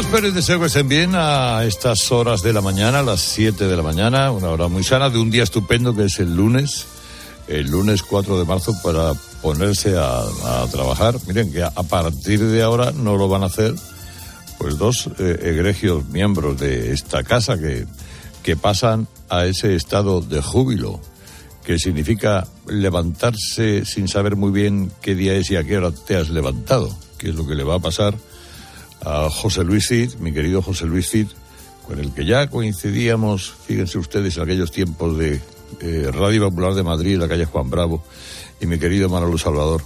Espero 0.00 0.32
deseo 0.32 0.58
que 0.58 0.66
estén 0.66 0.88
bien 0.88 1.12
a 1.14 1.62
estas 1.64 2.10
horas 2.10 2.42
de 2.42 2.54
la 2.54 2.62
mañana, 2.62 3.00
a 3.00 3.02
las 3.02 3.20
7 3.20 3.68
de 3.68 3.76
la 3.76 3.82
mañana, 3.82 4.32
una 4.32 4.48
hora 4.48 4.66
muy 4.66 4.82
sana 4.82 5.10
de 5.10 5.18
un 5.18 5.30
día 5.30 5.42
estupendo 5.42 5.94
que 5.94 6.04
es 6.04 6.18
el 6.20 6.34
lunes, 6.34 6.86
el 7.48 7.70
lunes 7.70 8.02
4 8.02 8.38
de 8.38 8.46
marzo 8.46 8.72
para 8.82 9.12
ponerse 9.42 9.96
a, 9.98 10.24
trabajar. 10.72 11.16
Miren 11.26 11.52
que 11.52 11.62
a, 11.62 11.70
partir 11.70 12.42
de 12.42 12.62
ahora 12.62 12.92
no 12.92 13.18
lo 13.18 13.28
van 13.28 13.42
a 13.42 13.46
hacer 13.46 13.74
pues 14.58 14.78
dos 14.78 15.10
eh, 15.18 15.38
egregios 15.42 16.08
miembros 16.08 16.58
de 16.58 16.92
esta 16.92 17.22
casa 17.22 17.58
que, 17.58 17.86
que 18.42 18.56
pasan 18.56 19.06
a 19.28 19.44
ese 19.44 19.76
estado 19.76 20.22
de 20.22 20.40
júbilo, 20.40 20.98
que 21.62 21.78
significa 21.78 22.48
levantarse 22.66 23.84
sin 23.84 24.08
saber 24.08 24.34
muy 24.34 24.50
bien 24.50 24.90
qué 25.02 25.14
día 25.14 25.34
es 25.34 25.50
y 25.50 25.56
a 25.56 25.62
qué 25.62 25.76
hora 25.76 25.92
te 25.92 26.16
has 26.16 26.30
levantado, 26.30 26.90
que 27.18 27.28
es 27.28 27.34
lo 27.34 27.46
que 27.46 27.54
le 27.54 27.64
va 27.64 27.74
a 27.74 27.80
pasar 27.80 28.14
a 29.04 29.28
José 29.30 29.64
Luis 29.64 29.88
Cid, 29.88 30.14
mi 30.16 30.32
querido 30.32 30.62
José 30.62 30.86
Luis 30.86 31.10
Cid, 31.10 31.28
con 31.86 31.98
el 31.98 32.12
que 32.12 32.24
ya 32.24 32.48
coincidíamos, 32.48 33.54
fíjense 33.66 33.98
ustedes, 33.98 34.36
en 34.36 34.42
aquellos 34.44 34.70
tiempos 34.70 35.18
de 35.18 35.40
Radio 36.12 36.48
Popular 36.48 36.74
de 36.74 36.82
Madrid, 36.82 37.18
la 37.18 37.28
calle 37.28 37.44
Juan 37.46 37.70
Bravo, 37.70 38.02
y 38.60 38.66
mi 38.66 38.78
querido 38.78 39.08
Manolo 39.08 39.38
Salvador, 39.38 39.82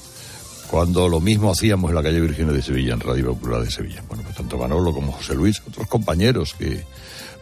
cuando 0.69 1.09
lo 1.09 1.21
mismo 1.21 1.51
hacíamos 1.51 1.91
en 1.91 1.95
la 1.95 2.03
calle 2.03 2.21
Virginia 2.21 2.53
de 2.53 2.63
Sevilla, 2.63 2.95
en 2.95 3.01
Radio 3.01 3.27
Popular 3.29 3.63
de 3.63 3.71
Sevilla. 3.71 4.03
Bueno, 4.09 4.25
pues 4.25 4.37
tanto 4.37 4.59
Manolo 4.59 4.93
como 4.93 5.13
José 5.13 5.35
Luis, 5.35 5.63
otros 5.67 5.87
compañeros 5.87 6.55
que 6.59 6.85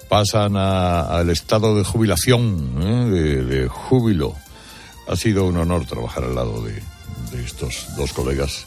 pasan 0.09 0.57
al 0.57 1.31
estado 1.31 1.75
de 1.77 1.85
jubilación, 1.85 2.75
¿eh? 2.83 3.45
de, 3.45 3.69
júbilo. 3.69 4.35
Ha 5.09 5.17
sido 5.17 5.47
un 5.47 5.57
honor 5.57 5.87
trabajar 5.87 6.25
al 6.25 6.35
lado 6.35 6.63
de 6.63 6.83
estos 7.43 7.87
dos 7.97 8.13
colegas 8.13 8.67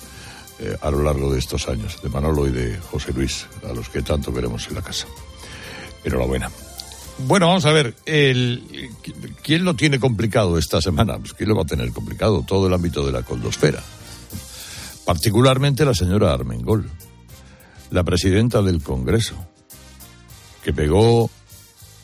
eh, 0.59 0.77
a 0.81 0.91
lo 0.91 1.03
largo 1.03 1.33
de 1.33 1.39
estos 1.39 1.67
años, 1.67 2.01
de 2.01 2.09
Manolo 2.09 2.47
y 2.47 2.51
de 2.51 2.77
José 2.77 3.11
Luis, 3.13 3.47
a 3.63 3.73
los 3.73 3.89
que 3.89 4.01
tanto 4.01 4.33
queremos 4.33 4.67
en 4.67 4.75
la 4.75 4.81
casa. 4.81 5.07
Enhorabuena. 6.03 6.49
Bueno, 7.19 7.47
vamos 7.47 7.65
a 7.65 7.71
ver, 7.71 7.95
¿quién 8.03 9.63
lo 9.63 9.73
tiene 9.73 9.99
complicado 9.99 10.57
esta 10.57 10.81
semana? 10.81 11.17
Pues 11.17 11.33
¿quién 11.33 11.49
lo 11.49 11.55
va 11.55 11.61
a 11.61 11.65
tener 11.65 11.91
complicado? 11.91 12.43
Todo 12.45 12.67
el 12.67 12.73
ámbito 12.73 13.05
de 13.05 13.13
la 13.13 13.23
coldosfera. 13.23 13.81
Particularmente 15.05 15.85
la 15.85 15.93
señora 15.93 16.33
Armengol, 16.33 16.89
la 17.91 18.03
presidenta 18.03 18.61
del 18.61 18.83
Congreso, 18.83 19.35
que 20.63 20.73
pegó, 20.73 21.29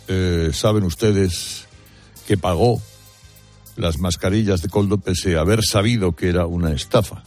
eh, 0.08 0.52
saben 0.54 0.84
ustedes, 0.84 1.68
que 2.28 2.38
pagó 2.38 2.82
las 3.76 3.98
mascarillas 3.98 4.62
de 4.62 4.70
coldo 4.70 4.98
pese 4.98 5.36
a 5.36 5.42
haber 5.42 5.64
sabido 5.64 6.16
que 6.16 6.30
era 6.30 6.46
una 6.46 6.72
estafa. 6.72 7.24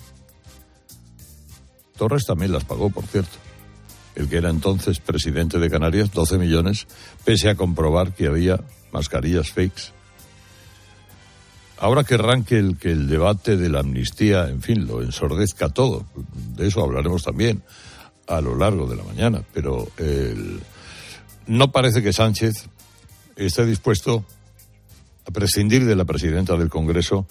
Torres 1.96 2.24
también 2.26 2.52
las 2.52 2.64
pagó, 2.64 2.90
por 2.90 3.04
cierto. 3.06 3.38
El 4.14 4.28
que 4.28 4.36
era 4.36 4.50
entonces 4.50 5.00
presidente 5.00 5.58
de 5.58 5.70
Canarias, 5.70 6.12
12 6.12 6.38
millones, 6.38 6.86
pese 7.24 7.50
a 7.50 7.56
comprobar 7.56 8.12
que 8.12 8.26
había 8.26 8.60
mascarillas 8.92 9.50
fakes. 9.50 9.92
Ahora 11.78 12.04
querrán 12.04 12.44
que 12.44 12.58
el, 12.58 12.78
que 12.78 12.92
el 12.92 13.08
debate 13.08 13.56
de 13.56 13.68
la 13.68 13.80
amnistía, 13.80 14.48
en 14.48 14.62
fin, 14.62 14.86
lo 14.86 15.02
ensordezca 15.02 15.68
todo. 15.68 16.06
De 16.54 16.68
eso 16.68 16.82
hablaremos 16.82 17.24
también 17.24 17.62
a 18.28 18.40
lo 18.40 18.56
largo 18.56 18.86
de 18.86 18.96
la 18.96 19.02
mañana. 19.02 19.42
Pero 19.52 19.88
no 21.46 21.72
parece 21.72 22.02
que 22.02 22.12
Sánchez 22.12 22.68
esté 23.36 23.66
dispuesto 23.66 24.24
a 25.26 25.30
prescindir 25.30 25.84
de 25.84 25.96
la 25.96 26.04
presidenta 26.04 26.56
del 26.56 26.68
Congreso 26.68 27.26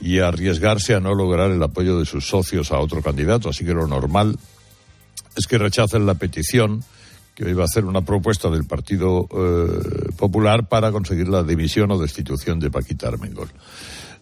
y 0.00 0.18
arriesgarse 0.18 0.94
a 0.94 1.00
no 1.00 1.14
lograr 1.14 1.50
el 1.50 1.62
apoyo 1.62 1.98
de 1.98 2.04
sus 2.04 2.28
socios 2.28 2.72
a 2.72 2.78
otro 2.78 3.02
candidato. 3.02 3.48
Así 3.48 3.64
que 3.64 3.74
lo 3.74 3.86
normal 3.86 4.38
es 5.36 5.46
que 5.46 5.58
rechacen 5.58 6.06
la 6.06 6.14
petición 6.14 6.84
que 7.34 7.44
hoy 7.44 7.52
va 7.52 7.62
a 7.62 7.66
hacer 7.66 7.84
una 7.84 8.00
propuesta 8.00 8.48
del 8.48 8.64
Partido 8.64 9.28
eh, 9.30 10.12
Popular 10.16 10.68
para 10.68 10.90
conseguir 10.90 11.28
la 11.28 11.42
dimisión 11.42 11.90
o 11.90 11.98
destitución 11.98 12.58
de 12.58 12.70
Paquita 12.70 13.08
Armengol. 13.08 13.48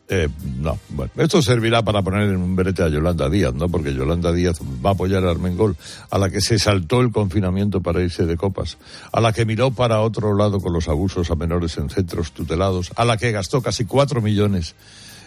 Eh, 0.07 0.29
no, 0.59 0.79
bueno, 0.91 1.13
esto 1.17 1.41
servirá 1.41 1.83
para 1.83 2.03
poner 2.03 2.29
en 2.29 2.37
un 2.37 2.55
brete 2.55 2.83
a 2.83 2.89
Yolanda 2.89 3.31
Díaz, 3.31 3.55
¿no? 3.55 3.71
Porque 3.71 3.95
Yolanda 3.95 4.33
Díaz 4.33 4.61
va 4.85 4.91
a 4.91 4.93
apoyar 4.93 5.25
a 5.25 5.31
Armengol, 5.31 5.77
a 6.11 6.19
la 6.19 6.29
que 6.29 6.43
se 6.43 6.59
saltó 6.59 7.01
el 7.01 7.11
confinamiento 7.11 7.81
para 7.81 8.03
irse 8.03 8.27
de 8.27 8.37
copas, 8.37 8.77
a 9.13 9.21
la 9.21 9.33
que 9.33 9.47
miró 9.47 9.71
para 9.71 10.01
otro 10.01 10.37
lado 10.37 10.61
con 10.61 10.75
los 10.75 10.89
abusos 10.89 11.31
a 11.31 11.37
menores 11.37 11.79
en 11.79 11.89
centros 11.89 12.33
tutelados, 12.33 12.91
a 12.97 13.05
la 13.07 13.17
que 13.17 13.33
gastó 13.33 13.63
casi 13.63 13.87
cuatro 13.87 14.21
millones 14.21 14.75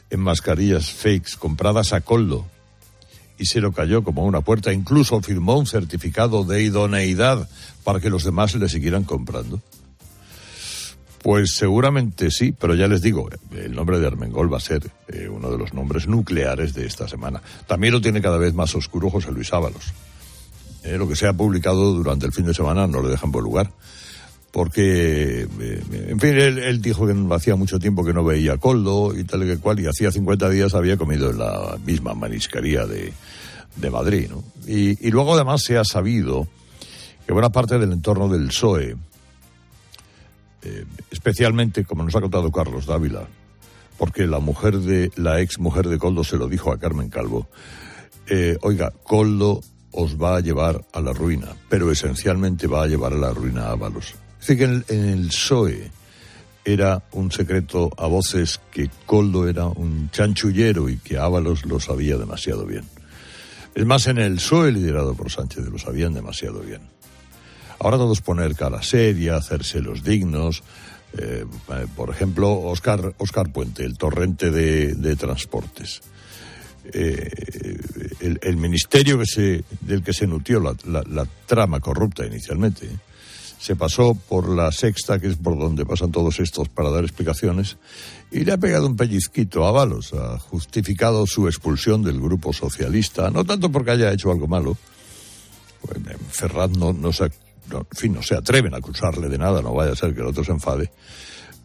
en 0.10 0.20
mascarillas 0.20 0.92
fakes 0.92 1.38
compradas 1.38 1.94
a 1.94 2.02
coldo 2.02 2.46
y 3.38 3.46
se 3.46 3.62
lo 3.62 3.72
cayó 3.72 4.04
como 4.04 4.26
una 4.26 4.42
puerta. 4.42 4.74
Incluso 4.74 5.22
firmó 5.22 5.58
un 5.58 5.68
certificado 5.68 6.44
de 6.44 6.64
idoneidad 6.64 7.48
para 7.84 8.00
que 8.00 8.10
los 8.10 8.24
demás 8.24 8.56
le 8.56 8.70
siguieran 8.70 9.04
comprando. 9.04 9.62
Pues 11.22 11.56
seguramente 11.56 12.32
sí, 12.32 12.54
pero 12.58 12.76
ya 12.76 12.88
les 12.88 13.02
digo, 13.02 13.28
el 13.52 13.76
nombre 13.76 14.00
de 14.00 14.08
Armengol 14.08 14.52
va 14.52 14.58
a 14.58 14.62
ser 14.62 14.90
eh, 15.08 15.28
uno 15.28 15.52
de 15.52 15.58
los 15.58 15.74
nombres 15.74 16.08
nucleares 16.08 16.74
de 16.74 16.86
esta 16.86 17.08
semana. 17.08 17.42
También 17.66 17.94
lo 17.94 18.02
tiene 18.02 18.22
cada 18.22 18.38
vez 18.38 18.54
más 18.54 18.76
oscuro 18.76 19.10
José 19.10 19.32
Luis 19.32 19.52
Ábalos. 19.52 19.94
Eh, 20.84 20.98
lo 20.98 21.08
que 21.08 21.16
se 21.16 21.28
ha 21.28 21.34
publicado 21.34 21.94
durante 21.94 22.26
el 22.26 22.32
fin 22.32 22.46
de 22.46 22.54
semana 22.54 22.88
no 22.88 23.02
le 23.02 23.10
dejan 23.10 23.32
por 23.32 23.44
lugar 23.44 23.72
porque, 24.58 25.44
eh, 25.44 25.84
en 26.08 26.20
fin, 26.20 26.36
él, 26.36 26.82
dijo 26.82 27.06
que 27.06 27.14
hacía 27.30 27.56
mucho 27.56 27.78
tiempo 27.78 28.04
que 28.04 28.12
no 28.12 28.24
veía 28.24 28.58
coldo 28.58 29.16
y 29.16 29.24
tal 29.24 29.44
y 29.44 29.46
que 29.46 29.60
cual, 29.60 29.80
y 29.80 29.86
hacía 29.86 30.12
50 30.12 30.50
días 30.50 30.74
había 30.74 30.98
comido 30.98 31.30
en 31.30 31.38
la 31.38 31.78
misma 31.86 32.16
mariscaría 32.16 32.88
de, 32.88 33.14
de 33.76 33.90
Madrid. 33.92 34.32
Y, 34.66 35.12
luego 35.12 35.36
además 35.36 35.62
se 35.64 35.78
ha 35.78 35.84
sabido 35.84 36.48
que 37.28 37.34
buena 37.34 37.52
parte 37.52 37.78
del 37.78 37.92
entorno 37.92 38.30
del 38.30 38.48
PSOE, 38.48 38.96
eh, 40.64 40.86
especialmente, 41.12 41.86
como 41.86 42.02
nos 42.02 42.16
ha 42.16 42.22
contado 42.22 42.52
Carlos 42.52 42.88
Dávila, 42.88 43.28
porque 44.00 44.26
la 44.26 44.40
mujer 44.40 44.80
de, 44.80 45.12
la 45.18 45.40
ex 45.40 45.60
mujer 45.60 45.88
de 45.88 46.00
Coldo 46.00 46.24
se 46.24 46.38
lo 46.38 46.48
dijo 46.48 46.72
a 46.72 46.80
Carmen 46.80 47.12
Calvo, 47.12 47.48
eh, 48.26 48.58
oiga, 48.64 48.92
Coldo 49.04 49.62
os 49.92 50.20
va 50.20 50.38
a 50.38 50.40
llevar 50.40 50.84
a 50.94 51.00
la 51.00 51.14
ruina, 51.14 51.50
pero 51.70 51.92
esencialmente 51.92 52.66
va 52.66 52.82
a 52.82 52.88
llevar 52.88 53.14
a 53.14 53.18
la 53.18 53.30
ruina 53.30 53.66
a 53.66 53.74
Ábalos. 53.74 54.16
Dice 54.40 54.58
que 54.58 54.64
en, 54.64 54.84
el 54.90 55.28
PSOE 55.28 55.92
era 56.64 57.02
un 57.14 57.32
secreto 57.32 57.92
a 57.98 58.08
voces 58.08 58.60
que 58.72 58.90
Coldo 59.06 59.48
era 59.48 59.66
un 59.68 60.10
chanchullero 60.12 60.90
y 60.90 60.98
que 60.98 61.18
Ábalos 61.18 61.66
lo 61.66 61.80
sabía 61.80 62.18
demasiado 62.18 62.66
bien. 62.66 62.84
Es 63.74 63.86
más, 63.86 64.08
en 64.08 64.18
el 64.18 64.36
PSOE 64.36 64.72
liderado 64.72 65.16
por 65.16 65.32
Sánchez 65.32 65.66
lo 65.66 65.78
sabían 65.78 66.14
demasiado 66.14 66.60
bien. 66.60 66.82
Ahora 67.80 67.98
todos 67.98 68.22
poner 68.22 68.56
cara 68.56 68.82
seria, 68.82 69.36
hacerse 69.36 69.82
los 69.82 70.04
dignos. 70.04 70.64
Eh, 71.18 71.46
por 71.96 72.10
ejemplo, 72.10 72.52
Oscar, 72.52 73.14
Oscar 73.18 73.52
Puente, 73.52 73.86
el 73.86 73.98
torrente 73.98 74.52
de, 74.52 75.16
transportes. 75.16 76.02
Eh, 76.94 77.30
el, 78.42 78.58
ministerio 78.58 79.20
del 79.82 80.04
que 80.04 80.14
se 80.14 80.26
nutrió 80.26 80.60
la, 80.60 80.76
la 80.86 81.28
trama 81.46 81.80
corrupta 81.80 82.26
inicialmente 82.26 82.90
se 83.60 83.76
pasó 83.76 84.14
por 84.14 84.50
la 84.50 84.72
sexta, 84.72 85.20
que 85.20 85.28
es 85.28 85.36
por 85.36 85.58
donde 85.58 85.86
pasan 85.86 86.12
todos 86.12 86.40
estos 86.40 86.70
para 86.70 86.90
dar 86.90 87.04
explicaciones, 87.04 87.78
y 88.32 88.44
le 88.44 88.52
ha 88.54 88.58
pegado 88.58 88.88
un 88.88 88.96
pellizquito 88.96 89.66
a 89.66 89.72
Balos, 89.72 90.14
ha 90.14 90.38
justificado 90.40 91.26
su 91.26 91.48
expulsión 91.48 92.04
del 92.04 92.20
grupo 92.20 92.54
socialista, 92.54 93.32
no 93.32 93.46
tanto 93.46 93.72
porque 93.72 93.92
haya 93.92 94.12
hecho 94.12 94.32
algo 94.32 94.48
malo, 94.48 94.78
pues, 95.82 96.00
no, 96.78 97.14
se, 97.14 97.32
fin, 97.92 98.14
no 98.14 98.22
se 98.22 98.36
atreven 98.36 98.74
a 98.74 98.78
acusarle 98.78 99.28
de 99.28 99.38
nada, 99.38 99.62
no 99.62 99.74
vaya 99.74 99.94
a 99.94 99.96
ser 99.96 100.14
que 100.14 100.22
el 100.22 100.28
otro 100.28 100.44
se 100.44 100.52
enfade, 100.52 100.92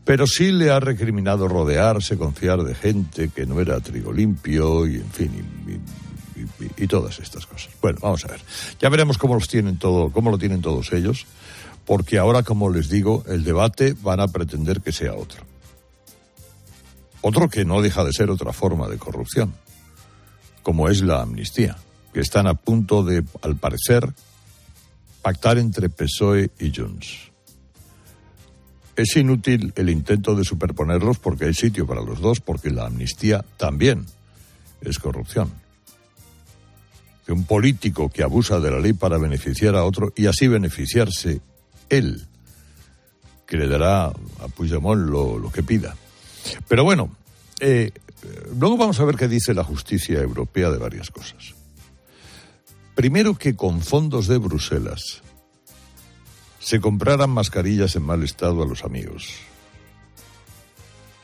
pero 0.05 0.27
sí 0.27 0.51
le 0.51 0.71
ha 0.71 0.81
recriminado 0.81 1.47
rodearse, 1.47 2.17
confiar 2.17 2.63
de 2.63 2.75
gente 2.75 3.29
que 3.29 3.47
no 3.47 3.61
era 3.61 3.79
trigo 3.81 4.13
limpio 4.13 4.87
y, 4.87 4.97
en 4.97 5.11
fin, 5.11 5.31
y, 5.69 6.83
y 6.83 6.87
todas 6.87 7.21
estas 7.21 7.47
cosas. 7.47 7.73
Bueno, 7.81 7.99
vamos 8.03 8.25
a 8.25 8.29
ver. 8.29 8.41
Ya 8.81 8.89
veremos 8.89 9.17
cómo 9.17 9.35
los 9.35 9.47
tienen 9.47 9.77
todo, 9.77 10.11
cómo 10.11 10.31
lo 10.31 10.39
tienen 10.39 10.61
todos 10.61 10.93
ellos 10.93 11.27
porque 11.87 12.19
ahora, 12.19 12.43
como 12.43 12.71
les 12.71 12.89
digo, 12.89 13.25
el 13.27 13.45
debate 13.45 13.95
van 14.01 14.21
a 14.21 14.29
pretender 14.29 14.81
que 14.81 14.93
sea 14.93 15.15
otro. 15.15 15.43
Otro 17.21 17.49
que 17.49 17.65
no 17.65 17.83
deja 17.83 18.05
de 18.05 18.13
ser 18.13 18.31
otra 18.31 18.53
forma 18.53 18.89
de 18.89 18.99
corrupción, 18.99 19.55
como 20.63 20.89
es 20.89 21.03
la 21.03 21.23
amnistía. 21.23 21.77
que 22.13 22.21
están 22.21 22.47
a 22.47 22.53
punto 22.53 23.03
de, 23.03 23.25
al 23.41 23.57
parecer, 23.57 24.13
pactar 25.23 25.57
entre 25.57 25.89
PSOE 25.89 26.51
y 26.59 26.71
Junts. 26.71 27.31
Es 28.97 29.17
inútil 29.17 29.73
el 29.77 29.89
intento 29.89 30.35
de 30.35 30.45
superponerlos 30.45 31.19
porque 31.19 31.47
hay 31.47 31.55
sitio 31.55 31.87
para 31.87 32.03
los 32.03 32.21
dos, 32.21 32.41
porque 32.41 32.69
la 32.69 32.85
amnistía 32.85 33.43
también 33.57 34.05
es 34.83 34.99
corrupción. 34.99 35.51
Que 37.25 37.33
un 37.33 37.45
político 37.45 38.11
que 38.11 38.23
abusa 38.23 38.61
de 38.61 38.71
la 38.71 38.79
ley 38.79 38.93
para 38.93 39.17
beneficiar 39.17 39.75
a 39.75 39.85
otro 39.85 40.13
y 40.15 40.27
así 40.27 40.49
beneficiarse 40.49 41.41
él, 41.93 42.27
que 43.47 43.59
le 43.59 43.69
dará 43.69 44.07
a 44.07 44.49
Puigdemont 44.57 45.09
lo, 45.09 45.51
que 45.53 45.63
pida. 45.63 45.95
Pero 46.67 46.85
bueno, 46.85 47.15
eh, 47.61 47.93
luego 48.59 48.79
vamos 48.79 48.99
a 48.99 49.05
ver 49.05 49.17
qué 49.17 49.29
dice 49.29 49.53
la 49.53 49.63
justicia 49.63 50.21
europea 50.21 50.71
de 50.71 50.79
varias 50.79 51.11
cosas. 51.11 51.55
Primero 52.95 53.37
que 53.37 53.55
con 53.55 53.83
fondos 53.83 54.27
de 54.27 54.39
Bruselas 54.39 55.23
se 56.59 56.81
compraran 56.81 57.31
mascarillas 57.31 57.95
en 57.97 58.05
mal 58.05 58.23
estado 58.23 58.63
a 58.63 58.67
los 58.67 58.85
amigos. 58.85 59.35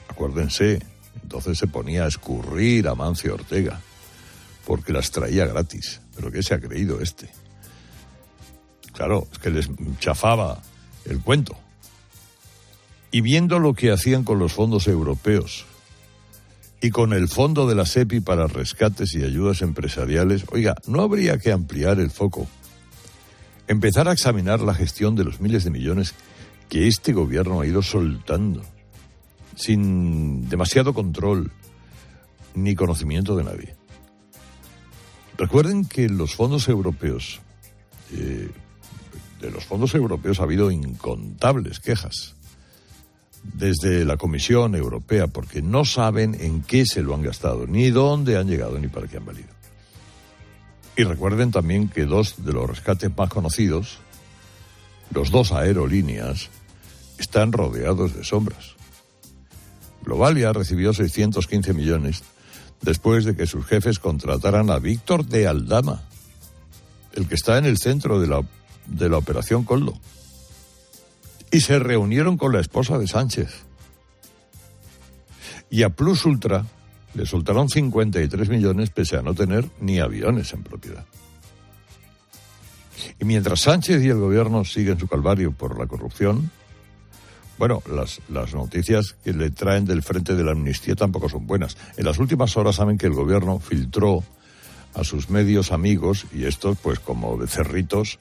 Acuérdense, 0.09 0.81
entonces 1.23 1.57
se 1.57 1.67
ponía 1.67 2.05
a 2.05 2.09
escurrir 2.09 2.89
a 2.89 2.95
Mancio 2.95 3.35
Ortega, 3.35 3.81
porque 4.67 4.93
las 4.93 5.11
traía 5.11 5.47
gratis. 5.47 6.01
¿Pero 6.15 6.31
qué 6.31 6.43
se 6.43 6.55
ha 6.55 6.61
creído 6.61 7.01
este? 7.01 7.31
Claro, 8.99 9.29
es 9.31 9.39
que 9.39 9.51
les 9.51 9.71
chafaba 10.01 10.61
el 11.05 11.21
cuento. 11.21 11.57
Y 13.13 13.21
viendo 13.21 13.61
lo 13.61 13.73
que 13.73 13.93
hacían 13.93 14.25
con 14.25 14.41
los 14.41 14.53
fondos 14.53 14.89
europeos 14.89 15.67
y 16.81 16.91
con 16.91 17.13
el 17.13 17.29
fondo 17.29 17.69
de 17.69 17.77
la 17.77 17.87
SEPI 17.87 18.19
para 18.19 18.49
rescates 18.49 19.15
y 19.15 19.23
ayudas 19.23 19.63
empresariales, 19.63 20.47
oiga, 20.51 20.75
¿no 20.89 21.01
habría 21.01 21.39
que 21.39 21.53
ampliar 21.53 22.01
el 22.01 22.11
foco? 22.11 22.49
Empezar 23.69 24.09
a 24.09 24.13
examinar 24.13 24.59
la 24.63 24.75
gestión 24.75 25.15
de 25.15 25.23
los 25.23 25.41
miles 25.41 25.63
de 25.63 25.71
millones 25.71 26.17
que 26.69 26.89
este 26.89 27.13
gobierno 27.13 27.61
ha 27.61 27.67
ido 27.69 27.83
soltando, 27.83 28.65
sin 29.55 30.49
demasiado 30.49 30.93
control 30.93 31.53
ni 32.57 32.75
conocimiento 32.75 33.37
de 33.37 33.45
nadie. 33.45 33.77
Recuerden 35.37 35.85
que 35.85 36.09
los 36.09 36.35
fondos 36.35 36.69
europeos, 36.69 37.39
eh, 38.11 38.51
de 39.41 39.51
los 39.51 39.65
fondos 39.65 39.95
europeos 39.95 40.41
ha 40.41 40.45
habido 40.45 40.71
incontables 40.71 41.81
quejas 41.81 42.35
desde 43.43 44.05
la 44.05 44.17
Comisión 44.17 44.75
Europea 44.75 45.27
porque 45.29 45.63
no 45.63 45.85
saben 45.85 46.37
en 46.41 46.63
qué 46.63 46.85
se 46.87 47.03
lo 47.03 47.15
han 47.15 47.23
gastado, 47.23 47.67
ni 47.67 47.91
dónde 47.91 48.37
han 48.37 48.49
llegado, 48.49 48.79
ni 48.79 48.89
para 48.89 49.07
qué 49.07 49.17
han 49.17 49.27
valido. 49.27 49.49
Y 50.97 51.05
recuerden 51.05 51.53
también 51.53 51.89
que 51.89 52.07
dos 52.07 52.45
de 52.45 52.53
los 52.53 52.69
rescates 52.69 53.17
más 53.17 53.31
conocidos, 53.31 53.99
los 55.15 55.31
dos 55.31 55.53
aerolíneas, 55.53 56.51
están 57.19 57.53
rodeados 57.53 58.15
de 58.15 58.25
sombras. 58.25 58.75
Globalia 60.05 60.53
recibió 60.53 60.93
615 60.93 61.73
millones 61.75 62.23
después 62.83 63.25
de 63.25 63.37
que 63.37 63.47
sus 63.47 63.67
jefes 63.67 63.99
contrataran 63.99 64.71
a 64.71 64.79
Víctor 64.79 65.25
de 65.27 65.47
Aldama, 65.47 66.03
el 67.13 67.27
que 67.29 67.35
está 67.35 67.59
en 67.59 67.67
el 67.67 67.79
centro 67.79 68.21
de 68.21 68.29
la, 68.29 68.43
de 68.89 69.09
la 69.09 69.19
operación 69.19 69.65
Coldo 69.65 69.99
y 71.51 71.61
se 71.61 71.79
reunieron 71.79 72.37
con 72.37 72.53
la 72.53 72.61
esposa 72.61 72.99
de 72.99 73.07
Sánchez. 73.07 73.65
Y 75.71 75.83
a 75.83 75.91
Plus 75.91 76.25
Ultra 76.25 76.65
le 77.15 77.27
soltaron 77.27 77.69
53 77.69 78.49
millones 78.49 78.91
pese 78.91 79.17
a 79.17 79.23
no 79.23 79.35
tener 79.35 79.69
ni 79.81 79.99
aviones 79.99 80.53
en 80.53 80.63
propiedad. 80.63 81.05
Y 83.19 83.25
mientras 83.25 83.61
Sánchez 83.61 84.03
y 84.03 84.09
el 84.09 84.19
gobierno 84.19 84.65
siguen 84.65 84.99
su 84.99 85.09
calvario 85.09 85.53
por 85.53 85.79
la 85.79 85.87
corrupción, 85.87 86.51
bueno, 87.59 87.83
las, 87.93 88.21
las 88.29 88.55
noticias 88.55 89.17
que 89.25 89.33
le 89.33 89.51
traen 89.51 89.85
del 89.85 90.03
frente 90.03 90.37
de 90.37 90.45
la 90.45 90.53
amnistía 90.53 90.95
tampoco 90.95 91.29
son 91.29 91.47
buenas. 91.47 91.77
En 91.97 92.05
las 92.05 92.19
últimas 92.19 92.57
horas 92.57 92.77
saben 92.77 92.99
que 92.99 93.07
el 93.07 93.15
gobierno 93.15 93.59
filtró 93.59 94.23
a 94.95 95.05
sus 95.05 95.29
medios 95.29 95.73
amigos, 95.73 96.27
y 96.33 96.45
estos, 96.45 96.79
pues 96.79 96.99
como 96.99 97.37
becerritos, 97.37 98.19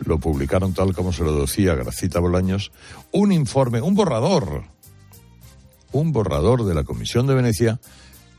lo 0.00 0.18
publicaron 0.18 0.74
tal 0.74 0.94
como 0.94 1.12
se 1.12 1.24
lo 1.24 1.40
decía 1.40 1.74
Gracita 1.74 2.20
Bolaños, 2.20 2.72
un 3.12 3.32
informe, 3.32 3.80
un 3.80 3.94
borrador, 3.94 4.64
un 5.92 6.12
borrador 6.12 6.64
de 6.64 6.74
la 6.74 6.84
Comisión 6.84 7.26
de 7.26 7.34
Venecia 7.34 7.80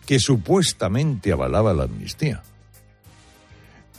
que 0.06 0.20
supuestamente 0.20 1.32
avalaba 1.32 1.74
la 1.74 1.84
amnistía. 1.84 2.44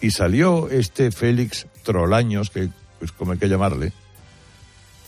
Y 0.00 0.10
salió 0.10 0.68
este 0.70 1.10
Félix 1.10 1.66
Trolaños, 1.84 2.50
que 2.50 2.70
pues 2.98 3.12
como 3.12 3.32
hay 3.32 3.38
que 3.38 3.48
llamarle, 3.48 3.92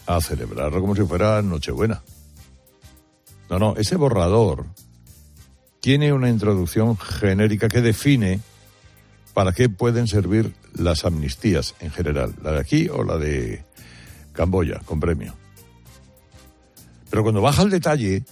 a 0.07 0.21
celebrarlo 0.21 0.81
como 0.81 0.95
si 0.95 1.03
fuera 1.03 1.41
Nochebuena. 1.43 2.03
No, 3.49 3.59
no, 3.59 3.77
ese 3.77 3.97
borrador 3.97 4.67
tiene 5.81 6.13
una 6.13 6.29
introducción 6.29 6.97
genérica 6.97 7.69
que 7.69 7.81
define 7.81 8.41
para 9.35 9.53
qué 9.53 9.69
pueden 9.69 10.07
servir 10.07 10.55
las 10.75 11.05
amnistías 11.05 11.75
en 11.81 11.91
general, 11.91 12.35
la 12.43 12.53
de 12.53 12.61
aquí 12.61 12.89
o 12.89 13.03
la 13.03 13.17
de 13.17 13.65
Camboya, 14.33 14.81
con 14.85 15.01
premio. 15.01 15.35
Pero 17.11 17.23
cuando 17.23 17.43
baja 17.43 17.63
el 17.63 17.71
detalle, 17.71 18.25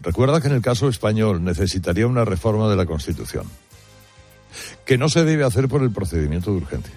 recuerda 0.00 0.40
que 0.40 0.48
en 0.48 0.54
el 0.54 0.62
caso 0.62 0.88
español 0.88 1.42
necesitaría 1.44 2.06
una 2.06 2.24
reforma 2.24 2.68
de 2.68 2.76
la 2.76 2.86
Constitución, 2.86 3.46
que 4.84 4.98
no 4.98 5.08
se 5.08 5.24
debe 5.24 5.44
hacer 5.44 5.68
por 5.68 5.82
el 5.82 5.92
procedimiento 5.92 6.50
de 6.50 6.58
urgencia, 6.58 6.94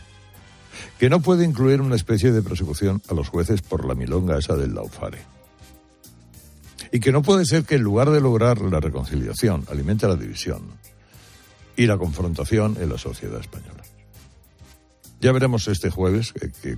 que 0.98 1.10
no 1.10 1.22
puede 1.22 1.46
incluir 1.46 1.82
una 1.82 1.96
especie 1.96 2.32
de 2.32 2.42
persecución 2.42 3.02
a 3.10 3.14
los 3.14 3.30
jueces 3.30 3.62
por 3.62 3.86
la 3.86 3.96
milonga 3.96 4.38
esa 4.38 4.56
del 4.56 4.74
laufare, 4.74 5.20
y 6.92 7.00
que 7.00 7.12
no 7.12 7.22
puede 7.22 7.46
ser 7.46 7.64
que 7.64 7.76
en 7.76 7.84
lugar 7.84 8.10
de 8.10 8.22
lograr 8.22 8.60
la 8.62 8.80
reconciliación 8.80 9.66
alimente 9.70 10.08
la 10.08 10.16
división 10.16 10.64
y 11.80 11.88
la 11.88 11.98
confrontación 11.98 12.76
en 12.82 12.90
la 12.90 12.98
sociedad 12.98 13.40
española. 13.40 13.82
Ya 15.22 15.32
veremos 15.32 15.70
este 15.70 15.90
jueves, 15.90 16.34
que, 16.34 16.76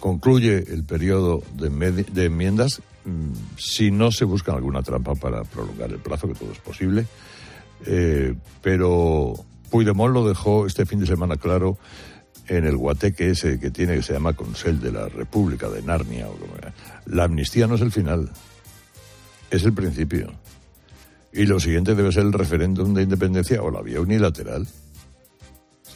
concluye 0.00 0.64
el 0.72 0.82
periodo 0.82 1.44
de, 1.54 2.24
enmiendas, 2.24 2.82
mm, 3.04 3.32
si 3.56 3.92
no 3.92 4.10
se 4.10 4.24
busca 4.24 4.52
alguna 4.52 4.82
trampa 4.82 5.14
para 5.14 5.44
prolongar 5.44 5.90
el 5.90 6.00
plazo, 6.00 6.26
que 6.26 6.34
todo 6.34 6.50
es 6.50 6.58
posible. 6.58 7.06
Eh, 7.86 8.34
pero 8.60 9.34
Puigdemont 9.70 10.12
lo 10.12 10.26
dejó 10.26 10.66
este 10.66 10.86
fin 10.86 10.98
de 10.98 11.06
semana 11.06 11.36
claro 11.36 11.78
en 12.48 12.64
el 12.64 12.76
guateque 12.76 13.30
ese 13.30 13.60
que 13.60 13.70
tiene 13.70 13.94
que 13.94 14.02
se 14.02 14.12
llama 14.12 14.32
Consell 14.32 14.80
de 14.80 14.90
la 14.90 15.08
República 15.08 15.68
de 15.68 15.82
Narnia. 15.82 16.28
O 16.28 16.32
como 16.32 16.54
la 17.06 17.24
amnistía 17.24 17.68
no 17.68 17.76
es 17.76 17.80
el 17.80 17.92
final, 17.92 18.28
es 19.52 19.62
el 19.62 19.72
principio. 19.72 20.32
Y 21.32 21.46
lo 21.46 21.60
siguiente 21.60 21.94
debe 21.94 22.12
ser 22.12 22.24
el 22.24 22.32
referéndum 22.32 22.92
de 22.92 23.02
independencia 23.02 23.62
o 23.62 23.70
la 23.70 23.82
vía 23.82 24.00
unilateral. 24.00 24.66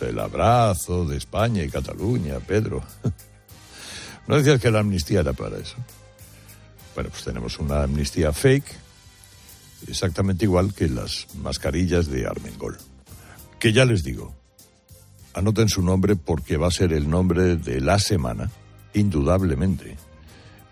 El 0.01 0.19
abrazo 0.19 1.07
de 1.07 1.17
España 1.17 1.63
y 1.63 1.71
Cataluña, 1.71 2.39
Pedro. 2.41 2.83
¿No 4.27 4.37
decías 4.37 4.61
que 4.61 4.71
la 4.71 4.81
amnistía 4.81 5.21
era 5.21 5.33
para 5.33 5.59
eso? 5.59 5.77
Bueno, 6.95 7.11
pues 7.11 7.25
tenemos 7.25 7.59
una 7.59 7.83
amnistía 7.83 8.33
fake, 8.33 8.67
exactamente 9.89 10.45
igual 10.45 10.73
que 10.73 10.89
las 10.89 11.27
mascarillas 11.43 12.09
de 12.09 12.27
Armengol. 12.27 12.77
Que 13.59 13.73
ya 13.73 13.85
les 13.85 14.03
digo, 14.05 14.35
anoten 15.35 15.69
su 15.69 15.83
nombre 15.83 16.17
porque 16.17 16.57
va 16.57 16.69
a 16.69 16.73
ser 16.73 16.93
el 16.93 17.09
nombre 17.09 17.57
de 17.57 17.81
la 17.81 17.99
semana, 17.99 18.51
indudablemente. 18.95 19.97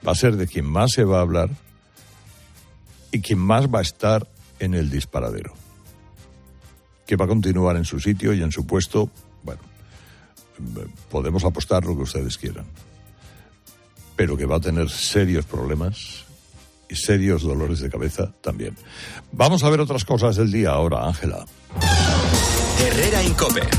Va 0.07 0.13
a 0.13 0.17
ser 0.17 0.37
de 0.37 0.47
quien 0.47 0.67
más 0.67 0.93
se 0.93 1.05
va 1.05 1.19
a 1.19 1.23
hablar 1.23 1.51
y 3.11 3.21
quien 3.21 3.39
más 3.39 3.67
va 3.67 3.81
a 3.81 3.83
estar 3.83 4.27
en 4.63 4.75
el 4.75 4.91
disparadero 4.91 5.53
que 7.05 7.17
va 7.17 7.25
a 7.25 7.29
continuar 7.29 7.77
en 7.77 7.85
su 7.85 7.99
sitio 7.99 8.33
y 8.33 8.43
en 8.43 8.53
su 8.53 8.65
puesto, 8.65 9.11
bueno, 9.43 9.61
podemos 11.11 11.45
apostar 11.45 11.85
lo 11.85 11.97
que 11.97 12.03
ustedes 12.03 12.39
quieran, 12.39 12.65
pero 14.17 14.37
que 14.37 14.47
va 14.47 14.57
a 14.57 14.61
tener 14.61 14.89
serios 14.89 15.45
problemas 15.45 16.25
y 16.89 16.95
serios 16.95 17.43
dolores 17.43 17.81
de 17.81 17.91
cabeza 17.91 18.33
también. 18.41 18.77
Vamos 19.33 19.65
a 19.65 19.71
ver 19.71 19.81
otras 19.81 20.05
cosas 20.05 20.37
del 20.37 20.53
día 20.53 20.71
ahora, 20.71 21.07
Ángela. 21.07 21.45
Herrera. 22.93 23.23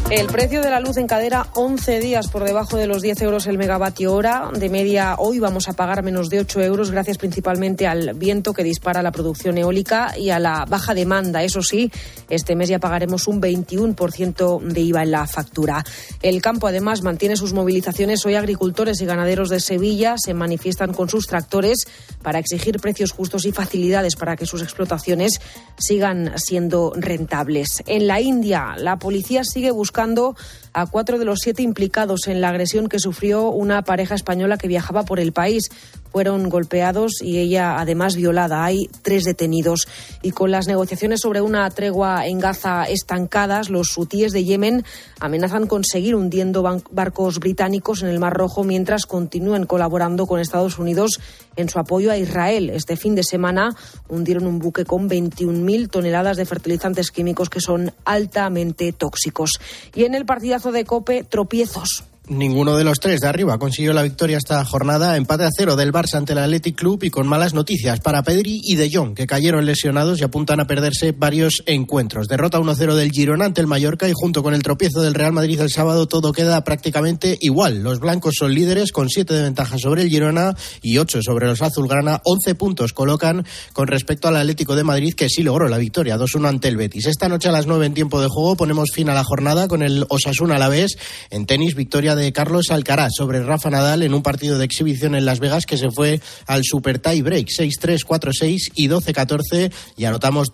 El 0.10 0.28
precio 0.28 0.62
de 0.62 0.70
la 0.70 0.80
luz 0.80 0.98
encadera 0.98 1.48
11 1.54 2.00
días 2.00 2.28
por 2.28 2.44
debajo 2.44 2.78
de 2.78 2.88
los 2.88 3.02
10 3.02 3.22
euros 3.22 3.46
el 3.48 3.58
megavatio 3.58 4.14
hora. 4.14 4.50
De 4.54 4.70
media, 4.70 5.16
hoy 5.18 5.40
vamos 5.40 5.70
a 5.70 5.74
pagar 5.74 6.04
menos 6.04 6.30
de 6.30 6.40
8 6.40 6.62
euros, 6.62 6.92
gracias 6.92 7.18
principalmente 7.18 7.88
al 7.88 8.14
viento 8.14 8.54
que 8.54 8.64
dispara 8.64 9.02
la 9.04 9.12
producción 9.12 9.58
eólica 9.58 10.18
y 10.18 10.30
a 10.30 10.40
la 10.40 10.66
baja 10.66 10.94
demanda. 10.94 11.44
Eso 11.44 11.62
sí, 11.62 11.92
este 12.30 12.56
mes 12.56 12.70
ya 12.70 12.80
pagaremos 12.80 13.28
un 13.28 13.42
21% 13.42 14.62
de 14.62 14.82
IVA 14.82 15.04
en 15.04 15.12
la 15.12 15.28
factura. 15.28 15.84
El 16.22 16.42
campo, 16.42 16.68
además, 16.68 17.02
mantiene 17.02 17.36
sus 17.36 17.54
movilizaciones. 17.54 18.26
Hoy 18.26 18.36
agricultores 18.36 19.02
y 19.02 19.06
ganaderos 19.06 19.50
de 19.50 19.60
Sevilla 19.60 20.16
se 20.18 20.34
manifiestan 20.34 20.94
con 20.94 21.10
sus 21.10 21.28
tractores 21.28 21.88
para 22.22 22.40
exigir 22.40 22.80
precios 22.80 23.12
justos 23.12 23.46
y 23.46 23.52
facilidades 23.52 24.16
para 24.16 24.36
que 24.36 24.46
sus 24.46 24.62
explotaciones 24.62 25.42
sigan 25.78 26.34
siendo 26.38 26.94
rentables. 26.96 27.84
En 27.86 28.08
la 28.08 28.22
India, 28.22 28.76
La 28.78 28.98
policía 29.04 29.44
sigue 29.44 29.72
buscando 29.72 30.36
a 30.72 30.86
cuatro 30.86 31.20
de 31.20 31.26
los 31.26 31.40
siete 31.44 31.62
implicados 31.62 32.28
en 32.28 32.40
la 32.40 32.48
agresión 32.48 32.88
que 32.88 33.00
sufrió 33.00 33.50
una 33.50 33.84
pareja 33.84 34.16
española 34.16 34.58
que 34.58 34.70
viajaba 34.70 35.04
por 35.04 35.20
el 35.20 35.34
país. 35.34 35.70
Fueron 36.14 36.48
golpeados 36.48 37.24
y 37.24 37.40
ella 37.40 37.80
además 37.80 38.16
violada. 38.16 38.64
Hay 38.64 38.88
tres 39.02 39.24
detenidos. 39.24 39.88
Y 40.22 40.30
con 40.30 40.52
las 40.52 40.68
negociaciones 40.68 41.22
sobre 41.22 41.42
una 41.42 41.68
tregua 41.72 42.28
en 42.28 42.38
Gaza 42.38 42.84
estancadas, 42.84 43.72
los 43.72 43.98
hutíes 43.98 44.32
de 44.32 44.44
Yemen 44.44 44.86
amenazan 45.20 45.66
con 45.66 45.84
seguir 45.84 46.14
hundiendo 46.14 46.62
barcos 46.92 47.40
británicos 47.40 48.04
en 48.04 48.10
el 48.10 48.20
Mar 48.20 48.34
Rojo 48.34 48.64
mientras 48.64 49.08
continúen 49.08 49.66
colaborando 49.66 50.28
con 50.28 50.40
Estados 50.40 50.78
Unidos 50.78 51.20
en 51.56 51.68
su 51.68 51.80
apoyo 51.80 52.12
a 52.12 52.18
Israel. 52.18 52.70
Este 52.70 52.96
fin 52.96 53.16
de 53.16 53.24
semana 53.24 53.76
hundieron 54.08 54.46
un 54.46 54.60
buque 54.60 54.86
con 54.86 55.10
21.000 55.10 55.90
toneladas 55.90 56.38
de 56.38 56.46
fertilizantes 56.46 57.10
químicos 57.10 57.50
que 57.50 57.60
son 57.60 57.92
altamente 58.06 58.94
tóxicos. 58.94 59.60
Y 59.96 60.04
en 60.04 60.14
el 60.14 60.28
partidazo 60.28 60.72
de 60.72 60.86
Cope, 60.86 61.24
tropiezos. 61.24 62.04
Ninguno 62.30 62.78
de 62.78 62.86
los 62.86 63.02
tres 63.02 63.20
de 63.20 63.28
arriba 63.28 63.58
consiguió 63.58 63.92
la 63.92 64.02
victoria 64.02 64.38
esta 64.38 64.64
jornada, 64.64 65.18
empate 65.18 65.44
a 65.44 65.50
cero 65.54 65.76
del 65.76 65.92
Barça 65.92 66.16
ante 66.16 66.32
el 66.32 66.40
Athletic 66.40 66.78
Club 66.78 67.04
y 67.04 67.10
con 67.10 67.28
malas 67.28 67.54
noticias 67.54 68.00
para 68.00 68.24
Pedri 68.24 68.62
y 68.64 68.78
De 68.78 68.90
Jong, 68.90 69.14
que 69.14 69.28
cayeron 69.28 69.66
lesionados 69.66 70.22
y 70.22 70.24
apuntan 70.24 70.62
a 70.62 70.66
perderse 70.66 71.12
varios 71.12 71.64
encuentros. 71.66 72.30
Derrota 72.30 72.62
1-0 72.62 72.96
del 72.96 73.12
Girona 73.12 73.44
ante 73.44 73.60
el 73.60 73.68
Mallorca 73.68 74.08
y 74.08 74.14
junto 74.16 74.42
con 74.42 74.54
el 74.54 74.64
tropiezo 74.64 75.02
del 75.02 75.16
Real 75.16 75.34
Madrid 75.34 75.60
el 75.60 75.70
sábado 75.70 76.08
todo 76.08 76.32
queda 76.32 76.64
prácticamente 76.64 77.38
igual. 77.42 77.84
Los 77.84 78.00
blancos 78.00 78.36
son 78.40 78.54
líderes 78.54 78.94
con 78.94 79.10
7 79.10 79.34
de 79.34 79.44
ventaja 79.44 79.78
sobre 79.78 80.04
el 80.04 80.10
Girona 80.10 80.56
y 80.82 81.00
8 81.00 81.24
sobre 81.24 81.48
los 81.48 81.62
azulgrana. 81.62 82.22
11 82.24 82.56
puntos 82.56 82.94
colocan 82.94 83.46
con 83.74 83.88
respecto 83.88 84.30
al 84.30 84.38
Atlético 84.38 84.78
de 84.78 84.86
Madrid 84.86 85.14
que 85.14 85.28
sí 85.28 85.44
logró 85.44 85.68
la 85.68 85.78
victoria 85.78 86.18
2-1 86.18 86.48
ante 86.48 86.70
el 86.70 86.78
Betis. 86.78 87.06
Esta 87.06 87.28
noche 87.28 87.50
a 87.50 87.52
las 87.52 87.68
9 87.68 87.86
en 87.86 87.94
tiempo 87.94 88.22
de 88.22 88.30
juego 88.30 88.56
ponemos 88.56 88.92
fin 88.94 89.10
a 89.10 89.14
la 89.14 89.26
jornada 89.26 89.68
con 89.68 89.82
el 89.82 90.06
Osasuna 90.08 90.56
a 90.56 90.60
la 90.60 90.70
vez 90.70 90.96
en 91.30 91.46
tenis 91.46 91.76
victoria 92.14 92.26
de 92.28 92.34
Carlos 92.34 92.70
Alcaraz 92.70 93.12
sobre 93.18 93.44
Rafa 93.44 93.70
Nadal 93.70 94.04
en 94.04 94.14
un 94.14 94.24
partido 94.24 94.58
de 94.58 94.66
exhibición 94.66 95.16
en 95.16 95.26
Las 95.26 95.40
Vegas 95.40 95.66
que 95.66 95.78
se 95.78 95.90
fue 95.90 96.22
al 96.48 96.62
Super 96.64 97.00
Tie 97.00 97.22
Break 97.22 97.48
6-3, 97.48 98.00
4-6 98.06 98.72
y 98.76 98.88
12-14 98.88 99.72
y 99.98 100.06
anotamos 100.06 100.52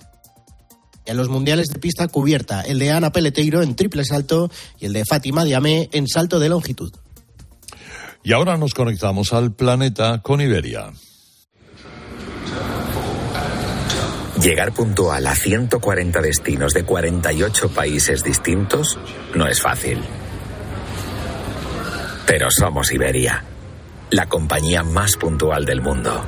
en 1.06 1.18
los 1.18 1.30
mundiales 1.30 1.68
de 1.68 1.80
pista 1.80 2.08
cubierta, 2.08 2.62
el 2.62 2.80
de 2.80 2.92
Ana 2.92 3.12
Peleteiro 3.12 3.62
en 3.62 3.76
triple 3.76 4.06
salto 4.06 4.52
y 4.80 4.86
el 4.86 4.94
de 4.94 5.06
Fátima 5.06 5.44
Diamé 5.44 5.90
en 5.92 6.08
salto 6.08 6.40
de 6.40 6.50
longitud. 6.50 6.92
Y 8.24 8.34
ahora 8.34 8.58
nos 8.58 8.74
conectamos 8.74 9.34
al 9.34 9.54
planeta 9.54 10.22
con 10.22 10.42
Iberia. 10.42 10.92
Llegar 14.42 14.74
puntual 14.74 15.26
a 15.26 15.36
140 15.36 16.22
destinos 16.22 16.74
de 16.74 16.84
48 16.84 17.70
países 17.70 18.24
distintos 18.24 18.98
no 19.36 19.48
es 19.48 19.62
fácil. 19.62 20.00
Pero 22.30 22.50
somos 22.52 22.92
Iberia, 22.92 23.44
la 24.12 24.28
compañía 24.28 24.84
más 24.84 25.18
puntual 25.18 25.66
del 25.66 25.82
mundo. 25.82 26.24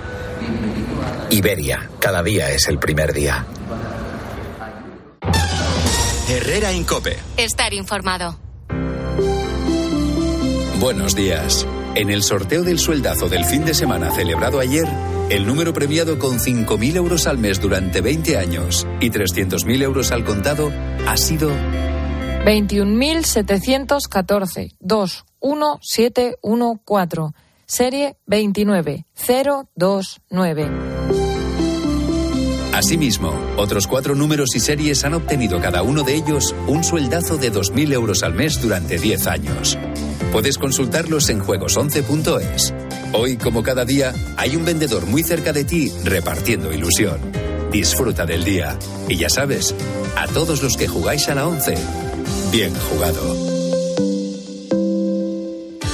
Iberia, 1.30 1.92
cada 2.00 2.24
día 2.24 2.50
es 2.50 2.68
el 2.70 2.80
primer 2.80 3.14
día. 3.14 3.46
Herrera 6.28 6.74
Incope. 6.74 7.20
Estar 7.38 7.76
informado. 7.76 8.40
Buenos 10.80 11.16
días. 11.16 11.68
En 11.94 12.10
el 12.10 12.24
sorteo 12.24 12.64
del 12.64 12.80
sueldazo 12.80 13.30
del 13.30 13.46
fin 13.46 13.64
de 13.64 13.76
semana 13.76 14.10
celebrado 14.10 14.60
ayer, 14.60 14.88
el 15.30 15.46
número 15.46 15.72
premiado 15.72 16.18
con 16.18 16.40
5.000 16.40 16.96
euros 16.96 17.28
al 17.28 17.38
mes 17.38 17.62
durante 17.62 18.02
20 18.02 18.40
años 18.40 18.88
y 19.00 19.12
300.000 19.12 19.84
euros 19.84 20.12
al 20.12 20.24
contado 20.24 20.72
ha 21.06 21.16
sido 21.16 21.52
21.714 22.46 24.76
21714. 24.80 27.34
Serie 27.66 28.16
29029. 28.28 30.70
Asimismo, 32.74 33.34
otros 33.58 33.86
cuatro 33.86 34.16
números 34.16 34.56
y 34.56 34.60
series 34.60 35.04
han 35.04 35.14
obtenido 35.14 35.62
cada 35.62 35.84
uno 35.84 36.02
de 36.04 36.16
ellos 36.16 36.56
un 36.68 36.84
sueldazo 36.84 37.38
de 37.38 37.52
2.000 37.52 37.94
euros 37.94 38.24
al 38.24 38.34
mes 38.34 38.60
durante 38.62 38.98
10 38.98 39.28
años. 39.28 39.78
Puedes 40.32 40.58
consultarlos 40.58 41.30
en 41.30 41.42
juegos11.es. 41.42 42.74
Hoy, 43.14 43.38
como 43.38 43.62
cada 43.62 43.86
día, 43.86 44.14
hay 44.38 44.56
un 44.56 44.66
vendedor 44.66 45.06
muy 45.06 45.22
cerca 45.24 45.54
de 45.54 45.66
ti 45.66 45.92
repartiendo 46.06 46.74
ilusión. 46.74 47.20
Disfruta 47.72 48.26
del 48.26 48.44
día. 48.44 48.80
Y 49.10 49.18
ya 49.18 49.30
sabes, 49.30 49.76
a 50.18 50.26
todos 50.28 50.64
los 50.64 50.78
que 50.78 50.88
jugáis 50.88 51.30
a 51.30 51.36
la 51.36 51.48
11, 51.48 51.76
Bien 52.52 52.74
jugado. 52.76 53.52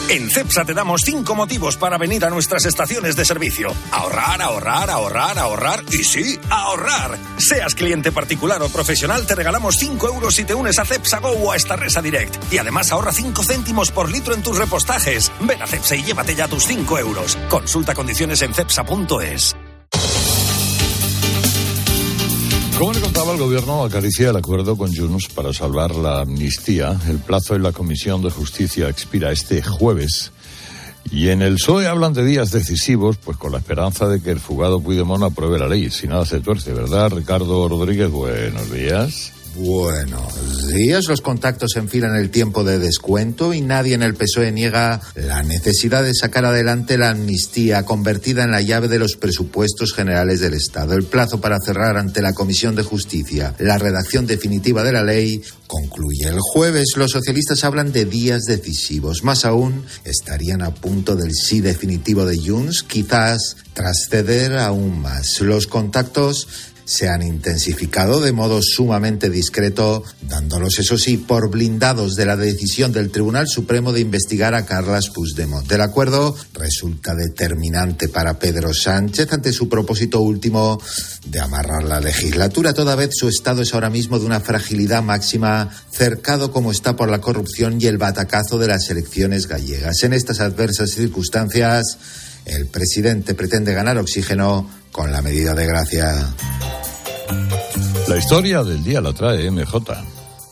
En 0.10 0.30
CEPSA 0.30 0.66
te 0.66 0.74
damos 0.74 1.02
cinco 1.04 1.36
motivos 1.36 1.78
para 1.78 1.98
venir 1.98 2.26
a 2.26 2.30
nuestras 2.30 2.66
estaciones 2.66 3.16
de 3.16 3.26
servicio. 3.26 3.72
Ahorrar, 3.92 4.42
ahorrar, 4.42 4.90
ahorrar, 4.90 5.38
ahorrar 5.38 5.84
y 5.92 6.04
sí, 6.04 6.40
ahorrar. 6.50 7.18
Seas 7.38 7.76
cliente 7.76 8.12
particular 8.12 8.62
o 8.64 8.70
profesional, 8.70 9.28
te 9.28 9.36
regalamos 9.36 9.76
5 9.76 10.08
euros 10.08 10.34
si 10.34 10.46
te 10.46 10.56
unes 10.56 10.80
a 10.80 10.86
CEPSA 10.86 11.20
Go 11.20 11.32
o 11.32 11.52
a 11.52 11.58
esta 11.58 11.76
Resa 11.76 12.02
Direct. 12.02 12.52
Y 12.52 12.58
además 12.58 12.92
ahorra 12.92 13.12
5 13.12 13.44
céntimos 13.44 13.92
por 13.92 14.10
litro 14.10 14.34
en 14.34 14.42
tus 14.42 14.58
repostajes. 14.58 15.32
Ven 15.42 15.62
a 15.62 15.68
CEPSA 15.68 15.96
y 15.98 16.04
llévate 16.04 16.36
ya 16.36 16.48
tus 16.48 16.64
5 16.66 17.00
euros. 17.00 17.38
Consulta 17.50 17.94
condiciones 17.94 18.42
en 18.42 18.54
CEPSA.es. 18.54 19.56
Como 22.77 22.93
le 22.93 23.01
contaba, 23.01 23.34
el 23.34 23.39
gobierno 23.39 23.84
acaricia 23.84 24.29
el 24.29 24.36
acuerdo 24.36 24.77
con 24.77 24.96
Junts 24.96 25.29
para 25.29 25.51
salvar 25.51 25.96
la 25.96 26.22
amnistía. 26.22 26.96
El 27.10 27.17
plazo 27.17 27.55
en 27.55 27.63
la 27.63 27.72
Comisión 27.72 28.22
de 28.22 28.29
Justicia 28.29 28.88
expira 28.88 29.31
este 29.31 29.63
jueves. 29.63 30.31
Y 31.10 31.29
en 31.29 31.41
el 31.41 31.55
PSOE 31.55 31.88
hablan 31.88 32.13
de 32.13 32.24
días 32.24 32.51
decisivos, 32.51 33.17
pues 33.17 33.36
con 33.36 33.51
la 33.51 33.57
esperanza 33.57 34.07
de 34.07 34.22
que 34.22 34.29
el 34.29 34.39
fugado 34.39 34.79
Puigdemont 34.79 35.24
apruebe 35.24 35.57
la 35.57 35.67
ley. 35.67 35.89
Si 35.89 36.07
nada 36.07 36.24
se 36.25 36.39
tuerce, 36.39 36.72
¿verdad, 36.72 37.12
Ricardo 37.12 37.67
Rodríguez? 37.67 38.12
Buenos 38.12 38.72
días. 38.72 39.34
Buenos 39.60 40.68
días. 40.68 41.08
Los 41.08 41.22
contactos 41.22 41.78
enfilan 41.78 42.16
el 42.16 42.30
tiempo 42.30 42.64
de 42.64 42.78
descuento 42.78 43.56
y 43.56 43.62
nadie 43.62 43.96
en 43.96 44.04
el 44.04 44.14
PSOE 44.14 44.52
niega 44.52 45.02
la 45.16 45.42
necesidad 45.42 46.04
de 46.04 46.14
sacar 46.14 46.46
adelante 46.46 47.00
la 47.00 47.10
amnistía 47.10 47.84
convertida 47.84 48.44
en 48.44 48.52
la 48.52 48.62
llave 48.62 48.88
de 48.88 49.00
los 49.00 49.16
presupuestos 49.16 49.94
generales 49.94 50.42
del 50.42 50.54
Estado. 50.54 50.94
El 50.94 51.06
plazo 51.06 51.42
para 51.42 51.58
cerrar 51.60 51.98
ante 51.98 52.22
la 52.22 52.34
Comisión 52.34 52.76
de 52.76 52.84
Justicia 52.84 53.56
la 53.58 53.80
redacción 53.80 54.28
definitiva 54.28 54.84
de 54.84 54.92
la 54.92 55.04
ley 55.04 55.42
concluye 55.66 56.28
el 56.28 56.40
jueves. 56.40 56.94
Los 56.96 57.12
socialistas 57.12 57.64
hablan 57.64 57.92
de 57.92 58.06
días 58.06 58.44
decisivos. 58.44 59.24
Más 59.24 59.44
aún, 59.44 59.86
estarían 60.06 60.62
a 60.62 60.72
punto 60.72 61.16
del 61.16 61.34
sí 61.34 61.62
definitivo 61.62 62.26
de 62.26 62.38
Junts, 62.38 62.84
quizás 62.84 63.58
tras 63.74 64.06
ceder 64.08 64.56
aún 64.56 65.02
más. 65.02 65.42
Los 65.42 65.66
contactos 65.66 66.48
se 66.88 67.10
han 67.10 67.22
intensificado 67.22 68.22
de 68.22 68.32
modo 68.32 68.62
sumamente 68.63 69.29
discreto, 69.29 70.06
dándolos, 70.22 70.79
eso 70.79 70.98
sí, 70.98 71.17
por 71.17 71.50
blindados 71.50 72.15
de 72.15 72.25
la 72.25 72.38
decisión 72.38 72.94
del 72.94 73.12
Tribunal 73.12 73.50
Supremo 73.50 73.91
de 73.91 74.00
investigar 74.00 74.56
a 74.56 74.65
Carlas 74.65 75.10
Puigdemont. 75.10 75.70
El 75.70 75.82
acuerdo 75.82 76.34
resulta 76.53 77.13
determinante 77.13 78.08
para 78.08 78.39
Pedro 78.39 78.74
Sánchez 78.74 79.34
ante 79.34 79.51
su 79.51 79.67
propósito 79.67 80.22
último 80.22 80.82
de 81.25 81.41
amarrar 81.41 81.84
la 81.84 82.00
legislatura. 82.00 82.74
Toda 82.74 82.96
vez 82.96 83.10
su 83.12 83.27
estado 83.27 83.63
es 83.63 83.74
ahora 83.74 83.89
mismo 83.89 84.17
de 84.17 84.25
una 84.25 84.39
fragilidad 84.39 85.03
máxima, 85.03 85.70
cercado 85.91 86.53
como 86.53 86.72
está 86.72 86.96
por 86.96 87.12
la 87.12 87.20
corrupción 87.20 87.82
y 87.82 87.88
el 87.88 87.98
batacazo 87.98 88.58
de 88.60 88.67
las 88.67 88.89
elecciones 88.89 89.48
gallegas. 89.48 90.03
En 90.03 90.13
estas 90.13 90.39
adversas 90.39 90.91
circunstancias, 90.91 91.98
el 92.46 92.67
presidente 92.67 93.34
pretende 93.34 93.74
ganar 93.74 93.98
oxígeno 93.98 94.70
con 94.98 95.12
la 95.12 95.22
medida 95.22 95.54
de 95.54 95.68
gracia. 95.68 96.34
La 98.08 98.18
historia 98.18 98.63
del 98.63 98.84
día 98.84 99.00
la 99.00 99.13
trae 99.13 99.50
MJ. 99.51 99.75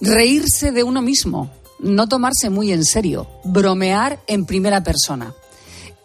Reírse 0.02 0.72
de 0.72 0.84
uno 0.84 1.02
mismo, 1.02 1.52
no 1.80 2.08
tomarse 2.08 2.52
muy 2.52 2.72
en 2.72 2.86
serio, 2.86 3.28
bromear 3.44 4.22
en 4.28 4.46
primera 4.46 4.84
persona. 4.84 5.34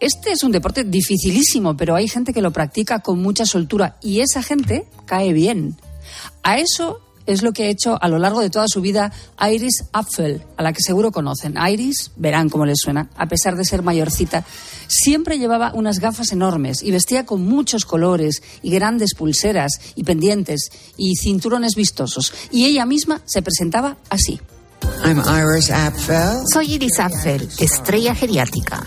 Este 0.00 0.32
es 0.32 0.42
un 0.42 0.52
deporte 0.52 0.84
dificilísimo, 0.84 1.76
pero 1.76 1.94
hay 1.94 2.08
gente 2.08 2.32
que 2.32 2.40
lo 2.40 2.50
practica 2.50 3.00
con 3.00 3.20
mucha 3.20 3.44
soltura 3.44 3.98
y 4.00 4.20
esa 4.20 4.42
gente 4.42 4.88
cae 5.04 5.34
bien. 5.34 5.76
A 6.42 6.56
eso 6.56 7.02
es 7.26 7.42
lo 7.42 7.52
que 7.52 7.64
ha 7.64 7.68
hecho 7.68 7.98
a 8.00 8.08
lo 8.08 8.18
largo 8.18 8.40
de 8.40 8.50
toda 8.50 8.66
su 8.68 8.80
vida 8.80 9.12
Iris 9.40 9.84
Apfel, 9.92 10.42
a 10.56 10.62
la 10.62 10.72
que 10.72 10.82
seguro 10.82 11.12
conocen. 11.12 11.54
Iris, 11.56 12.10
verán 12.16 12.48
cómo 12.48 12.66
les 12.66 12.78
suena, 12.78 13.08
a 13.16 13.26
pesar 13.26 13.56
de 13.56 13.64
ser 13.64 13.82
mayorcita, 13.82 14.44
siempre 14.88 15.38
llevaba 15.38 15.72
unas 15.74 15.98
gafas 15.98 16.32
enormes 16.32 16.82
y 16.82 16.90
vestía 16.90 17.26
con 17.26 17.42
muchos 17.44 17.84
colores 17.84 18.42
y 18.62 18.70
grandes 18.70 19.14
pulseras 19.14 19.72
y 19.94 20.04
pendientes 20.04 20.70
y 20.96 21.16
cinturones 21.16 21.74
vistosos. 21.74 22.32
Y 22.50 22.66
ella 22.66 22.86
misma 22.86 23.22
se 23.24 23.42
presentaba 23.42 23.96
así. 24.08 24.40
Soy 26.52 26.74
Iris 26.74 26.98
Apfel, 26.98 27.48
estrella 27.58 28.14
geriátrica. 28.14 28.86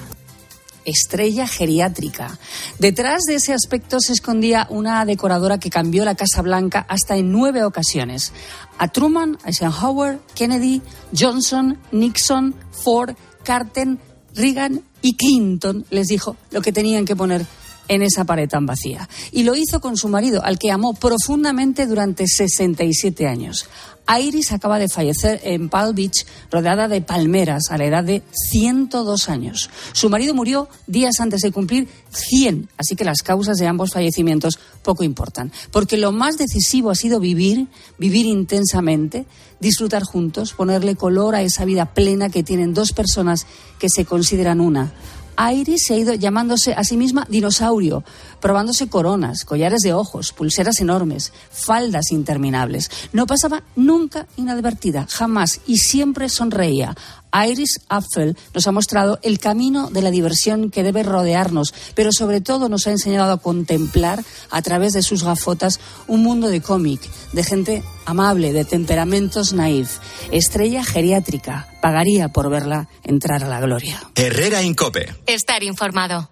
Estrella 0.85 1.47
geriátrica. 1.47 2.37
Detrás 2.79 3.23
de 3.27 3.35
ese 3.35 3.53
aspecto 3.53 3.99
se 3.99 4.13
escondía 4.13 4.67
una 4.69 5.05
decoradora 5.05 5.59
que 5.59 5.69
cambió 5.69 6.05
la 6.05 6.15
Casa 6.15 6.41
Blanca 6.41 6.85
hasta 6.87 7.17
en 7.17 7.31
nueve 7.31 7.63
ocasiones. 7.63 8.33
A 8.77 8.87
Truman, 8.87 9.37
Eisenhower, 9.45 10.19
Kennedy, 10.35 10.81
Johnson, 11.17 11.79
Nixon, 11.91 12.55
Ford, 12.71 13.15
Carter, 13.43 13.97
Reagan 14.35 14.83
y 15.01 15.15
Clinton 15.15 15.85
les 15.89 16.07
dijo 16.07 16.37
lo 16.51 16.61
que 16.61 16.71
tenían 16.71 17.05
que 17.05 17.15
poner 17.15 17.45
en 17.87 18.01
esa 18.01 18.25
pared 18.25 18.49
tan 18.49 18.65
vacía. 18.65 19.07
Y 19.31 19.43
lo 19.43 19.55
hizo 19.55 19.79
con 19.79 19.97
su 19.97 20.07
marido, 20.07 20.43
al 20.43 20.59
que 20.59 20.71
amó 20.71 20.93
profundamente 20.93 21.85
durante 21.85 22.25
67 22.27 23.27
años. 23.27 23.67
Iris 24.07 24.51
acaba 24.51 24.79
de 24.79 24.89
fallecer 24.89 25.39
en 25.43 25.69
Palm 25.69 25.95
Beach, 25.95 26.25
rodeada 26.51 26.87
de 26.87 27.01
palmeras, 27.01 27.63
a 27.69 27.77
la 27.77 27.85
edad 27.85 28.03
de 28.03 28.21
102 28.31 29.29
años. 29.29 29.69
Su 29.93 30.09
marido 30.09 30.33
murió 30.33 30.67
días 30.87 31.19
antes 31.19 31.41
de 31.41 31.51
cumplir 31.51 31.87
100, 32.09 32.69
así 32.77 32.95
que 32.95 33.05
las 33.05 33.21
causas 33.21 33.57
de 33.57 33.67
ambos 33.67 33.91
fallecimientos 33.93 34.59
poco 34.83 35.03
importan. 35.03 35.51
Porque 35.71 35.97
lo 35.97 36.11
más 36.11 36.37
decisivo 36.37 36.91
ha 36.91 36.95
sido 36.95 37.19
vivir, 37.19 37.67
vivir 37.97 38.25
intensamente, 38.25 39.25
disfrutar 39.61 40.03
juntos, 40.03 40.53
ponerle 40.53 40.95
color 40.95 41.35
a 41.35 41.41
esa 41.41 41.63
vida 41.63 41.93
plena 41.93 42.29
que 42.29 42.43
tienen 42.43 42.73
dos 42.73 42.91
personas 42.91 43.47
que 43.79 43.87
se 43.89 44.03
consideran 44.03 44.59
una. 44.59 44.91
Iris 45.37 45.85
se 45.87 45.93
ha 45.93 45.97
ido 45.97 46.13
llamándose 46.13 46.73
a 46.73 46.83
sí 46.83 46.97
misma 46.97 47.25
dinosaurio, 47.29 48.03
probándose 48.39 48.87
coronas, 48.87 49.45
collares 49.45 49.81
de 49.81 49.93
ojos, 49.93 50.31
pulseras 50.31 50.79
enormes, 50.79 51.33
faldas 51.51 52.11
interminables. 52.11 52.89
No 53.11 53.25
pasaba 53.25 53.63
nunca 53.75 54.27
inadvertida, 54.37 55.07
jamás, 55.09 55.61
y 55.67 55.77
siempre 55.77 56.29
sonreía. 56.29 56.95
Iris 57.33 57.79
Apfel 57.89 58.37
nos 58.53 58.67
ha 58.67 58.71
mostrado 58.71 59.19
el 59.23 59.39
camino 59.39 59.89
de 59.89 60.01
la 60.01 60.11
diversión 60.11 60.69
que 60.69 60.83
debe 60.83 61.03
rodearnos, 61.03 61.73
pero 61.95 62.11
sobre 62.11 62.41
todo 62.41 62.69
nos 62.69 62.87
ha 62.87 62.91
enseñado 62.91 63.31
a 63.33 63.37
contemplar 63.37 64.23
a 64.49 64.61
través 64.61 64.93
de 64.93 65.01
sus 65.01 65.23
gafotas 65.23 65.79
un 66.07 66.23
mundo 66.23 66.49
de 66.49 66.61
cómic, 66.61 67.01
de 67.31 67.43
gente 67.43 67.83
amable, 68.05 68.53
de 68.53 68.65
temperamentos 68.65 69.53
naif. 69.53 69.97
Estrella 70.31 70.83
geriátrica, 70.83 71.67
pagaría 71.81 72.29
por 72.29 72.49
verla 72.49 72.87
entrar 73.03 73.43
a 73.43 73.47
la 73.47 73.59
gloria. 73.59 74.01
Herrera 74.15 74.61
Incope. 74.61 75.15
Estar 75.25 75.63
informado. 75.63 76.29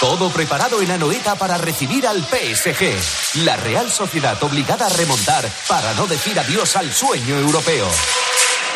Todo 0.00 0.30
preparado 0.30 0.80
en 0.80 0.92
Anoeta 0.92 1.34
para 1.34 1.58
recibir 1.58 2.06
al 2.06 2.24
PSG. 2.24 3.42
La 3.44 3.56
Real 3.56 3.90
Sociedad 3.90 4.40
obligada 4.44 4.86
a 4.86 4.90
remontar 4.90 5.50
para 5.66 5.92
no 5.94 6.06
decir 6.06 6.38
adiós 6.38 6.76
al 6.76 6.92
sueño 6.92 7.36
europeo. 7.36 7.88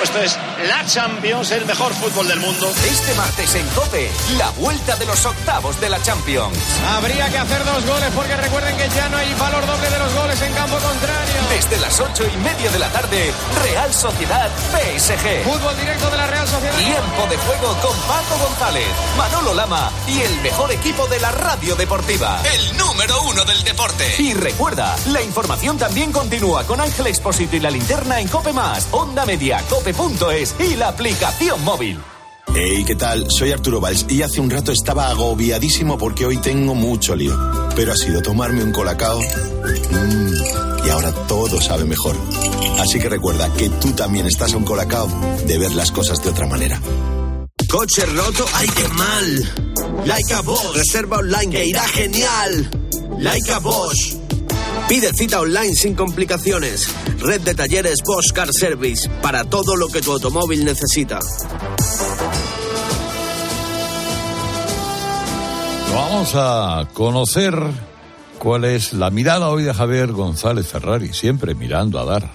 Esto 0.03 0.19
es 0.21 0.37
la 0.67 0.85
Champions, 0.85 1.53
el 1.53 1.65
mejor 1.65 1.95
fútbol 1.95 2.27
del 2.27 2.41
mundo. 2.41 2.69
Este 2.91 3.15
martes 3.15 3.55
en 3.55 3.65
COPE, 3.69 4.11
la 4.37 4.51
vuelta 4.51 4.97
de 4.97 5.07
los 5.07 5.25
octavos 5.25 5.81
de 5.81 5.89
la 5.89 6.03
Champions. 6.03 6.59
Habría 6.97 7.31
que 7.31 7.39
hacer 7.39 7.65
dos 7.65 7.87
goles 7.87 8.11
porque 8.13 8.37
recuerden 8.37 8.77
que 8.77 8.89
ya 8.89 9.09
no 9.09 9.17
hay 9.17 9.33
valor 9.35 9.65
doble 9.65 9.89
de 9.89 9.99
los 10.01 10.13
goles 10.15 10.43
en 10.43 10.53
campo 10.55 10.77
contrario. 10.79 11.35
Desde 11.51 11.79
las 11.79 12.01
ocho 12.01 12.25
y 12.27 12.37
media 12.39 12.71
de 12.73 12.79
la 12.81 12.89
tarde, 12.89 13.33
Real 13.63 13.95
Sociedad 13.95 14.51
PSG. 14.73 15.45
Fútbol 15.45 15.77
directo 15.79 16.11
de 16.11 16.17
la 16.17 16.27
Real 16.27 16.49
Sociedad. 16.49 16.79
Tiempo 16.79 17.27
de 17.31 17.37
juego 17.37 17.73
con 17.81 17.97
Paco 18.09 18.39
González, 18.45 18.89
Manolo 19.17 19.55
Lama 19.55 19.89
y 20.09 20.21
el 20.21 20.41
mejor 20.41 20.73
equipo 20.73 21.07
de 21.07 21.21
la 21.21 21.31
radio 21.31 21.77
deportiva. 21.77 22.41
El 22.53 22.77
número 22.77 23.23
uno 23.23 23.45
del 23.45 23.63
deporte. 23.63 24.17
Y 24.19 24.35
recuerda, 24.35 24.97
la 25.13 25.23
información 25.23 25.79
también 25.79 26.11
continúa 26.11 26.65
con 26.65 26.81
Ángel 26.81 27.07
Expósito 27.07 27.55
y 27.55 27.61
la 27.61 27.71
linterna 27.71 28.19
en 28.19 28.27
Cope 28.27 28.53
Más, 28.53 28.89
Onda 28.91 29.25
Media, 29.25 29.63
Cope 29.69 29.92
es 30.33 30.55
y 30.59 30.77
la 30.77 30.89
aplicación 30.89 31.63
móvil. 31.65 31.99
Hey, 32.55 32.85
¿qué 32.87 32.95
tal? 32.97 33.27
Soy 33.31 33.53
Arturo 33.53 33.81
Valls 33.81 34.07
y 34.09 34.23
hace 34.23 34.41
un 34.41 34.51
rato 34.51 34.73
estaba 34.73 35.09
agobiadísimo 35.09 35.97
porque 35.97 36.27
hoy 36.27 36.39
tengo 36.39 36.75
mucho 36.75 37.15
lío. 37.15 37.39
Pero 37.77 37.93
ha 37.93 37.97
sido 37.97 38.21
tomarme 38.21 38.63
un 38.63 38.73
colacao 38.73 39.21
mmm, 39.21 40.87
y 40.87 40.91
ahora 40.91 41.13
todo 41.27 41.61
sabe 41.61 41.85
mejor. 41.85 42.17
Así 42.79 42.99
que 42.99 43.09
recuerda 43.09 43.53
que 43.55 43.69
tú 43.69 43.93
también 43.93 44.27
estás 44.27 44.53
a 44.55 44.57
un 44.57 44.65
colacao 44.65 45.09
de 45.47 45.59
ver 45.59 45.73
las 45.73 45.91
cosas 45.91 46.23
de 46.23 46.31
otra 46.31 46.47
manera. 46.47 46.81
Coche 47.69 48.05
roto, 48.07 48.45
¡ay 48.55 48.69
qué 48.75 48.89
mal! 48.89 50.05
Like 50.07 50.35
a 50.35 50.41
Bosch, 50.43 50.75
reserva 50.75 51.19
online 51.19 51.51
que 51.51 51.67
irá 51.67 51.87
genial. 51.89 52.71
Like 53.19 53.53
a 53.53 53.59
Bosch. 53.61 54.17
Pide 54.89 55.13
cita 55.15 55.41
online 55.41 55.75
sin 55.75 55.95
complicaciones. 55.95 56.89
Red 57.19 57.43
de 57.43 57.55
talleres 57.55 57.99
Bosch 58.05 58.33
Car 58.33 58.49
Service 58.53 59.09
para 59.23 59.45
todo 59.45 59.77
lo 59.77 59.89
que 59.89 60.01
tu 60.01 60.13
automóvil 60.13 60.65
necesita. 60.65 61.19
Vamos 65.95 66.33
a 66.35 66.89
conocer 66.93 67.55
cuál 68.39 68.65
es 68.65 68.93
la 68.93 69.11
mirada 69.11 69.49
hoy 69.49 69.63
de 69.63 69.73
Javier 69.75 70.13
González 70.13 70.67
Ferrari, 70.67 71.13
siempre 71.13 71.55
mirando 71.55 71.99
a 71.99 72.05
dar. 72.05 72.31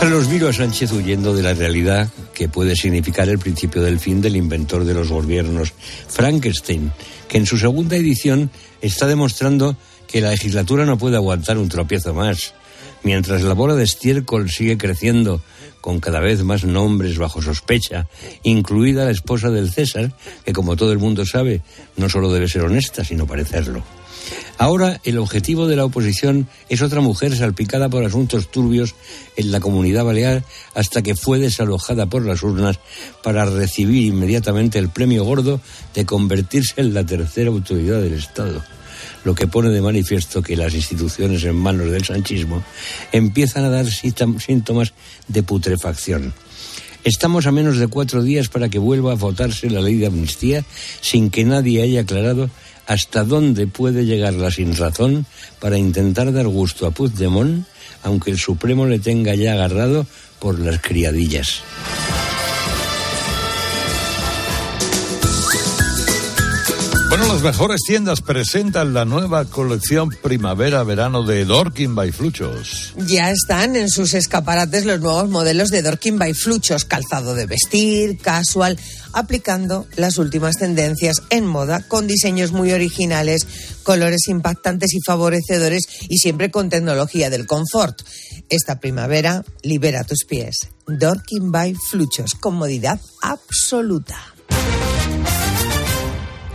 Carlos 0.00 0.28
miro 0.28 0.48
a 0.48 0.52
Sánchez 0.52 0.92
huyendo 0.92 1.34
de 1.34 1.42
la 1.42 1.54
realidad 1.54 2.10
que 2.34 2.48
puede 2.48 2.76
significar 2.76 3.28
el 3.30 3.38
principio 3.38 3.80
del 3.80 3.98
fin 3.98 4.20
del 4.20 4.36
inventor 4.36 4.84
de 4.84 4.92
los 4.92 5.10
gobiernos, 5.10 5.72
Frankenstein, 6.08 6.92
en 7.34 7.46
su 7.46 7.58
segunda 7.58 7.96
edición 7.96 8.50
está 8.80 9.08
demostrando 9.08 9.76
que 10.06 10.20
la 10.20 10.30
legislatura 10.30 10.86
no 10.86 10.98
puede 10.98 11.16
aguantar 11.16 11.58
un 11.58 11.68
tropiezo 11.68 12.14
más. 12.14 12.54
Mientras 13.02 13.42
la 13.42 13.54
bola 13.54 13.74
de 13.74 13.82
estiércol 13.82 14.48
sigue 14.48 14.78
creciendo 14.78 15.42
con 15.80 15.98
cada 15.98 16.20
vez 16.20 16.44
más 16.44 16.64
nombres 16.64 17.18
bajo 17.18 17.42
sospecha, 17.42 18.06
incluida 18.44 19.04
la 19.04 19.10
esposa 19.10 19.50
del 19.50 19.70
César, 19.70 20.14
que 20.44 20.52
como 20.52 20.76
todo 20.76 20.92
el 20.92 20.98
mundo 20.98 21.26
sabe, 21.26 21.60
no 21.96 22.08
solo 22.08 22.32
debe 22.32 22.48
ser 22.48 22.62
honesta, 22.62 23.04
sino 23.04 23.26
parecerlo. 23.26 23.82
Ahora 24.58 25.00
el 25.04 25.18
objetivo 25.18 25.66
de 25.66 25.76
la 25.76 25.84
oposición 25.84 26.48
es 26.68 26.80
otra 26.82 27.00
mujer 27.00 27.36
salpicada 27.36 27.88
por 27.88 28.04
asuntos 28.04 28.50
turbios 28.50 28.94
en 29.36 29.50
la 29.50 29.60
comunidad 29.60 30.04
balear 30.04 30.44
hasta 30.74 31.02
que 31.02 31.16
fue 31.16 31.38
desalojada 31.38 32.06
por 32.06 32.24
las 32.24 32.42
urnas 32.42 32.78
para 33.22 33.44
recibir 33.44 34.04
inmediatamente 34.04 34.78
el 34.78 34.90
premio 34.90 35.24
gordo 35.24 35.60
de 35.94 36.06
convertirse 36.06 36.80
en 36.80 36.94
la 36.94 37.04
tercera 37.04 37.50
autoridad 37.50 38.00
del 38.00 38.14
Estado 38.14 38.62
lo 39.24 39.34
que 39.34 39.46
pone 39.46 39.70
de 39.70 39.80
manifiesto 39.80 40.42
que 40.42 40.56
las 40.56 40.74
instituciones 40.74 41.42
en 41.44 41.56
manos 41.56 41.90
del 41.90 42.04
sanchismo 42.04 42.62
empiezan 43.10 43.64
a 43.64 43.70
dar 43.70 43.86
síntomas 43.86 44.92
de 45.28 45.42
putrefacción. 45.42 46.34
Estamos 47.04 47.46
a 47.46 47.52
menos 47.52 47.78
de 47.78 47.88
cuatro 47.88 48.22
días 48.22 48.48
para 48.48 48.68
que 48.68 48.78
vuelva 48.78 49.12
a 49.12 49.16
votarse 49.16 49.68
la 49.68 49.82
ley 49.82 49.96
de 49.96 50.06
amnistía 50.06 50.64
sin 51.00 51.30
que 51.30 51.44
nadie 51.44 51.82
haya 51.82 52.00
aclarado 52.00 52.48
hasta 52.86 53.24
dónde 53.24 53.66
puede 53.66 54.04
llegar 54.04 54.34
la 54.34 54.50
sinrazón 54.50 55.26
para 55.60 55.78
intentar 55.78 56.32
dar 56.32 56.46
gusto 56.46 56.86
a 56.86 56.90
Puigdemont, 56.90 57.66
aunque 58.02 58.30
el 58.30 58.38
Supremo 58.38 58.86
le 58.86 58.98
tenga 58.98 59.34
ya 59.34 59.54
agarrado 59.54 60.06
por 60.38 60.58
las 60.58 60.80
criadillas. 60.80 61.62
Bueno, 67.16 67.32
las 67.32 67.42
mejores 67.42 67.80
tiendas 67.86 68.20
presentan 68.22 68.92
la 68.92 69.04
nueva 69.04 69.44
colección 69.44 70.08
primavera-verano 70.10 71.22
de 71.22 71.44
Dorkin 71.44 71.94
by 71.94 72.10
Fluchos. 72.10 72.92
Ya 73.06 73.30
están 73.30 73.76
en 73.76 73.88
sus 73.88 74.14
escaparates 74.14 74.84
los 74.84 74.98
nuevos 74.98 75.30
modelos 75.30 75.68
de 75.68 75.82
Dorkin 75.82 76.18
by 76.18 76.34
Fluchos, 76.34 76.84
calzado 76.84 77.36
de 77.36 77.46
vestir, 77.46 78.18
casual, 78.18 78.76
aplicando 79.12 79.86
las 79.94 80.18
últimas 80.18 80.56
tendencias 80.56 81.22
en 81.30 81.46
moda 81.46 81.86
con 81.86 82.08
diseños 82.08 82.50
muy 82.50 82.72
originales, 82.72 83.46
colores 83.84 84.26
impactantes 84.26 84.92
y 84.92 84.98
favorecedores 85.06 85.84
y 86.08 86.18
siempre 86.18 86.50
con 86.50 86.68
tecnología 86.68 87.30
del 87.30 87.46
confort. 87.46 88.02
Esta 88.48 88.80
primavera 88.80 89.44
libera 89.62 90.02
tus 90.02 90.24
pies. 90.24 90.68
Dorkin 90.88 91.52
by 91.52 91.76
Fluchos, 91.76 92.34
comodidad 92.34 93.00
absoluta. 93.22 94.34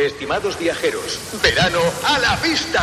Estimados 0.00 0.58
viajeros, 0.58 1.20
verano 1.42 1.78
a 2.06 2.18
la 2.18 2.34
vista. 2.36 2.82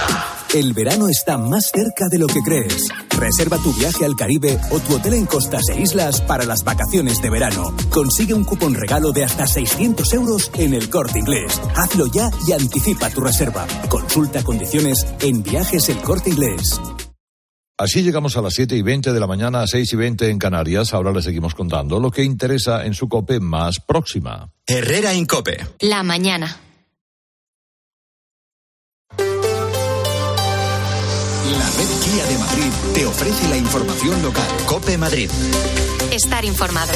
El 0.53 0.73
verano 0.73 1.09
está 1.09 1.35
más 1.35 1.71
cerca 1.73 2.05
de 2.11 2.19
lo 2.19 2.27
que 2.27 2.41
crees. 2.45 2.89
Reserva 3.09 3.57
tu 3.57 3.73
viaje 3.73 4.05
al 4.05 4.15
Caribe 4.15 4.59
o 4.69 4.79
tu 4.79 4.93
hotel 4.93 5.15
en 5.15 5.25
costas 5.25 5.63
e 5.69 5.81
islas 5.81 6.21
para 6.21 6.45
las 6.45 6.63
vacaciones 6.63 7.19
de 7.19 7.31
verano. 7.31 7.75
Consigue 7.89 8.35
un 8.35 8.43
cupón 8.43 8.75
regalo 8.75 9.11
de 9.13 9.23
hasta 9.23 9.47
600 9.47 10.13
euros 10.13 10.51
en 10.59 10.75
el 10.75 10.91
corte 10.91 11.17
inglés. 11.17 11.59
Hazlo 11.75 12.05
ya 12.05 12.29
y 12.47 12.51
anticipa 12.51 13.09
tu 13.09 13.21
reserva. 13.21 13.65
Consulta 13.89 14.43
condiciones 14.43 15.03
en 15.19 15.41
viajes 15.41 15.89
el 15.89 15.97
corte 15.97 16.29
inglés. 16.29 16.79
Así 17.79 18.03
llegamos 18.03 18.37
a 18.37 18.43
las 18.43 18.53
7 18.53 18.75
y 18.75 18.83
20 18.83 19.11
de 19.11 19.19
la 19.19 19.25
mañana, 19.25 19.63
a 19.63 19.67
6 19.67 19.91
y 19.91 19.95
20 19.95 20.29
en 20.29 20.37
Canarias. 20.37 20.93
Ahora 20.93 21.11
le 21.11 21.23
seguimos 21.23 21.55
contando 21.55 21.99
lo 21.99 22.11
que 22.11 22.23
interesa 22.23 22.85
en 22.85 22.93
su 22.93 23.09
COPE 23.09 23.39
más 23.39 23.79
próxima. 23.79 24.51
Herrera 24.67 25.15
Incope. 25.15 25.65
La 25.79 26.03
mañana. 26.03 26.61
La 31.57 31.69
red 31.71 31.89
Kia 32.03 32.25
de 32.25 32.37
Madrid 32.37 32.71
te 32.93 33.05
ofrece 33.05 33.47
la 33.47 33.57
información 33.57 34.21
local. 34.21 34.47
Cope 34.65 34.97
Madrid. 34.97 35.29
Estar 36.11 36.45
informado. 36.45 36.91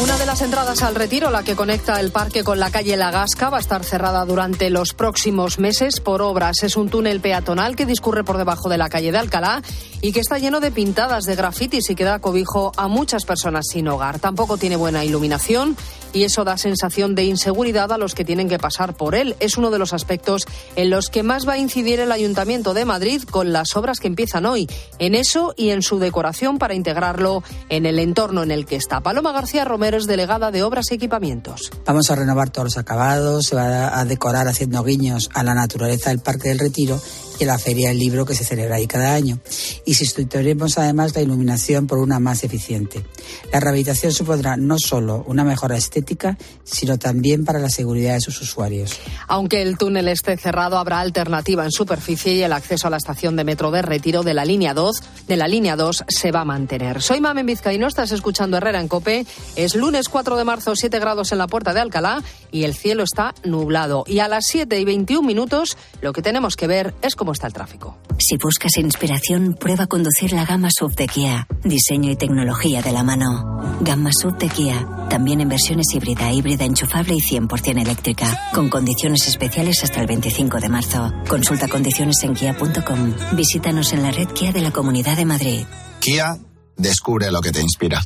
Una 0.00 0.16
de 0.16 0.26
las 0.26 0.42
entradas 0.42 0.84
al 0.84 0.94
retiro, 0.94 1.28
la 1.30 1.42
que 1.42 1.56
conecta 1.56 1.98
el 1.98 2.12
parque 2.12 2.44
con 2.44 2.60
la 2.60 2.70
calle 2.70 2.96
La 2.96 3.10
Gasca, 3.10 3.50
va 3.50 3.56
a 3.56 3.60
estar 3.60 3.82
cerrada 3.82 4.24
durante 4.24 4.70
los 4.70 4.94
próximos 4.94 5.58
meses 5.58 5.98
por 5.98 6.22
obras. 6.22 6.62
Es 6.62 6.76
un 6.76 6.88
túnel 6.88 7.20
peatonal 7.20 7.74
que 7.74 7.84
discurre 7.84 8.22
por 8.22 8.36
debajo 8.36 8.68
de 8.68 8.78
la 8.78 8.88
calle 8.88 9.10
de 9.10 9.18
Alcalá 9.18 9.60
y 10.00 10.12
que 10.12 10.20
está 10.20 10.38
lleno 10.38 10.60
de 10.60 10.70
pintadas 10.70 11.24
de 11.24 11.34
grafitis 11.34 11.90
y 11.90 11.96
que 11.96 12.04
da 12.04 12.20
cobijo 12.20 12.70
a 12.76 12.86
muchas 12.86 13.24
personas 13.24 13.66
sin 13.72 13.88
hogar. 13.88 14.20
Tampoco 14.20 14.56
tiene 14.56 14.76
buena 14.76 15.04
iluminación 15.04 15.76
y 16.12 16.22
eso 16.22 16.44
da 16.44 16.56
sensación 16.56 17.14
de 17.14 17.24
inseguridad 17.24 17.92
a 17.92 17.98
los 17.98 18.14
que 18.14 18.24
tienen 18.24 18.48
que 18.48 18.58
pasar 18.58 18.94
por 18.94 19.16
él. 19.16 19.36
Es 19.40 19.58
uno 19.58 19.70
de 19.70 19.78
los 19.78 19.92
aspectos 19.92 20.46
en 20.76 20.90
los 20.90 21.10
que 21.10 21.24
más 21.24 21.46
va 21.46 21.54
a 21.54 21.58
incidir 21.58 22.00
el 22.00 22.12
Ayuntamiento 22.12 22.72
de 22.72 22.84
Madrid 22.84 23.22
con 23.22 23.52
las 23.52 23.76
obras 23.76 23.98
que 23.98 24.06
empiezan 24.06 24.46
hoy, 24.46 24.68
en 24.98 25.14
eso 25.14 25.54
y 25.56 25.70
en 25.70 25.82
su 25.82 25.98
decoración 25.98 26.58
para 26.58 26.74
integrarlo 26.74 27.42
en 27.68 27.84
el 27.84 27.98
entorno 27.98 28.42
en 28.42 28.52
el 28.52 28.64
que 28.64 28.76
está. 28.76 29.00
Paloma 29.00 29.32
García 29.32 29.64
Romero 29.64 29.87
delegada 29.90 30.50
de 30.50 30.62
Obras 30.62 30.90
y 30.90 30.94
Equipamientos. 30.94 31.70
Vamos 31.84 32.10
a 32.10 32.14
renovar 32.14 32.50
todos 32.50 32.66
los 32.66 32.78
acabados, 32.78 33.46
se 33.46 33.56
va 33.56 33.98
a 33.98 34.04
decorar 34.04 34.48
haciendo 34.48 34.82
guiños 34.84 35.30
a 35.34 35.42
la 35.42 35.54
naturaleza 35.54 36.10
del 36.10 36.20
Parque 36.20 36.48
del 36.48 36.58
Retiro 36.58 37.00
y 37.38 37.44
la 37.44 37.58
Feria 37.58 37.88
del 37.88 37.98
Libro 37.98 38.24
que 38.24 38.34
se 38.34 38.44
celebra 38.44 38.76
ahí 38.76 38.86
cada 38.86 39.14
año. 39.14 39.38
Y 39.84 39.94
sustituiremos 39.94 40.78
además 40.78 41.14
la 41.14 41.22
iluminación 41.22 41.86
por 41.86 41.98
una 41.98 42.18
más 42.18 42.44
eficiente. 42.44 43.04
La 43.52 43.60
rehabilitación 43.60 44.12
supondrá 44.12 44.56
no 44.56 44.78
solo 44.78 45.24
una 45.26 45.44
mejora 45.44 45.76
estética, 45.76 46.36
sino 46.64 46.98
también 46.98 47.44
para 47.44 47.58
la 47.58 47.70
seguridad 47.70 48.14
de 48.14 48.20
sus 48.20 48.40
usuarios. 48.40 48.98
Aunque 49.26 49.62
el 49.62 49.78
túnel 49.78 50.08
esté 50.08 50.36
cerrado, 50.36 50.78
habrá 50.78 51.00
alternativa 51.00 51.64
en 51.64 51.70
superficie 51.70 52.34
y 52.34 52.42
el 52.42 52.52
acceso 52.52 52.86
a 52.86 52.90
la 52.90 52.96
estación 52.96 53.36
de 53.36 53.44
metro 53.44 53.70
de 53.70 53.82
retiro 53.82 54.22
de 54.22 54.34
la 54.34 54.44
línea 54.44 54.74
2 54.74 55.02
de 55.26 55.36
la 55.36 55.48
línea 55.48 55.76
2 55.76 56.04
se 56.08 56.32
va 56.32 56.40
a 56.40 56.44
mantener. 56.44 57.02
Soy 57.02 57.20
Mamen 57.20 57.46
Vizcaíno, 57.46 57.86
estás 57.86 58.12
escuchando 58.12 58.56
Herrera 58.56 58.80
en 58.80 58.88
Cope. 58.88 59.26
Es 59.56 59.74
lunes 59.74 60.08
4 60.08 60.36
de 60.36 60.44
marzo, 60.44 60.74
7 60.74 60.98
grados 60.98 61.32
en 61.32 61.38
la 61.38 61.46
puerta 61.46 61.74
de 61.74 61.80
Alcalá 61.80 62.22
y 62.50 62.64
el 62.64 62.74
cielo 62.74 63.02
está 63.02 63.34
nublado. 63.44 64.04
Y 64.06 64.20
a 64.20 64.28
las 64.28 64.46
7 64.46 64.78
y 64.78 64.84
21 64.84 65.26
minutos 65.26 65.76
lo 66.00 66.12
que 66.12 66.22
tenemos 66.22 66.56
que 66.56 66.66
ver 66.66 66.94
es 67.02 67.14
cómo 67.14 67.27
está 67.32 67.46
el 67.46 67.52
tráfico. 67.52 67.98
Si 68.18 68.36
buscas 68.36 68.76
inspiración, 68.78 69.54
prueba 69.54 69.84
a 69.84 69.86
conducir 69.86 70.32
la 70.32 70.44
gama 70.44 70.68
sub 70.70 70.94
de 70.94 71.06
Kia. 71.06 71.46
Diseño 71.64 72.10
y 72.10 72.16
tecnología 72.16 72.82
de 72.82 72.92
la 72.92 73.02
mano. 73.02 73.78
Gama 73.80 74.10
sub 74.12 74.36
de 74.38 74.48
Kia. 74.48 74.86
También 75.08 75.40
en 75.40 75.48
versiones 75.48 75.86
híbrida, 75.94 76.32
híbrida 76.32 76.64
enchufable 76.64 77.14
y 77.14 77.20
100% 77.20 77.80
eléctrica. 77.80 78.50
Con 78.52 78.68
condiciones 78.68 79.26
especiales 79.28 79.82
hasta 79.84 80.00
el 80.00 80.06
25 80.06 80.58
de 80.58 80.68
marzo. 80.68 81.12
Consulta 81.28 81.68
condiciones 81.68 82.22
en 82.24 82.34
kia.com. 82.34 83.14
Visítanos 83.32 83.92
en 83.92 84.02
la 84.02 84.10
red 84.10 84.28
Kia 84.28 84.52
de 84.52 84.60
la 84.60 84.72
Comunidad 84.72 85.16
de 85.16 85.24
Madrid. 85.24 85.64
Kia, 86.00 86.36
descubre 86.76 87.30
lo 87.30 87.40
que 87.40 87.52
te 87.52 87.60
inspira. 87.60 88.02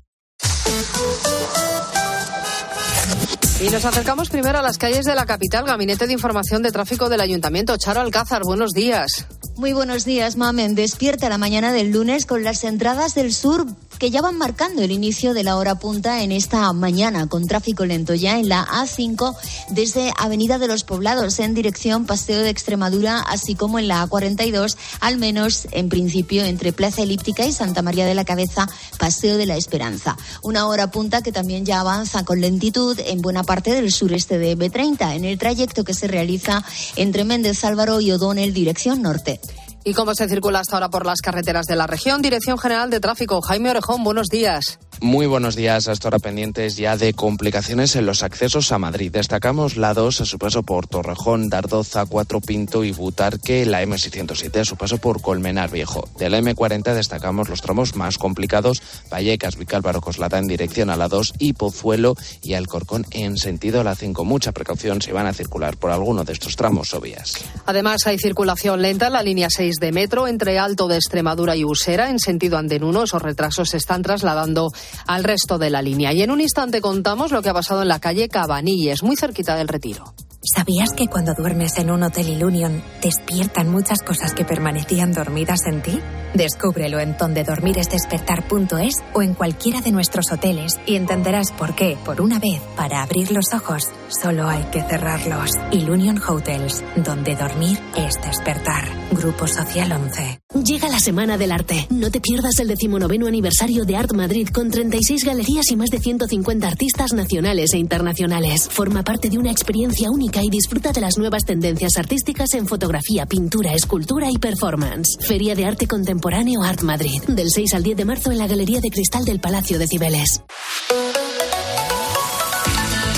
Y 3.63 3.71
nos 3.71 3.85
acercamos 3.85 4.29
primero 4.29 4.59
a 4.59 4.63
las 4.63 4.77
calles 4.77 5.05
de 5.05 5.15
la 5.15 5.25
capital. 5.25 5.65
Gabinete 5.65 6.09
de 6.09 6.13
Información 6.13 6.63
de 6.63 6.73
Tráfico 6.73 7.09
del 7.09 7.21
Ayuntamiento. 7.21 7.77
Charo 7.77 8.01
Alcázar, 8.01 8.43
buenos 8.43 8.73
días. 8.73 9.25
Muy 9.55 9.73
buenos 9.73 10.05
días, 10.05 10.37
Mamen. 10.37 10.75
Despierta 10.75 11.29
la 11.29 11.39
mañana 11.39 11.73
del 11.73 11.93
lunes 11.93 12.27
con 12.27 12.43
las 12.43 12.65
entradas 12.65 13.15
del 13.15 13.33
sur 13.33 13.67
que 14.03 14.11
ya 14.11 14.21
van 14.21 14.37
marcando 14.37 14.83
el 14.83 14.91
inicio 14.91 15.33
de 15.33 15.45
la 15.45 15.57
hora 15.57 15.77
punta 15.77 16.25
en 16.25 16.33
esta 16.33 16.73
mañana, 16.73 17.29
con 17.29 17.47
tráfico 17.47 17.87
lento 17.87 18.15
ya 18.15 18.41
en 18.41 18.49
la 18.49 18.67
A5 18.67 19.37
desde 19.69 20.13
Avenida 20.19 20.59
de 20.59 20.67
los 20.67 20.83
Poblados 20.83 21.39
en 21.39 21.55
dirección 21.55 22.05
Paseo 22.05 22.41
de 22.41 22.51
Extremadura, 22.51 23.21
así 23.21 23.55
como 23.55 23.79
en 23.79 23.87
la 23.87 24.05
A42, 24.05 24.77
al 24.99 25.19
menos 25.19 25.69
en 25.71 25.89
principio 25.89 26.43
entre 26.43 26.73
Plaza 26.73 27.03
Elíptica 27.03 27.47
y 27.47 27.53
Santa 27.53 27.81
María 27.81 28.05
de 28.05 28.17
la 28.17 28.25
Cabeza, 28.25 28.69
Paseo 28.99 29.37
de 29.37 29.47
la 29.47 29.57
Esperanza. 29.57 30.17
Una 30.43 30.67
hora 30.67 30.91
punta 30.91 31.23
que 31.23 31.31
también 31.31 31.65
ya 31.65 31.79
avanza 31.79 32.25
con 32.25 32.41
lentitud 32.41 32.99
en 33.07 33.23
buena 33.23 33.45
parte 33.45 33.73
del 33.73 33.93
sureste 33.93 34.37
de 34.37 34.59
B30, 34.59 35.15
en 35.15 35.25
el 35.25 35.39
trayecto 35.39 35.85
que 35.85 35.95
se 35.95 36.09
realiza 36.09 36.65
entre 36.97 37.23
Méndez 37.23 37.63
Álvaro 37.63 38.01
y 38.01 38.11
O'Donnell, 38.11 38.53
dirección 38.53 39.01
norte. 39.01 39.39
¿Y 39.85 39.95
cómo 39.95 40.15
se 40.15 40.29
circula 40.29 40.61
hasta 40.61 40.77
ahora 40.77 40.91
por 40.91 41.05
las 41.05 41.21
carreteras 41.21 41.67
de 41.67 41.75
la 41.75 41.89
región? 41.89 42.23
Dirección 42.23 42.57
General 42.57 42.89
de 42.89 43.01
Tráfico, 43.01 43.41
Jaime 43.43 43.71
Orejón, 43.71 44.05
buenos 44.05 44.29
días. 44.29 44.79
Muy 45.01 45.27
buenos 45.27 45.57
días. 45.57 45.89
Hasta 45.89 46.07
ahora 46.07 46.21
pendientes 46.21 46.77
ya 46.77 46.97
de 46.97 47.13
complicaciones 47.13 47.97
en 47.97 48.07
los 48.07 48.23
accesos 48.23 48.71
a 48.71 48.79
Madrid. 48.79 49.11
Destacamos 49.11 49.77
la 49.77 49.95
2 49.95 50.21
a 50.21 50.25
su 50.25 50.39
paso 50.39 50.63
por 50.63 50.87
Torrejón, 50.87 51.49
Dardoza, 51.49 52.07
Cuatro 52.07 52.41
Pinto 52.41 52.85
y 52.85 52.93
Butarque, 52.93 53.67
la 53.67 53.83
M607 53.83 54.61
a 54.61 54.65
su 54.65 54.77
paso 54.77 54.99
por 54.99 55.21
Colmenar 55.21 55.73
Viejo. 55.73 56.09
De 56.19 56.31
la 56.31 56.39
M40 56.39 56.95
destacamos 56.95 57.49
los 57.49 57.63
tramos 57.63 57.97
más 57.97 58.17
complicados, 58.17 58.81
Vallecas, 59.11 59.57
Vicálvaro, 59.57 60.01
Coslata 60.01 60.39
en 60.39 60.47
dirección 60.47 60.89
a 60.89 60.97
la 60.97 61.09
2 61.09 61.35
y 61.41 61.55
Pozuelo 61.55 62.15
y 62.41 62.55
Alcorcón 62.55 63.05
en 63.11 63.39
sentido 63.39 63.81
a 63.81 63.85
la 63.85 63.97
5. 63.97 64.25
Mucha 64.25 64.53
precaución 64.53 65.03
si 65.03 65.11
van 65.11 65.27
a 65.27 65.33
circular 65.33 65.77
por 65.77 65.91
alguno 65.91 66.23
de 66.23 66.35
estos 66.35 66.55
tramos 66.55 66.95
o 66.95 67.01
vías. 67.01 67.35
Además 67.67 68.07
hay 68.07 68.19
circulación 68.19 68.81
lenta 68.81 69.09
en 69.09 69.15
la 69.15 69.25
línea 69.25 69.49
6 69.51 69.72
de 69.77 69.93
metro 69.93 70.29
entre 70.29 70.59
Alto 70.59 70.89
de 70.89 70.97
Extremadura 70.97 71.57
y 71.57 71.65
Usera 71.65 72.11
en 72.11 72.19
sentido 72.19 72.59
andén 72.59 72.85
1. 72.85 73.05
Esos 73.05 73.23
retrasos 73.23 73.71
se 73.71 73.77
están 73.77 74.03
trasladando 74.03 74.73
al 75.07 75.25
resto 75.25 75.59
de 75.59 75.71
la 75.71 75.83
línea. 75.83 76.13
Y 76.13 76.23
en 76.23 76.31
un 76.31 76.41
instante 76.41 76.81
contamos 76.81 77.33
lo 77.33 77.43
que 77.43 77.51
ha 77.51 77.55
pasado 77.55 77.83
en 77.83 77.89
la 77.89 78.01
calle 78.01 78.29
Cabanilles, 78.29 79.03
muy 79.03 79.17
cerquita 79.17 79.57
del 79.57 79.69
retiro. 79.69 80.15
¿Sabías 80.45 80.91
que 80.97 81.07
cuando 81.07 81.35
duermes 81.35 81.79
en 81.79 81.89
un 81.93 82.03
hotel 82.03 82.29
Ilunion 82.29 82.83
despiertan 83.01 83.69
muchas 83.69 84.03
cosas 84.03 84.35
que 84.35 84.45
permanecían 84.45 85.13
dormidas 85.13 85.67
en 85.67 85.83
ti? 85.83 86.01
Descúbrelo 86.35 86.99
en 86.99 87.17
dondedormiresdespertar.es 87.17 88.95
o 89.13 89.23
en 89.23 89.35
cualquiera 89.35 89.83
de 89.83 89.93
nuestros 89.93 90.33
hoteles 90.33 90.81
y 90.85 90.97
entenderás 90.97 91.53
por 91.53 91.77
qué, 91.77 91.97
por 92.05 92.21
una 92.21 92.41
vez, 92.41 92.61
para 92.75 93.03
abrir 93.03 93.31
los 93.31 93.53
ojos, 93.55 93.85
solo 94.09 94.49
hay 94.49 94.65
que 94.65 94.83
cerrarlos. 94.83 95.53
Ilunion 95.71 96.21
Hotels, 96.27 96.83
donde 96.97 97.37
dormir 97.37 97.79
es 97.97 98.15
despertar. 98.21 98.89
Grupo 99.13 99.47
Social 99.47 99.93
11. 99.93 100.41
Llega 100.65 100.89
la 100.89 101.01
Semana 101.01 101.39
del 101.39 101.53
Arte. 101.53 101.87
No 101.91 102.11
te 102.11 102.21
pierdas 102.21 102.59
el 102.59 102.69
decimonoveno 102.69 103.27
aniversario 103.27 103.85
de 103.85 103.97
Art 103.97 104.13
Madrid 104.13 104.49
con 104.49 104.71
36 104.71 105.25
galerías 105.25 105.71
y 105.71 105.77
más 105.77 105.91
de 105.91 105.99
150 105.99 106.67
artistas 106.67 107.13
nacionales 107.13 107.75
e 107.75 107.79
internacionales. 107.79 108.69
Forma 108.71 109.03
parte 109.03 109.29
de 109.29 109.39
una 109.39 109.51
experiencia 109.51 110.11
única 110.11 110.32
y 110.41 110.49
disfruta 110.49 110.93
de 110.93 111.01
las 111.01 111.19
nuevas 111.19 111.45
tendencias 111.45 111.99
artísticas 111.99 112.55
en 112.55 112.69
fotografía, 112.69 113.27
pintura, 113.27 113.75
escultura 113.75 114.29
y 114.31 114.39
performance. 114.39 115.19
Feria 115.21 115.57
de 115.57 115.67
Arte 115.67 115.89
Contemporáneo 115.89 116.63
Art 116.63 116.83
Madrid. 116.83 117.21
Del 117.27 117.51
6 117.51 117.75
al 117.75 117.83
10 117.83 117.97
de 117.97 118.05
marzo 118.05 118.31
en 118.31 118.39
la 118.39 118.47
Galería 118.47 118.81
de 118.81 118.91
Cristal 118.91 119.25
del 119.25 119.41
Palacio 119.41 119.79
de 119.79 119.89
Cibeles. 119.89 120.43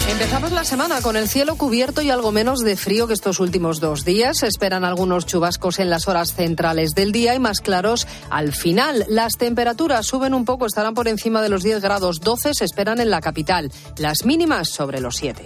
Empezamos 0.09 0.53
la 0.53 0.65
semana 0.65 1.01
con 1.01 1.17
el 1.17 1.29
cielo 1.29 1.57
cubierto 1.57 2.01
y 2.01 2.11
algo 2.11 2.31
menos 2.31 2.61
de 2.61 2.77
frío 2.77 3.07
que 3.07 3.15
estos 3.15 3.41
últimos 3.41 3.81
dos 3.81 4.05
días. 4.05 4.39
Se 4.39 4.47
esperan 4.47 4.85
algunos 4.85 5.27
chubascos 5.27 5.79
en 5.79 5.91
las 5.91 6.09
horas 6.09 6.35
centrales 6.35 6.95
del 6.95 7.11
día 7.11 7.35
y 7.35 7.41
más 7.41 7.61
claros 7.61 8.07
al 8.31 8.53
final. 8.53 9.05
Las 9.09 9.33
temperaturas 9.39 10.07
suben 10.07 10.33
un 10.33 10.45
poco, 10.45 10.67
estarán 10.67 10.95
por 10.95 11.09
encima 11.09 11.43
de 11.43 11.49
los 11.49 11.63
10 11.63 11.81
grados 11.81 12.21
12, 12.21 12.55
se 12.55 12.65
esperan 12.65 13.01
en 13.01 13.11
la 13.11 13.21
capital. 13.21 13.73
Las 13.99 14.25
mínimas 14.25 14.69
sobre 14.69 15.01
los 15.01 15.17
7. 15.17 15.45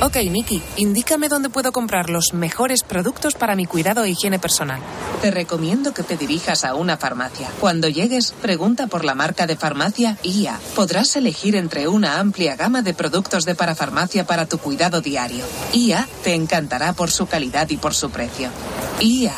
Ok, 0.00 0.16
Miki, 0.30 0.62
indícame 0.76 1.28
dónde 1.28 1.50
puedo 1.50 1.72
comprar 1.72 2.08
los 2.08 2.32
mejores 2.32 2.84
productos 2.84 3.34
para 3.34 3.56
mi 3.56 3.66
cuidado 3.66 4.04
e 4.04 4.10
higiene 4.10 4.38
personal. 4.38 4.80
Te 5.20 5.32
recomiendo 5.32 5.92
que 5.92 6.04
te 6.04 6.16
dirijas 6.16 6.64
a 6.64 6.76
una 6.76 6.96
farmacia. 6.96 7.50
Cuando 7.58 7.88
llegues, 7.88 8.30
pregunta 8.40 8.86
por 8.86 9.04
la 9.04 9.16
marca 9.16 9.48
de 9.48 9.56
farmacia 9.56 10.16
IA. 10.22 10.60
Podrás 10.76 11.16
elegir 11.16 11.56
entre 11.56 11.88
una 11.88 12.20
amplia 12.20 12.54
gama 12.54 12.82
de 12.82 12.94
productos 12.94 13.44
de 13.44 13.56
parafarmacia 13.56 14.24
para 14.24 14.46
tu 14.46 14.58
cuidado 14.58 15.00
diario. 15.00 15.44
IA 15.72 16.08
te 16.22 16.34
encantará 16.34 16.92
por 16.92 17.10
su 17.10 17.26
calidad 17.26 17.68
y 17.68 17.76
por 17.76 17.92
su 17.92 18.08
precio. 18.10 18.50
IA. 19.00 19.34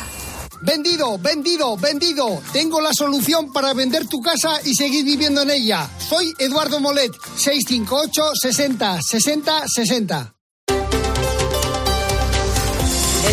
Vendido, 0.61 1.17
vendido, 1.17 1.75
vendido. 1.75 2.39
Tengo 2.53 2.81
la 2.81 2.93
solución 2.93 3.51
para 3.51 3.73
vender 3.73 4.05
tu 4.07 4.21
casa 4.21 4.59
y 4.63 4.75
seguir 4.75 5.05
viviendo 5.05 5.41
en 5.41 5.49
ella. 5.49 5.89
Soy 5.97 6.35
Eduardo 6.37 6.79
Molet, 6.79 7.11
658 7.35 8.35
60 8.35 9.01
60 9.01 9.63
60. 9.67 10.35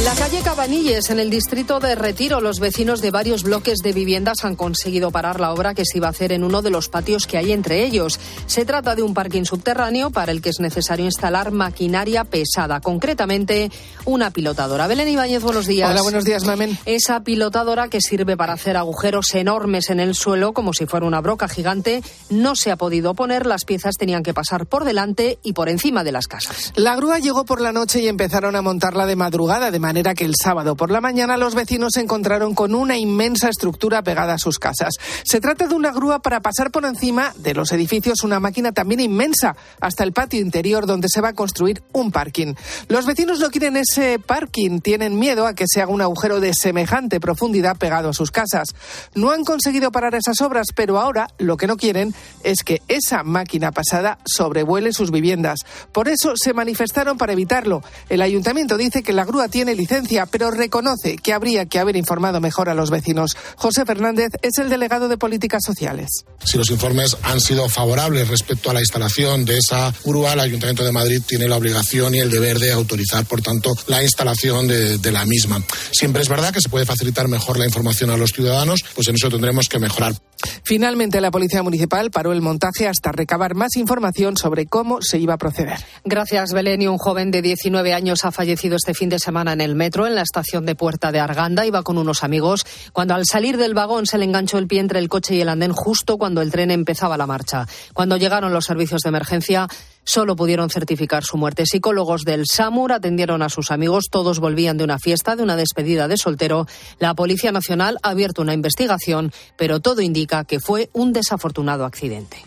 La 0.08 0.14
calle 0.14 0.40
Cabanilles, 0.42 1.10
en 1.10 1.18
el 1.18 1.28
distrito 1.28 1.80
de 1.80 1.94
Retiro, 1.94 2.40
los 2.40 2.60
vecinos 2.60 3.02
de 3.02 3.10
varios 3.10 3.42
bloques 3.42 3.80
de 3.80 3.92
viviendas 3.92 4.42
han 4.42 4.56
conseguido 4.56 5.10
parar 5.10 5.38
la 5.38 5.52
obra 5.52 5.74
que 5.74 5.84
se 5.84 5.98
iba 5.98 6.06
a 6.06 6.10
hacer 6.10 6.32
en 6.32 6.44
uno 6.44 6.62
de 6.62 6.70
los 6.70 6.88
patios 6.88 7.26
que 7.26 7.36
hay 7.36 7.52
entre 7.52 7.84
ellos. 7.84 8.18
Se 8.46 8.64
trata 8.64 8.94
de 8.94 9.02
un 9.02 9.12
parking 9.12 9.44
subterráneo 9.44 10.08
para 10.08 10.32
el 10.32 10.40
que 10.40 10.48
es 10.48 10.60
necesario 10.60 11.04
instalar 11.04 11.50
maquinaria 11.50 12.24
pesada, 12.24 12.80
concretamente 12.80 13.70
una 14.06 14.30
pilotadora. 14.30 14.86
Belén 14.86 15.08
Ibáñez, 15.08 15.42
buenos 15.42 15.66
días. 15.66 15.90
Hola, 15.90 16.00
buenos 16.00 16.24
días, 16.24 16.42
Mamen. 16.42 16.78
Esa 16.86 17.20
pilotadora 17.20 17.88
que 17.88 18.00
sirve 18.00 18.34
para 18.34 18.54
hacer 18.54 18.78
agujeros 18.78 19.34
enormes 19.34 19.90
en 19.90 20.00
el 20.00 20.14
suelo, 20.14 20.54
como 20.54 20.72
si 20.72 20.86
fuera 20.86 21.04
una 21.04 21.20
broca 21.20 21.48
gigante, 21.48 22.02
no 22.30 22.56
se 22.56 22.70
ha 22.70 22.76
podido 22.76 23.12
poner. 23.12 23.44
Las 23.44 23.66
piezas 23.66 23.96
tenían 23.98 24.22
que 24.22 24.32
pasar 24.32 24.64
por 24.64 24.86
delante 24.86 25.38
y 25.42 25.52
por 25.52 25.68
encima 25.68 26.02
de 26.02 26.12
las 26.12 26.28
casas. 26.28 26.72
La 26.76 26.96
grúa 26.96 27.18
llegó 27.18 27.44
por 27.44 27.60
la 27.60 27.72
noche 27.72 28.00
y 28.00 28.08
empezaron 28.08 28.56
a 28.56 28.62
montarla 28.62 29.04
de 29.04 29.14
madrugada, 29.14 29.70
de 29.70 29.78
manera 29.78 29.97
que 30.02 30.24
el 30.24 30.34
sábado 30.40 30.76
por 30.76 30.90
la 30.90 31.00
mañana 31.00 31.36
los 31.36 31.54
vecinos 31.54 31.92
se 31.94 32.00
encontraron 32.00 32.54
con 32.54 32.74
una 32.74 32.96
inmensa 32.96 33.48
estructura 33.48 34.02
pegada 34.02 34.34
a 34.34 34.38
sus 34.38 34.58
casas. 34.58 34.94
Se 35.24 35.40
trata 35.40 35.66
de 35.66 35.74
una 35.74 35.90
grúa 35.90 36.20
para 36.20 36.40
pasar 36.40 36.70
por 36.70 36.84
encima 36.84 37.34
de 37.36 37.54
los 37.54 37.72
edificios 37.72 38.22
una 38.22 38.40
máquina 38.40 38.72
también 38.72 39.00
inmensa 39.00 39.56
hasta 39.80 40.04
el 40.04 40.12
patio 40.12 40.40
interior 40.40 40.86
donde 40.86 41.08
se 41.08 41.20
va 41.20 41.28
a 41.28 41.32
construir 41.32 41.82
un 41.92 42.12
parking. 42.12 42.54
Los 42.88 43.06
vecinos 43.06 43.40
no 43.40 43.50
quieren 43.50 43.76
ese 43.76 44.18
parking, 44.18 44.80
tienen 44.80 45.18
miedo 45.18 45.46
a 45.46 45.54
que 45.54 45.64
se 45.66 45.82
haga 45.82 45.92
un 45.92 46.00
agujero 46.00 46.40
de 46.40 46.54
semejante 46.54 47.20
profundidad 47.20 47.76
pegado 47.76 48.10
a 48.10 48.14
sus 48.14 48.30
casas. 48.30 48.68
No 49.14 49.30
han 49.30 49.44
conseguido 49.44 49.90
parar 49.90 50.14
esas 50.14 50.40
obras, 50.40 50.68
pero 50.74 50.98
ahora 50.98 51.28
lo 51.38 51.56
que 51.56 51.66
no 51.66 51.76
quieren 51.76 52.14
es 52.44 52.62
que 52.62 52.82
esa 52.88 53.24
máquina 53.24 53.72
pasada 53.72 54.18
sobrevuele 54.24 54.92
sus 54.92 55.10
viviendas. 55.10 55.60
Por 55.92 56.08
eso 56.08 56.34
se 56.36 56.52
manifestaron 56.52 57.18
para 57.18 57.32
evitarlo. 57.32 57.82
El 58.08 58.22
ayuntamiento 58.22 58.76
dice 58.76 59.02
que 59.02 59.12
la 59.12 59.24
grúa 59.24 59.48
tiene 59.48 59.74
licencia, 59.78 60.26
pero 60.26 60.50
reconoce 60.50 61.16
que 61.16 61.32
habría 61.32 61.66
que 61.66 61.78
haber 61.78 61.96
informado 61.96 62.40
mejor 62.40 62.68
a 62.68 62.74
los 62.74 62.90
vecinos. 62.90 63.36
José 63.56 63.86
Fernández 63.86 64.32
es 64.42 64.58
el 64.58 64.68
delegado 64.68 65.08
de 65.08 65.16
Políticas 65.16 65.62
Sociales. 65.64 66.24
Si 66.44 66.58
los 66.58 66.70
informes 66.70 67.16
han 67.22 67.40
sido 67.40 67.68
favorables 67.68 68.28
respecto 68.28 68.70
a 68.70 68.74
la 68.74 68.80
instalación 68.80 69.44
de 69.44 69.58
esa 69.58 69.94
grúa, 70.04 70.34
el 70.34 70.40
Ayuntamiento 70.40 70.84
de 70.84 70.92
Madrid 70.92 71.22
tiene 71.26 71.48
la 71.48 71.56
obligación 71.56 72.14
y 72.14 72.18
el 72.18 72.30
deber 72.30 72.58
de 72.58 72.72
autorizar, 72.72 73.24
por 73.24 73.40
tanto, 73.40 73.72
la 73.86 74.02
instalación 74.02 74.68
de, 74.68 74.98
de 74.98 75.12
la 75.12 75.24
misma. 75.24 75.62
Siempre 75.92 76.22
es 76.22 76.28
verdad 76.28 76.52
que 76.52 76.60
se 76.60 76.68
puede 76.68 76.84
facilitar 76.84 77.28
mejor 77.28 77.58
la 77.58 77.64
información 77.64 78.10
a 78.10 78.16
los 78.16 78.30
ciudadanos, 78.30 78.84
pues 78.94 79.08
en 79.08 79.14
eso 79.14 79.30
tendremos 79.30 79.68
que 79.68 79.78
mejorar. 79.78 80.14
Finalmente, 80.62 81.20
la 81.20 81.30
Policía 81.30 81.62
Municipal 81.62 82.10
paró 82.10 82.32
el 82.32 82.42
montaje 82.42 82.86
hasta 82.86 83.12
recabar 83.12 83.54
más 83.54 83.76
información 83.76 84.36
sobre 84.36 84.66
cómo 84.66 85.02
se 85.02 85.18
iba 85.18 85.34
a 85.34 85.38
proceder. 85.38 85.78
Gracias, 86.04 86.52
Belén. 86.52 86.82
Y 86.82 86.86
un 86.86 86.98
joven 86.98 87.30
de 87.30 87.42
19 87.42 87.92
años 87.92 88.24
ha 88.24 88.32
fallecido 88.32 88.76
este 88.76 88.94
fin 88.94 89.08
de 89.08 89.18
semana 89.18 89.52
en 89.52 89.60
el 89.60 89.67
metro, 89.74 90.06
en 90.06 90.14
la 90.14 90.22
estación 90.22 90.66
de 90.66 90.74
Puerta 90.74 91.12
de 91.12 91.20
Arganda. 91.20 91.66
Iba 91.66 91.82
con 91.82 91.98
unos 91.98 92.24
amigos 92.24 92.64
cuando 92.92 93.14
al 93.14 93.24
salir 93.26 93.56
del 93.56 93.74
vagón 93.74 94.06
se 94.06 94.18
le 94.18 94.24
enganchó 94.24 94.58
el 94.58 94.66
pie 94.66 94.80
entre 94.80 94.98
el 94.98 95.08
coche 95.08 95.34
y 95.34 95.40
el 95.40 95.48
andén 95.48 95.72
justo 95.72 96.18
cuando 96.18 96.42
el 96.42 96.50
tren 96.50 96.70
empezaba 96.70 97.16
la 97.16 97.26
marcha. 97.26 97.66
Cuando 97.92 98.16
llegaron 98.16 98.52
los 98.52 98.64
servicios 98.64 99.02
de 99.02 99.08
emergencia, 99.08 99.68
solo 100.04 100.36
pudieron 100.36 100.70
certificar 100.70 101.24
su 101.24 101.36
muerte. 101.36 101.66
Psicólogos 101.66 102.24
del 102.24 102.46
SAMUR 102.46 102.92
atendieron 102.92 103.42
a 103.42 103.48
sus 103.48 103.70
amigos. 103.70 104.06
Todos 104.10 104.40
volvían 104.40 104.78
de 104.78 104.84
una 104.84 104.98
fiesta, 104.98 105.36
de 105.36 105.42
una 105.42 105.56
despedida 105.56 106.08
de 106.08 106.16
soltero. 106.16 106.66
La 106.98 107.14
Policía 107.14 107.52
Nacional 107.52 107.98
ha 108.02 108.10
abierto 108.10 108.42
una 108.42 108.54
investigación, 108.54 109.32
pero 109.56 109.80
todo 109.80 110.00
indica 110.00 110.44
que 110.44 110.60
fue 110.60 110.90
un 110.92 111.12
desafortunado 111.12 111.84
accidente. 111.84 112.44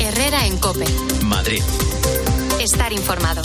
Herrera 0.00 0.46
en 0.46 0.58
Cope. 0.58 0.86
Madrid. 1.24 1.62
Estar 2.60 2.92
informado. 2.92 3.42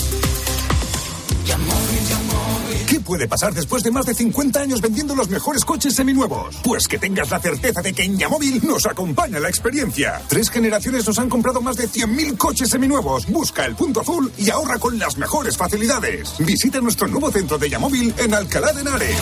¿Qué 2.88 3.00
puede 3.00 3.28
pasar 3.28 3.52
después 3.54 3.82
de 3.82 3.90
más 3.90 4.06
de 4.06 4.14
50 4.14 4.60
años 4.60 4.80
vendiendo 4.80 5.14
los 5.14 5.28
mejores 5.28 5.64
coches 5.64 5.94
seminuevos? 5.94 6.56
Pues 6.64 6.88
que 6.88 6.98
tengas 6.98 7.30
la 7.30 7.38
certeza 7.38 7.82
de 7.82 7.92
que 7.92 8.02
en 8.02 8.18
Yamóvil 8.18 8.60
nos 8.66 8.86
acompaña 8.86 9.38
la 9.38 9.48
experiencia. 9.48 10.22
Tres 10.28 10.50
generaciones 10.50 11.06
nos 11.06 11.18
han 11.18 11.28
comprado 11.28 11.60
más 11.60 11.76
de 11.76 11.88
100.000 11.88 12.36
coches 12.36 12.70
seminuevos. 12.70 13.26
Busca 13.26 13.66
el 13.66 13.74
punto 13.76 14.00
azul 14.00 14.32
y 14.38 14.50
ahorra 14.50 14.78
con 14.78 14.98
las 14.98 15.16
mejores 15.18 15.56
facilidades. 15.56 16.34
Visita 16.38 16.80
nuestro 16.80 17.08
nuevo 17.08 17.30
centro 17.30 17.58
de 17.58 17.68
Yamóvil 17.68 18.14
en 18.18 18.34
Alcalá 18.34 18.72
de 18.72 18.80
Henares. 18.80 19.18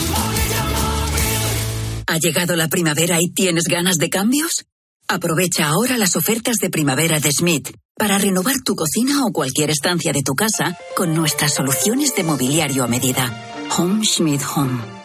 ¿Ha 2.06 2.18
llegado 2.18 2.54
la 2.54 2.68
primavera 2.68 3.18
y 3.20 3.30
tienes 3.30 3.64
ganas 3.64 3.96
de 3.96 4.10
cambios? 4.10 4.64
Aprovecha 5.08 5.68
ahora 5.68 5.96
las 5.96 6.16
ofertas 6.16 6.56
de 6.56 6.68
primavera 6.68 7.20
de 7.20 7.30
Smith 7.30 7.70
para 7.96 8.18
renovar 8.18 8.56
tu 8.64 8.74
cocina 8.74 9.24
o 9.24 9.32
cualquier 9.32 9.70
estancia 9.70 10.12
de 10.12 10.22
tu 10.22 10.34
casa 10.34 10.76
con 10.96 11.14
nuestras 11.14 11.54
soluciones 11.54 12.14
de 12.16 12.24
mobiliario 12.24 12.82
a 12.82 12.88
medida. 12.88 13.32
Home 13.76 14.04
Schmidt 14.04 14.42
Home. 14.56 14.95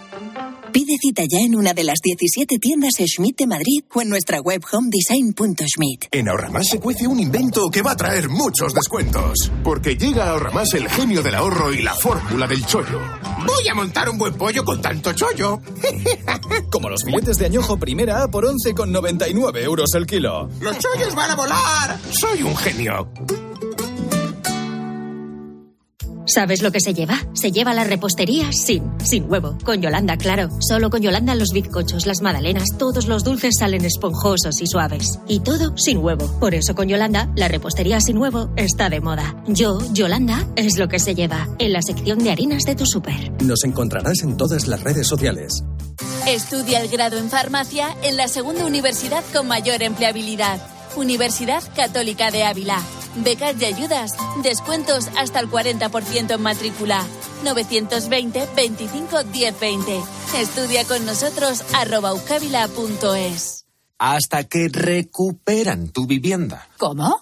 Pide 0.72 0.96
cita 1.02 1.24
ya 1.30 1.40
en 1.40 1.56
una 1.56 1.74
de 1.74 1.84
las 1.84 2.00
17 2.02 2.58
tiendas 2.58 2.94
Schmidt 2.98 3.38
de 3.40 3.48
Madrid 3.48 3.84
o 3.94 4.02
en 4.02 4.08
nuestra 4.08 4.40
web 4.40 4.62
homedesign.schmidt. 4.72 6.06
En 6.12 6.30
Ahorramás 6.30 6.68
se 6.70 6.80
cuece 6.80 7.08
un 7.08 7.20
invento 7.20 7.70
que 7.70 7.82
va 7.82 7.92
a 7.92 7.96
traer 7.98 8.30
muchos 8.30 8.74
descuentos. 8.74 9.52
Porque 9.66 9.98
llega 9.98 10.26
a 10.26 10.30
Ahorramás 10.30 10.74
el 10.74 10.88
genio 10.88 11.22
del 11.22 11.36
ahorro 11.36 11.74
y 11.74 11.82
la 11.82 11.94
fórmula 11.94 12.48
del 12.48 12.66
chollo. 12.66 13.02
Voy 13.46 13.68
a 13.70 13.76
montar 13.76 14.10
un 14.10 14.18
buen 14.18 14.34
pollo 14.36 14.64
con 14.64 14.82
tanto 14.82 15.12
chollo. 15.12 15.60
Como 16.72 16.90
los 16.90 17.04
filetes 17.04 17.38
de 17.38 17.48
añojo 17.48 17.78
primera 17.78 18.24
A 18.24 18.32
por 18.32 18.46
11,99 18.46 19.64
euros 19.64 19.94
el 19.96 20.06
kilo. 20.06 20.50
¡Los 20.62 20.78
chollos 20.78 21.14
van 21.14 21.32
a 21.32 21.36
volar! 21.36 22.00
Soy 22.12 22.44
un 22.44 22.56
genio. 22.56 23.12
¿Sabes 26.34 26.62
lo 26.62 26.72
que 26.72 26.80
se 26.80 26.94
lleva? 26.94 27.20
Se 27.34 27.52
lleva 27.52 27.74
la 27.74 27.84
repostería 27.84 28.54
sin, 28.54 28.84
sin 29.04 29.30
huevo. 29.30 29.58
Con 29.65 29.82
Yolanda, 29.82 30.15
claro. 30.15 30.48
Solo 30.62 30.89
con 30.89 31.02
Yolanda 31.02 31.36
los 31.36 31.50
bizcochos, 31.52 32.06
las 32.06 32.22
magdalenas, 32.22 32.70
todos 32.78 33.08
los 33.08 33.26
dulces 33.26 33.56
salen 33.60 33.84
esponjosos 33.84 34.62
y 34.62 34.67
suaves. 34.67 35.20
Y 35.28 35.41
todo 35.41 35.76
sin 35.76 35.98
huevo. 35.98 36.26
Por 36.39 36.56
eso 36.56 36.74
con 36.74 36.88
Yolanda, 36.88 37.30
la 37.36 37.50
repostería 37.50 38.00
sin 38.00 38.17
huevo 38.17 38.50
está 38.56 38.89
de 38.89 39.02
moda. 39.02 39.44
Yo, 39.48 39.80
Yolanda, 39.91 40.48
es 40.56 40.78
lo 40.78 40.88
que 40.88 41.00
se 41.00 41.15
lleva. 41.15 41.50
En 41.60 41.74
la 41.74 41.82
sección 41.82 42.20
de 42.20 42.32
harinas 42.32 42.63
de 42.63 42.76
tu 42.76 42.86
súper. 42.86 43.34
Nos 43.44 43.65
encontrarás 43.65 44.22
en 44.24 44.38
todas 44.38 44.67
las 44.67 44.82
redes 44.82 45.08
sociales. 45.08 45.65
Estudia 46.26 46.80
el 46.80 46.88
grado 46.88 47.17
en 47.17 47.30
farmacia 47.30 47.89
en 48.04 48.15
la 48.15 48.30
segunda 48.30 48.65
universidad 48.65 49.24
con 49.34 49.50
mayor 49.50 49.84
empleabilidad. 49.84 50.62
Universidad 50.95 51.63
Católica 51.75 52.32
de 52.32 52.43
Ávila. 52.43 52.82
Becas 53.17 53.56
y 53.62 53.65
ayudas. 53.65 54.13
Descuentos 54.43 55.10
hasta 55.17 55.39
el 55.39 55.49
40% 55.49 56.36
en 56.36 56.41
matrícula. 56.41 57.06
920 57.43 58.47
25 58.56 59.23
1020. 59.25 60.01
Estudia 60.38 60.86
con 60.86 61.06
nosotros 61.06 61.63
arroba. 61.73 62.13
Hasta 63.97 64.43
que 64.45 64.69
recuperan 64.71 65.89
tu 65.89 66.08
vivienda. 66.08 66.67
¿Cómo? 66.77 67.21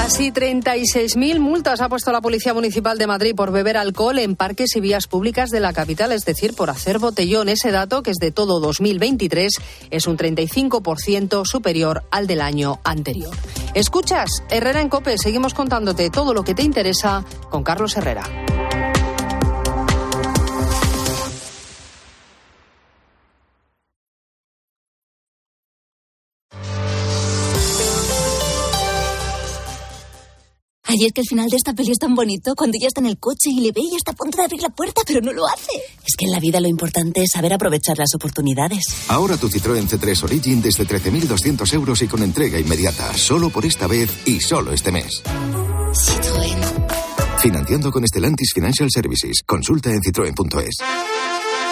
Casi 0.00 0.30
36.000 0.30 1.40
multas 1.40 1.80
ha 1.80 1.88
puesto 1.88 2.12
la 2.12 2.20
Policía 2.20 2.54
Municipal 2.54 2.98
de 2.98 3.08
Madrid 3.08 3.34
por 3.34 3.50
beber 3.50 3.76
alcohol 3.76 4.20
en 4.20 4.36
parques 4.36 4.76
y 4.76 4.80
vías 4.80 5.08
públicas 5.08 5.50
de 5.50 5.58
la 5.58 5.72
capital, 5.72 6.12
es 6.12 6.24
decir, 6.24 6.54
por 6.54 6.70
hacer 6.70 7.00
botellón. 7.00 7.48
Ese 7.48 7.72
dato, 7.72 8.04
que 8.04 8.12
es 8.12 8.16
de 8.18 8.30
todo 8.30 8.60
2023, 8.60 9.52
es 9.90 10.06
un 10.06 10.16
35% 10.16 11.44
superior 11.44 12.04
al 12.12 12.28
del 12.28 12.42
año 12.42 12.78
anterior. 12.84 13.34
Escuchas, 13.74 14.30
Herrera 14.50 14.80
en 14.80 14.88
Cope, 14.88 15.18
seguimos 15.18 15.52
contándote 15.52 16.10
todo 16.10 16.32
lo 16.32 16.44
que 16.44 16.54
te 16.54 16.62
interesa 16.62 17.24
con 17.50 17.64
Carlos 17.64 17.96
Herrera. 17.96 18.22
Ay, 30.90 31.04
es 31.04 31.12
que 31.12 31.20
el 31.20 31.26
final 31.26 31.50
de 31.50 31.56
esta 31.56 31.74
peli 31.74 31.92
es 31.92 31.98
tan 31.98 32.14
bonito 32.14 32.54
cuando 32.56 32.78
ella 32.78 32.88
está 32.88 33.00
en 33.00 33.08
el 33.08 33.18
coche 33.18 33.50
y 33.50 33.60
le 33.60 33.72
ve 33.72 33.82
y 33.82 33.94
está 33.94 34.12
a 34.12 34.14
punto 34.14 34.38
de 34.38 34.44
abrir 34.44 34.62
la 34.62 34.70
puerta, 34.70 35.02
pero 35.06 35.20
no 35.20 35.34
lo 35.34 35.46
hace. 35.46 35.72
Es 36.06 36.16
que 36.16 36.24
en 36.24 36.30
la 36.30 36.40
vida 36.40 36.60
lo 36.60 36.66
importante 36.66 37.22
es 37.22 37.32
saber 37.32 37.52
aprovechar 37.52 37.98
las 37.98 38.14
oportunidades. 38.14 38.84
Ahora 39.08 39.36
tu 39.36 39.50
Citroën 39.50 39.86
C3 39.86 40.22
Origin 40.24 40.62
desde 40.62 40.86
13.200 40.86 41.74
euros 41.74 42.00
y 42.00 42.08
con 42.08 42.22
entrega 42.22 42.58
inmediata. 42.58 43.12
Solo 43.12 43.50
por 43.50 43.66
esta 43.66 43.86
vez 43.86 44.10
y 44.26 44.40
solo 44.40 44.72
este 44.72 44.90
mes. 44.90 45.22
Citroën. 45.92 47.38
Financiando 47.38 47.92
con 47.92 48.06
Stellantis 48.06 48.52
Financial 48.54 48.88
Services. 48.90 49.42
Consulta 49.46 49.90
en 49.90 50.00
citroen.es. 50.02 50.78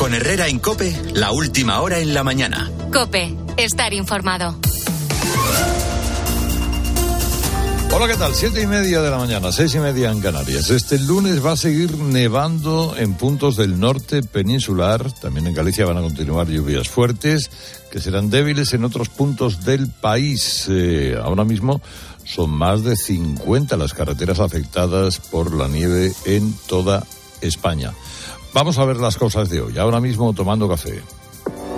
Con 0.00 0.14
Herrera 0.14 0.48
en 0.48 0.60
Cope, 0.60 0.98
la 1.12 1.30
última 1.30 1.82
hora 1.82 1.98
en 1.98 2.14
la 2.14 2.24
mañana. 2.24 2.70
Cope, 2.90 3.36
estar 3.58 3.92
informado. 3.92 4.58
Hola, 7.92 8.08
¿qué 8.08 8.14
tal? 8.16 8.34
Siete 8.34 8.62
y 8.62 8.66
media 8.66 9.02
de 9.02 9.10
la 9.10 9.18
mañana, 9.18 9.52
seis 9.52 9.74
y 9.74 9.78
media 9.78 10.10
en 10.10 10.22
Canarias. 10.22 10.70
Este 10.70 10.98
lunes 10.98 11.44
va 11.44 11.52
a 11.52 11.56
seguir 11.58 11.98
nevando 11.98 12.96
en 12.96 13.12
puntos 13.12 13.56
del 13.56 13.78
norte 13.78 14.22
peninsular. 14.22 15.12
También 15.20 15.48
en 15.48 15.52
Galicia 15.52 15.84
van 15.84 15.98
a 15.98 16.00
continuar 16.00 16.48
lluvias 16.48 16.88
fuertes, 16.88 17.50
que 17.92 18.00
serán 18.00 18.30
débiles 18.30 18.72
en 18.72 18.86
otros 18.86 19.10
puntos 19.10 19.66
del 19.66 19.90
país. 19.90 20.64
Eh, 20.70 21.14
ahora 21.22 21.44
mismo 21.44 21.82
son 22.24 22.48
más 22.48 22.84
de 22.84 22.96
50 22.96 23.76
las 23.76 23.92
carreteras 23.92 24.40
afectadas 24.40 25.18
por 25.18 25.52
la 25.54 25.68
nieve 25.68 26.10
en 26.24 26.54
toda 26.66 27.04
España. 27.42 27.92
Vamos 28.52 28.78
a 28.78 28.84
ver 28.84 28.96
las 28.96 29.16
cosas 29.16 29.48
de 29.48 29.60
hoy. 29.60 29.78
Ahora 29.78 30.00
mismo 30.00 30.32
tomando 30.32 30.68
café. 30.68 31.02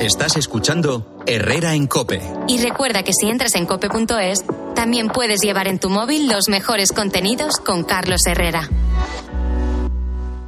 Estás 0.01 0.37
escuchando 0.37 1.23
Herrera 1.27 1.75
en 1.75 1.87
Cope. 1.87 2.21
Y 2.49 2.59
recuerda 2.59 3.03
que 3.03 3.13
si 3.13 3.29
entras 3.29 3.55
en 3.55 3.67
cope.es, 3.67 4.45
también 4.75 5.09
puedes 5.09 5.41
llevar 5.41 5.69
en 5.69 5.79
tu 5.79 5.91
móvil 5.91 6.29
los 6.29 6.49
mejores 6.49 6.93
contenidos 6.93 7.59
con 7.59 7.85
Carlos 7.85 8.23
Herrera. 8.27 8.69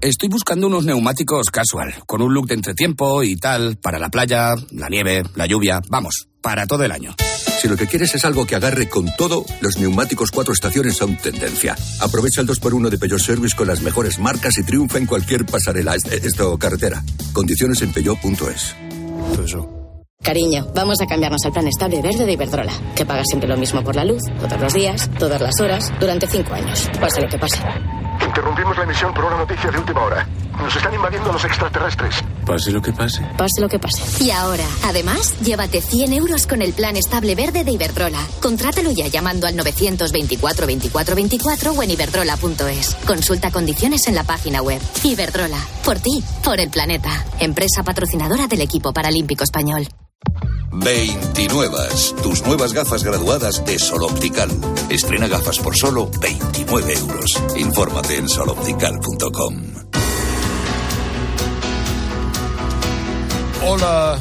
Estoy 0.00 0.28
buscando 0.28 0.66
unos 0.66 0.84
neumáticos 0.84 1.46
casual, 1.50 1.94
con 2.06 2.20
un 2.20 2.34
look 2.34 2.46
de 2.48 2.54
entretiempo 2.54 3.22
y 3.22 3.37
tal, 3.37 3.76
para 3.76 3.98
la 3.98 4.10
playa, 4.10 4.54
la 4.70 4.88
nieve, 4.88 5.22
la 5.34 5.46
lluvia, 5.46 5.80
vamos, 5.88 6.28
para 6.42 6.66
todo 6.66 6.84
el 6.84 6.92
año. 6.92 7.14
Si 7.64 7.70
lo 7.70 7.79
que 7.79 7.87
quieres 7.87 8.14
es 8.14 8.27
algo 8.27 8.44
que 8.44 8.57
agarre 8.57 8.90
con 8.90 9.07
todo, 9.16 9.42
los 9.62 9.79
neumáticos 9.79 10.31
cuatro 10.31 10.53
estaciones 10.53 10.98
son 10.98 11.16
tendencia. 11.16 11.74
Aprovecha 11.98 12.42
el 12.42 12.46
2x1 12.46 12.90
de 12.90 12.98
Peugeot 12.98 13.18
Service 13.18 13.57
con 13.57 13.66
las 13.66 13.81
mejores 13.81 14.18
marcas 14.18 14.59
y 14.59 14.64
triunfa 14.64 14.98
en 14.98 15.07
cualquier 15.07 15.46
pasarela, 15.46 15.94
esto 15.94 16.59
carretera. 16.59 17.03
Condiciones 17.33 17.81
en 17.81 17.90
peugeot.es. 17.94 18.77
Cariño, 20.22 20.66
vamos 20.74 21.00
a 21.00 21.07
cambiarnos 21.07 21.42
al 21.46 21.53
plan 21.53 21.66
estable 21.66 22.03
verde 22.03 22.27
de 22.27 22.33
Iberdrola, 22.35 22.72
que 22.94 23.07
paga 23.07 23.22
siempre 23.24 23.48
lo 23.48 23.57
mismo 23.57 23.83
por 23.83 23.96
la 23.96 24.05
luz, 24.05 24.20
todos 24.38 24.61
los 24.61 24.74
días, 24.74 25.09
todas 25.18 25.40
las 25.40 25.59
horas, 25.59 25.90
durante 25.98 26.27
cinco 26.27 26.53
años. 26.53 26.90
Pase 27.00 27.22
lo 27.22 27.29
que 27.29 27.38
pase. 27.38 27.62
Interrumpimos 28.27 28.77
la 28.77 28.83
emisión 28.83 29.14
por 29.14 29.24
una 29.24 29.38
noticia 29.38 29.70
de 29.70 29.79
última 29.79 30.03
hora. 30.03 30.29
Nos 30.59 30.77
están 30.77 30.92
invadiendo 30.92 31.33
los 31.33 31.42
extraterrestres. 31.42 32.22
Pase 32.46 32.70
lo 32.70 32.83
que 32.83 32.92
pase. 32.92 33.22
Pase 33.37 33.61
lo 33.61 33.68
que 33.68 33.78
pase. 33.78 34.02
Y 34.22 34.30
ahora, 34.30 34.66
además, 34.85 35.35
llévate 35.40 35.80
100 35.80 36.12
euros 36.12 36.46
con 36.46 36.62
el 36.62 36.72
plan 36.72 36.96
estable 36.96 37.35
verde 37.35 37.64
de 37.64 37.72
Iberdrola. 37.72 38.20
Contrátalo 38.40 38.90
ya 38.90 39.09
llamando 39.09 39.46
al 39.46 39.57
924 39.57 40.66
24 40.66 41.14
24 41.16 41.72
o 41.72 41.83
en 41.83 41.90
iberdrola.es. 41.90 42.96
Consulta 43.07 43.50
condiciones 43.50 44.07
en 44.09 44.14
la 44.14 44.24
página 44.24 44.62
web. 44.62 44.80
Iberdrola. 45.02 45.59
Por 45.85 45.98
ti, 45.98 46.22
por 46.44 46.61
el 46.61 46.70
planeta. 46.70 47.24
Empresa 47.40 47.83
patrocinadora 47.83 48.46
del 48.46 48.61
equipo 48.61 48.92
paralímpico 48.92 49.44
español. 49.44 49.88
29. 50.72 51.76
Tus 52.22 52.44
nuevas 52.44 52.72
gafas 52.72 53.04
graduadas 53.04 53.64
de 53.64 53.78
Sol 53.78 54.02
Optical. 54.02 54.50
Estrena 54.90 55.28
gafas 55.28 55.59
por 55.59 55.76
solo 55.76 56.11
29 56.20 56.94
euros. 56.94 57.42
Infórmate 57.57 58.16
en 58.16 58.28
soloptical.com. 58.28 59.93
Hola, 63.66 64.18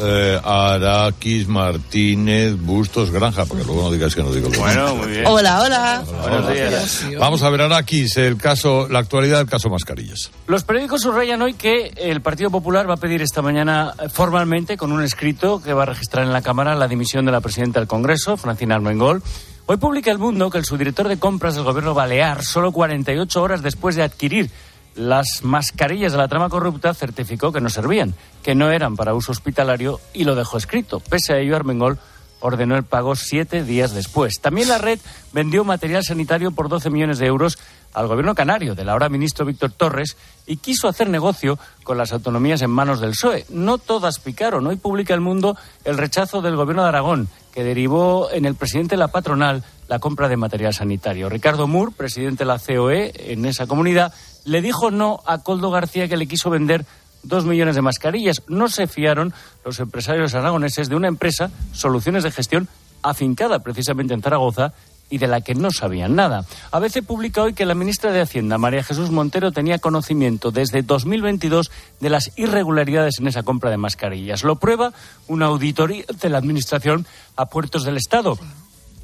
eh, 0.00 0.40
Araquis 0.42 1.46
Martínez 1.46 2.56
Bustos 2.58 3.12
Granja, 3.12 3.44
porque 3.44 3.64
luego 3.64 3.82
no 3.82 3.92
digas 3.92 4.14
que 4.16 4.22
no 4.22 4.32
digo 4.32 4.48
lo 4.48 4.58
Bueno, 4.58 4.96
muy 4.96 5.06
bien. 5.06 5.26
Hola, 5.26 5.62
hola. 5.62 6.02
Buenos 6.22 6.52
días. 6.52 7.06
Vamos 7.16 7.42
a 7.42 7.50
ver, 7.50 7.62
Araquis, 7.62 8.16
el 8.16 8.36
caso, 8.36 8.88
la 8.88 8.98
actualidad 8.98 9.38
del 9.38 9.46
caso 9.46 9.70
Mascarillas. 9.70 10.32
Los 10.48 10.64
periódicos 10.64 11.02
subrayan 11.02 11.40
hoy 11.40 11.54
que 11.54 11.92
el 11.96 12.20
Partido 12.20 12.50
Popular 12.50 12.90
va 12.90 12.94
a 12.94 12.96
pedir 12.96 13.22
esta 13.22 13.42
mañana 13.42 13.94
formalmente, 14.12 14.76
con 14.76 14.90
un 14.90 15.04
escrito 15.04 15.62
que 15.62 15.72
va 15.72 15.84
a 15.84 15.86
registrar 15.86 16.24
en 16.24 16.32
la 16.32 16.42
Cámara, 16.42 16.74
la 16.74 16.88
dimisión 16.88 17.24
de 17.26 17.32
la 17.32 17.40
presidenta 17.40 17.78
del 17.78 17.86
Congreso, 17.86 18.36
Francina 18.36 18.74
Armengol. 18.74 19.22
Hoy 19.66 19.76
publica 19.76 20.10
El 20.10 20.18
Mundo 20.18 20.50
que 20.50 20.58
el 20.58 20.64
subdirector 20.64 21.06
de 21.06 21.20
compras 21.20 21.54
del 21.54 21.62
gobierno 21.62 21.94
balear, 21.94 22.42
solo 22.42 22.72
48 22.72 23.40
horas 23.40 23.62
después 23.62 23.94
de 23.94 24.02
adquirir 24.02 24.50
las 24.94 25.42
mascarillas 25.42 26.12
de 26.12 26.18
la 26.18 26.28
trama 26.28 26.48
corrupta, 26.48 26.94
certificó 26.94 27.52
que 27.52 27.60
no 27.60 27.70
servían, 27.70 28.14
que 28.42 28.54
no 28.54 28.70
eran 28.70 28.96
para 28.96 29.14
uso 29.14 29.32
hospitalario 29.32 30.00
y 30.12 30.24
lo 30.24 30.34
dejó 30.34 30.58
escrito. 30.58 31.00
Pese 31.00 31.32
a 31.32 31.38
ello, 31.38 31.56
Armengol 31.56 31.98
ordenó 32.40 32.76
el 32.76 32.84
pago 32.84 33.14
siete 33.14 33.62
días 33.62 33.92
después. 33.92 34.40
También 34.40 34.68
la 34.68 34.78
red 34.78 34.98
vendió 35.32 35.64
material 35.64 36.02
sanitario 36.02 36.50
por 36.50 36.68
12 36.68 36.90
millones 36.90 37.18
de 37.18 37.26
euros 37.26 37.58
al 37.92 38.06
gobierno 38.06 38.34
canario 38.34 38.74
del 38.74 38.88
ahora 38.88 39.08
ministro 39.08 39.44
Víctor 39.44 39.72
Torres 39.72 40.16
y 40.46 40.56
quiso 40.56 40.88
hacer 40.88 41.08
negocio 41.08 41.58
con 41.84 41.98
las 41.98 42.12
autonomías 42.12 42.62
en 42.62 42.70
manos 42.70 43.00
del 43.00 43.10
PSOE. 43.10 43.46
No 43.50 43.78
todas 43.78 44.18
picaron. 44.18 44.66
Hoy 44.66 44.76
publica 44.76 45.14
El 45.14 45.20
Mundo 45.20 45.56
el 45.84 45.98
rechazo 45.98 46.40
del 46.40 46.56
gobierno 46.56 46.82
de 46.82 46.88
Aragón, 46.88 47.28
que 47.52 47.64
derivó 47.64 48.30
en 48.32 48.44
el 48.44 48.54
presidente 48.54 48.94
de 48.94 49.00
la 49.00 49.08
patronal 49.08 49.64
la 49.88 49.98
compra 49.98 50.28
de 50.28 50.36
material 50.36 50.72
sanitario. 50.72 51.28
Ricardo 51.28 51.66
Moore, 51.66 51.92
presidente 51.96 52.44
de 52.44 52.48
la 52.48 52.58
COE 52.58 53.12
en 53.32 53.44
esa 53.44 53.66
comunidad, 53.66 54.14
le 54.44 54.62
dijo 54.62 54.90
no 54.90 55.20
a 55.26 55.38
Coldo 55.38 55.70
García 55.70 56.08
que 56.08 56.16
le 56.16 56.26
quiso 56.26 56.50
vender 56.50 56.84
dos 57.22 57.44
millones 57.44 57.74
de 57.74 57.82
mascarillas. 57.82 58.42
No 58.48 58.68
se 58.68 58.86
fiaron 58.86 59.32
los 59.64 59.80
empresarios 59.80 60.34
aragoneses 60.34 60.88
de 60.88 60.96
una 60.96 61.08
empresa, 61.08 61.50
Soluciones 61.72 62.24
de 62.24 62.30
Gestión, 62.30 62.68
afincada 63.02 63.60
precisamente 63.60 64.14
en 64.14 64.22
Zaragoza 64.22 64.72
y 65.10 65.18
de 65.18 65.26
la 65.26 65.40
que 65.40 65.54
no 65.54 65.70
sabían 65.72 66.14
nada. 66.14 66.44
A 66.70 66.78
veces 66.78 67.04
publica 67.04 67.42
hoy 67.42 67.52
que 67.52 67.66
la 67.66 67.74
ministra 67.74 68.12
de 68.12 68.20
Hacienda, 68.20 68.58
María 68.58 68.84
Jesús 68.84 69.10
Montero, 69.10 69.50
tenía 69.50 69.78
conocimiento 69.78 70.52
desde 70.52 70.82
2022 70.82 71.70
de 71.98 72.10
las 72.10 72.30
irregularidades 72.36 73.18
en 73.18 73.26
esa 73.26 73.42
compra 73.42 73.70
de 73.70 73.76
mascarillas. 73.76 74.44
Lo 74.44 74.56
prueba 74.56 74.92
una 75.26 75.46
auditoría 75.46 76.04
de 76.20 76.28
la 76.28 76.38
Administración 76.38 77.06
a 77.36 77.46
puertos 77.46 77.84
del 77.84 77.96
Estado, 77.96 78.38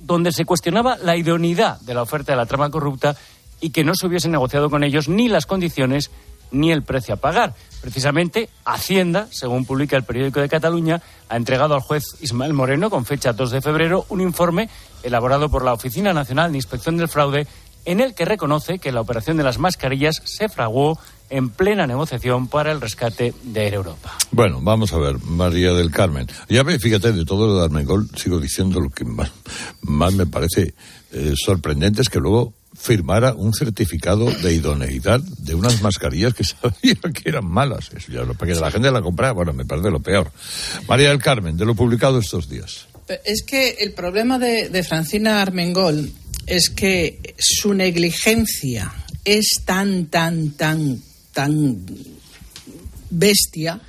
donde 0.01 0.31
se 0.31 0.45
cuestionaba 0.45 0.97
la 0.97 1.17
idoneidad 1.17 1.81
de 1.81 1.95
la 1.95 2.03
oferta 2.03 2.33
de 2.33 2.37
la 2.37 2.47
trama 2.47 2.71
corrupta 2.71 3.17
y 3.61 3.71
que 3.71 3.85
no 3.85 3.95
se 3.95 4.07
hubiese 4.07 4.29
negociado 4.29 4.71
con 4.71 4.85
ellos 4.85 5.09
ni 5.09 5.29
las 5.29 5.47
condiciones 5.47 6.11
ni 6.51 6.73
el 6.73 6.83
precio 6.83 7.15
a 7.15 7.19
pagar. 7.19 7.55
Precisamente, 7.81 8.49
Hacienda, 8.65 9.29
según 9.31 9.65
publica 9.65 9.97
el 9.97 10.05
periódico 10.05 10.41
de 10.41 10.49
Cataluña, 10.49 11.03
ha 11.29 11.37
entregado 11.37 11.75
al 11.75 11.81
juez 11.81 12.17
Ismael 12.21 12.53
Moreno, 12.53 12.91
con 12.91 13.05
fecha 13.05 13.33
2 13.33 13.51
de 13.51 13.61
febrero, 13.61 14.07
un 14.09 14.21
informe 14.21 14.69
elaborado 15.03 15.49
por 15.49 15.65
la 15.65 15.73
Oficina 15.73 16.13
Nacional 16.13 16.53
de 16.53 16.59
Inspección 16.59 16.97
del 16.97 17.09
Fraude, 17.09 17.47
en 17.85 18.01
el 18.01 18.15
que 18.15 18.25
reconoce 18.25 18.79
que 18.79 18.93
la 18.93 19.01
operación 19.01 19.37
de 19.37 19.45
las 19.45 19.59
mascarillas 19.59 20.21
se 20.25 20.49
fraguó 20.49 20.99
en 21.31 21.51
plena 21.51 21.87
negociación 21.87 22.49
para 22.49 22.73
el 22.73 22.81
rescate 22.81 23.35
de 23.43 23.67
Air 23.67 23.75
Europa. 23.75 24.13
Bueno, 24.31 24.61
vamos 24.63 24.93
a 24.93 24.99
ver, 24.99 25.19
María 25.23 25.73
del 25.73 25.91
Carmen. 25.91 26.27
Ya 26.49 26.63
ve, 26.63 26.79
fíjate, 26.79 27.13
de 27.13 27.25
todo 27.25 27.47
lo 27.47 27.59
de 27.59 27.65
Armengol, 27.65 28.09
sigo 28.17 28.39
diciendo 28.39 28.81
lo 28.81 28.91
que 28.91 29.05
más, 29.05 29.33
más 29.83 30.15
me 30.15 30.27
parece 30.27 30.75
eh, 31.13 31.35
sorprendente 31.37 32.03
es 32.03 32.09
que 32.09 32.19
luego 32.19 32.53
firmara 32.87 33.35
un 33.35 33.53
certificado 33.53 34.31
de 34.31 34.55
idoneidad 34.55 35.21
de 35.21 35.55
unas 35.55 35.83
mascarillas 35.83 36.35
que 36.35 36.45
sabía 36.45 36.95
que 37.13 37.29
eran 37.29 37.47
malas. 37.47 37.91
Eso 37.97 38.13
ya, 38.13 38.25
para 38.25 38.53
que 38.53 38.61
la 38.61 38.71
gente 38.71 38.91
la 38.91 39.03
comprara, 39.03 39.33
bueno, 39.33 39.53
me 39.53 39.65
parece 39.65 39.91
lo 39.91 40.01
peor. 40.01 40.31
María 40.89 41.09
del 41.09 41.19
Carmen, 41.19 41.57
de 41.57 41.65
lo 41.65 41.75
publicado 41.75 42.19
estos 42.19 42.49
días. 42.49 42.87
Es 43.25 43.43
que 43.43 43.77
el 43.81 43.93
problema 43.93 44.39
de 44.39 44.83
Francina 44.83 45.41
Armengol 45.41 46.11
es 46.47 46.71
que 46.71 47.35
su 47.39 47.75
negligencia 47.75 48.93
es 49.25 49.63
tan, 49.65 50.07
tan, 50.07 50.53
tan, 50.53 51.03
tan 51.33 51.85
bestia 53.11 53.81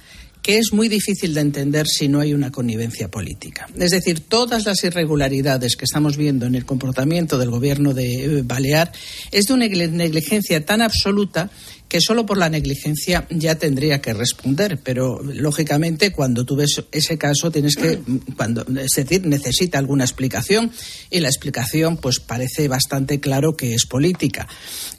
que 0.47 0.59
es 0.59 0.71
muy 0.71 0.87
difícil 0.87 1.33
de 1.33 1.41
entender 1.41 1.87
si 1.87 2.07
no 2.07 2.21
hay 2.21 2.33
una 2.33 2.53
connivencia 2.53 3.11
política. 3.11 3.67
Es 3.77 3.91
decir, 3.91 4.21
todas 4.21 4.65
las 4.65 4.81
irregularidades 4.85 5.75
que 5.75 5.83
estamos 5.83 6.15
viendo 6.15 6.45
en 6.45 6.55
el 6.55 6.63
comportamiento 6.63 7.37
del 7.37 7.49
gobierno 7.49 7.93
de 7.93 8.43
Balear 8.45 8.93
es 9.31 9.47
de 9.47 9.53
una 9.53 9.67
negligencia 9.67 10.65
tan 10.65 10.81
absoluta 10.81 11.51
que 11.89 11.99
solo 11.99 12.25
por 12.25 12.37
la 12.37 12.47
negligencia 12.47 13.27
ya 13.29 13.55
tendría 13.55 13.99
que 13.99 14.13
responder, 14.13 14.79
pero 14.81 15.21
lógicamente 15.21 16.13
cuando 16.13 16.45
tú 16.45 16.55
ves 16.55 16.81
ese 16.93 17.17
caso 17.17 17.51
tienes 17.51 17.75
que 17.75 17.99
cuando 18.37 18.65
es 18.79 18.91
decir, 18.95 19.25
necesita 19.25 19.79
alguna 19.79 20.05
explicación 20.05 20.71
y 21.11 21.19
la 21.19 21.27
explicación 21.27 21.97
pues 21.97 22.21
parece 22.21 22.69
bastante 22.69 23.19
claro 23.19 23.57
que 23.57 23.73
es 23.73 23.85
política. 23.85 24.47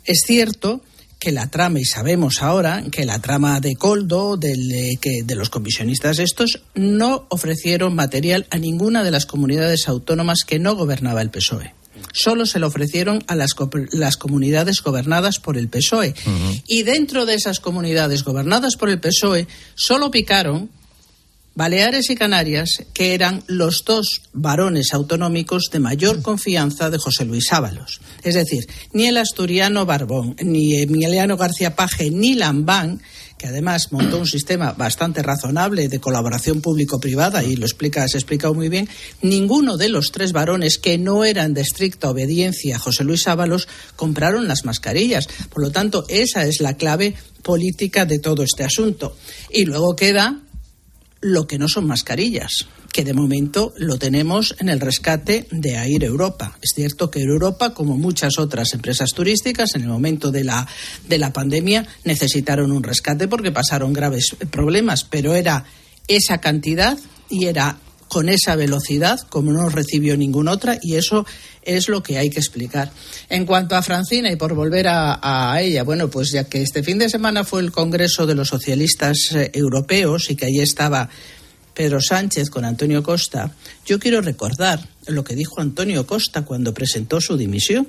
Es 0.04 0.24
cierto 0.26 0.82
que 1.18 1.32
la 1.32 1.48
trama, 1.50 1.80
y 1.80 1.84
sabemos 1.84 2.42
ahora 2.42 2.84
que 2.90 3.04
la 3.04 3.20
trama 3.20 3.60
de 3.60 3.74
Coldo, 3.76 4.36
del, 4.36 4.70
eh, 4.72 4.98
que, 5.00 5.22
de 5.24 5.34
los 5.34 5.50
comisionistas 5.50 6.18
estos, 6.18 6.60
no 6.74 7.26
ofrecieron 7.28 7.94
material 7.94 8.46
a 8.50 8.58
ninguna 8.58 9.02
de 9.02 9.10
las 9.10 9.26
comunidades 9.26 9.88
autónomas 9.88 10.44
que 10.46 10.58
no 10.58 10.76
gobernaba 10.76 11.20
el 11.22 11.30
PSOE. 11.30 11.74
Solo 12.12 12.46
se 12.46 12.58
lo 12.58 12.68
ofrecieron 12.68 13.22
a 13.26 13.34
las, 13.34 13.50
las 13.90 14.16
comunidades 14.16 14.80
gobernadas 14.82 15.40
por 15.40 15.58
el 15.58 15.68
PSOE. 15.68 16.14
Y 16.66 16.82
dentro 16.84 17.26
de 17.26 17.34
esas 17.34 17.60
comunidades 17.60 18.22
gobernadas 18.22 18.76
por 18.76 18.88
el 18.88 19.00
PSOE, 19.00 19.46
solo 19.74 20.10
picaron 20.10 20.70
Baleares 21.58 22.08
y 22.08 22.14
Canarias, 22.14 22.84
que 22.94 23.14
eran 23.14 23.42
los 23.48 23.84
dos 23.84 24.22
varones 24.32 24.94
autonómicos 24.94 25.70
de 25.72 25.80
mayor 25.80 26.22
confianza 26.22 26.88
de 26.88 26.98
José 26.98 27.24
Luis 27.24 27.52
Ábalos. 27.52 28.00
Es 28.22 28.36
decir, 28.36 28.68
ni 28.92 29.06
el 29.06 29.16
asturiano 29.16 29.84
Barbón, 29.84 30.36
ni 30.40 30.76
Emiliano 30.76 31.36
García 31.36 31.74
Paje, 31.74 32.12
ni 32.12 32.34
Lambán, 32.34 33.02
que 33.36 33.48
además 33.48 33.90
montó 33.90 34.18
un 34.18 34.28
sistema 34.28 34.70
bastante 34.70 35.20
razonable 35.20 35.88
de 35.88 35.98
colaboración 35.98 36.60
público-privada 36.60 37.42
y 37.42 37.56
lo 37.56 37.66
explica, 37.66 38.06
se 38.06 38.18
explicado 38.18 38.54
muy 38.54 38.68
bien, 38.68 38.88
ninguno 39.22 39.76
de 39.76 39.88
los 39.88 40.12
tres 40.12 40.30
varones 40.30 40.78
que 40.78 40.96
no 40.96 41.24
eran 41.24 41.54
de 41.54 41.62
estricta 41.62 42.08
obediencia 42.08 42.76
a 42.76 42.78
José 42.78 43.02
Luis 43.02 43.26
Ábalos 43.26 43.66
compraron 43.96 44.46
las 44.46 44.64
mascarillas. 44.64 45.26
Por 45.52 45.64
lo 45.64 45.72
tanto, 45.72 46.04
esa 46.08 46.46
es 46.46 46.60
la 46.60 46.76
clave 46.76 47.16
política 47.42 48.04
de 48.06 48.20
todo 48.20 48.44
este 48.44 48.62
asunto. 48.62 49.16
Y 49.50 49.64
luego 49.64 49.96
queda 49.96 50.42
lo 51.20 51.46
que 51.46 51.58
no 51.58 51.68
son 51.68 51.86
mascarillas, 51.86 52.68
que 52.92 53.04
de 53.04 53.12
momento 53.12 53.72
lo 53.76 53.98
tenemos 53.98 54.54
en 54.58 54.68
el 54.68 54.80
rescate 54.80 55.46
de 55.50 55.74
Air 55.74 56.04
Europa. 56.04 56.56
Es 56.62 56.72
cierto 56.74 57.10
que 57.10 57.20
Europa, 57.20 57.74
como 57.74 57.96
muchas 57.96 58.38
otras 58.38 58.72
empresas 58.74 59.10
turísticas, 59.10 59.74
en 59.74 59.82
el 59.82 59.88
momento 59.88 60.30
de 60.30 60.44
la, 60.44 60.66
de 61.08 61.18
la 61.18 61.32
pandemia 61.32 61.86
necesitaron 62.04 62.72
un 62.72 62.82
rescate 62.82 63.28
porque 63.28 63.52
pasaron 63.52 63.92
graves 63.92 64.36
problemas, 64.50 65.04
pero 65.04 65.34
era 65.34 65.64
esa 66.06 66.38
cantidad 66.38 66.98
y 67.28 67.46
era 67.46 67.78
con 68.08 68.28
esa 68.28 68.56
velocidad 68.56 69.20
como 69.28 69.52
no 69.52 69.68
recibió 69.68 70.16
ninguna 70.16 70.52
otra 70.52 70.78
y 70.82 70.96
eso 70.96 71.26
es 71.62 71.88
lo 71.88 72.02
que 72.02 72.18
hay 72.18 72.30
que 72.30 72.40
explicar. 72.40 72.90
En 73.28 73.44
cuanto 73.46 73.76
a 73.76 73.82
Francina 73.82 74.30
y 74.30 74.36
por 74.36 74.54
volver 74.54 74.86
a, 74.88 75.58
ella, 75.60 75.82
bueno, 75.82 76.08
pues 76.08 76.30
ya 76.30 76.44
que 76.44 76.62
este 76.62 76.82
fin 76.82 76.98
de 76.98 77.08
semana 77.08 77.44
fue 77.44 77.60
el 77.60 77.72
Congreso 77.72 78.26
de 78.26 78.34
los 78.34 78.48
Socialistas 78.48 79.32
eh, 79.32 79.50
Europeos 79.54 80.30
y 80.30 80.36
que 80.36 80.46
allí 80.46 80.60
estaba 80.60 81.08
Pedro 81.78 82.00
Sánchez 82.00 82.50
con 82.50 82.64
Antonio 82.64 83.04
Costa, 83.04 83.54
yo 83.86 84.00
quiero 84.00 84.20
recordar 84.20 84.88
lo 85.06 85.22
que 85.22 85.36
dijo 85.36 85.60
Antonio 85.60 86.06
Costa 86.06 86.44
cuando 86.44 86.74
presentó 86.74 87.20
su 87.20 87.36
dimisión. 87.36 87.86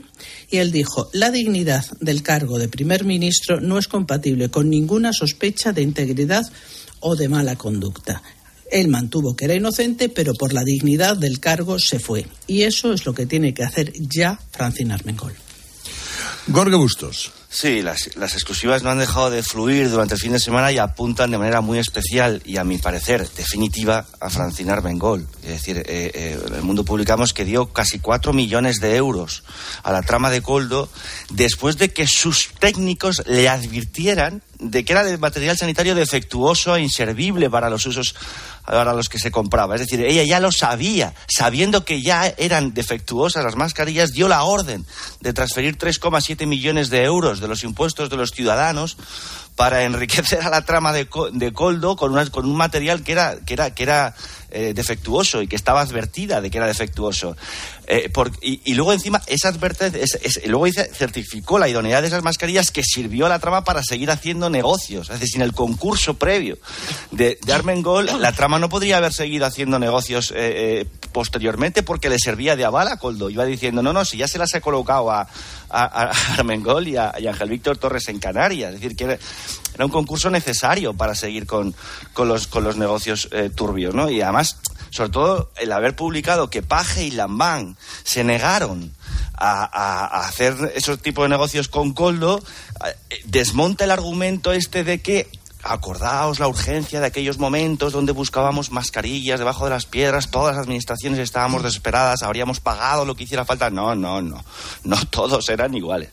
Y 0.51 0.57
él 0.57 0.71
dijo, 0.71 1.09
la 1.11 1.31
dignidad 1.31 1.83
del 1.99 2.21
cargo 2.21 2.59
de 2.59 2.67
primer 2.67 3.03
ministro 3.03 3.59
no 3.61 3.79
es 3.79 3.87
compatible 3.87 4.49
con 4.49 4.69
ninguna 4.69 5.11
sospecha 5.11 5.73
de 5.73 5.81
integridad 5.81 6.45
o 6.99 7.15
de 7.15 7.29
mala 7.29 7.55
conducta. 7.55 8.21
Él 8.71 8.87
mantuvo 8.87 9.35
que 9.35 9.45
era 9.45 9.55
inocente, 9.55 10.09
pero 10.09 10.33
por 10.33 10.53
la 10.53 10.63
dignidad 10.63 11.17
del 11.17 11.39
cargo 11.39 11.79
se 11.79 11.99
fue. 11.99 12.25
Y 12.47 12.63
eso 12.63 12.93
es 12.93 13.05
lo 13.05 13.13
que 13.13 13.25
tiene 13.25 13.53
que 13.53 13.63
hacer 13.63 13.93
ya 13.93 14.39
Francina 14.51 14.95
Armengol. 14.95 15.33
Gorge 16.47 16.75
Bustos. 16.75 17.31
Sí, 17.51 17.81
las, 17.81 18.05
exclusivas 18.05 18.83
no 18.83 18.91
han 18.91 18.99
dejado 18.99 19.31
de 19.31 19.41
fluir 19.41 19.89
durante 19.89 20.13
el 20.13 20.19
fin 20.19 20.33
de 20.33 20.39
semana 20.39 20.71
y 20.71 20.77
apuntan 20.77 21.31
de 21.31 21.39
manera 21.39 21.61
muy 21.61 21.79
especial 21.79 22.43
y, 22.45 22.57
a 22.57 22.63
mi 22.63 22.77
parecer, 22.77 23.27
definitiva 23.35 24.05
a 24.19 24.29
Francina 24.29 24.73
Armengol. 24.73 25.27
Es 25.41 25.49
decir, 25.49 25.77
eh, 25.77 26.11
eh, 26.13 26.39
en 26.47 26.53
el 26.53 26.61
mundo 26.61 26.85
publicamos 26.85 27.33
que 27.33 27.45
dio 27.45 27.73
casi 27.73 27.97
cuatro 27.97 28.33
millones 28.33 28.79
de 28.79 28.95
euros 28.95 29.43
a 29.81 29.91
la 29.91 30.03
trama 30.03 30.29
de 30.29 30.43
Coldo 30.43 30.89
después 31.31 31.77
de 31.79 31.89
que 31.89 32.05
sus 32.07 32.49
técnicos 32.59 33.23
le 33.25 33.49
advirtieran 33.49 34.43
de 34.59 34.83
que 34.83 34.93
era 34.93 35.03
de 35.03 35.17
material 35.17 35.57
sanitario 35.57 35.95
defectuoso 35.95 36.75
e 36.75 36.81
inservible 36.81 37.49
para 37.49 37.69
los 37.69 37.85
usos 37.85 38.13
para 38.65 38.93
los 38.93 39.09
que 39.09 39.17
se 39.17 39.31
compraba. 39.31 39.75
Es 39.75 39.81
decir, 39.81 40.01
ella 40.01 40.23
ya 40.23 40.39
lo 40.39 40.51
sabía, 40.51 41.13
sabiendo 41.27 41.85
que 41.85 42.01
ya 42.01 42.33
eran 42.37 42.73
defectuosas 42.73 43.43
las 43.43 43.55
mascarillas, 43.55 44.11
dio 44.11 44.27
la 44.27 44.43
orden 44.43 44.85
de 45.21 45.33
transferir 45.33 45.77
3,7 45.77 46.45
millones 46.45 46.89
de 46.89 47.03
euros 47.03 47.39
de 47.39 47.47
los 47.47 47.63
impuestos 47.63 48.09
de 48.09 48.17
los 48.17 48.31
ciudadanos 48.31 48.97
para 49.55 49.83
enriquecer 49.83 50.41
a 50.41 50.49
la 50.49 50.63
trama 50.63 50.93
de, 50.93 51.07
de 51.33 51.51
Coldo 51.51 51.95
con, 51.95 52.29
con 52.29 52.45
un 52.45 52.55
material 52.55 53.03
que 53.03 53.11
era, 53.13 53.37
que 53.45 53.53
era, 53.53 53.73
que 53.73 53.83
era 53.83 54.15
eh, 54.51 54.73
defectuoso 54.73 55.41
y 55.41 55.47
que 55.47 55.55
estaba 55.55 55.81
advertida 55.81 56.39
de 56.39 56.49
que 56.49 56.57
era 56.57 56.67
defectuoso. 56.67 57.35
Eh, 57.91 58.11
y, 58.41 58.75
luego 58.75 58.93
encima 58.93 59.19
esa 59.25 59.47
advertencia, 59.47 59.99
luego 60.45 60.67
certificó 60.93 61.57
la 61.57 61.67
idoneidad 61.67 62.03
de 62.03 62.09
esas 62.09 62.21
mascarillas 62.21 62.69
que 62.69 62.83
sirvió 62.83 63.25
a 63.25 63.29
la 63.29 63.39
trama 63.39 63.63
para 63.63 63.81
seguir 63.81 64.11
haciendo 64.11 64.47
negocios. 64.51 65.09
Es 65.09 65.19
decir, 65.19 65.29
sin 65.29 65.41
el 65.41 65.53
concurso 65.53 66.13
previo 66.13 66.59
de, 67.09 67.39
de 67.43 67.51
Armengol, 67.51 68.07
la 68.19 68.31
trama 68.31 68.59
no 68.59 68.69
podría 68.69 68.97
haber 68.97 69.11
seguido 69.11 69.47
haciendo 69.47 69.79
negocios 69.79 70.31
eh, 70.35 70.85
posteriormente 71.11 71.81
porque 71.81 72.09
le 72.09 72.19
servía 72.19 72.55
de 72.55 72.63
aval 72.63 72.89
a 72.89 72.97
Coldo. 72.97 73.31
Iba 73.31 73.43
diciendo, 73.45 73.81
no, 73.81 73.91
no, 73.91 74.05
si 74.05 74.17
ya 74.17 74.27
se 74.27 74.37
las 74.37 74.53
he 74.53 74.61
colocado 74.61 75.09
a, 75.09 75.27
Armengol 76.37 76.87
y 76.89 76.95
a, 76.95 77.09
Ángel 77.09 77.49
Víctor 77.49 77.79
Torres 77.79 78.07
en 78.09 78.19
Canarias. 78.19 78.75
Es 78.75 78.81
decir, 78.81 78.95
que 78.95 79.05
era, 79.05 79.85
un 79.85 79.91
concurso 79.91 80.29
necesario 80.29 80.93
para 80.93 81.15
seguir 81.15 81.47
con, 81.47 81.73
los, 82.17 82.45
con 82.45 82.63
los 82.63 82.77
negocios 82.77 83.29
turbios, 83.55 83.95
¿no? 83.95 84.11
Y 84.11 84.21
además 84.21 84.59
sobre 84.89 85.09
todo 85.11 85.51
el 85.57 85.71
haber 85.71 85.95
publicado 85.95 86.49
que 86.49 86.61
Paje 86.61 87.03
y 87.03 87.11
Lambán 87.11 87.77
se 88.03 88.23
negaron 88.23 88.93
a, 89.41 90.27
hacer 90.27 90.73
esos 90.75 91.01
tipos 91.01 91.23
de 91.23 91.29
negocios 91.29 91.69
con 91.69 91.93
Coldo, 91.93 92.43
eh, 92.85 93.21
desmonta 93.25 93.85
el 93.85 93.91
argumento 93.91 94.51
este 94.51 94.83
de 94.83 94.99
que 94.99 95.27
acordaos 95.63 96.39
la 96.39 96.47
urgencia 96.47 96.99
de 96.99 97.07
aquellos 97.07 97.37
momentos 97.37 97.91
donde 97.91 98.13
buscábamos 98.13 98.71
mascarillas 98.71 99.39
debajo 99.39 99.65
de 99.65 99.71
las 99.71 99.85
piedras, 99.85 100.31
todas 100.31 100.55
las 100.55 100.63
administraciones 100.63 101.19
estábamos 101.19 101.63
desesperadas, 101.63 102.23
habríamos 102.23 102.59
pagado 102.59 103.05
lo 103.05 103.15
que 103.15 103.25
hiciera 103.25 103.45
falta. 103.45 103.69
No, 103.69 103.93
no, 103.95 104.21
no, 104.21 104.43
no 104.83 105.05
todos 105.07 105.49
eran 105.49 105.73
iguales. 105.73 106.09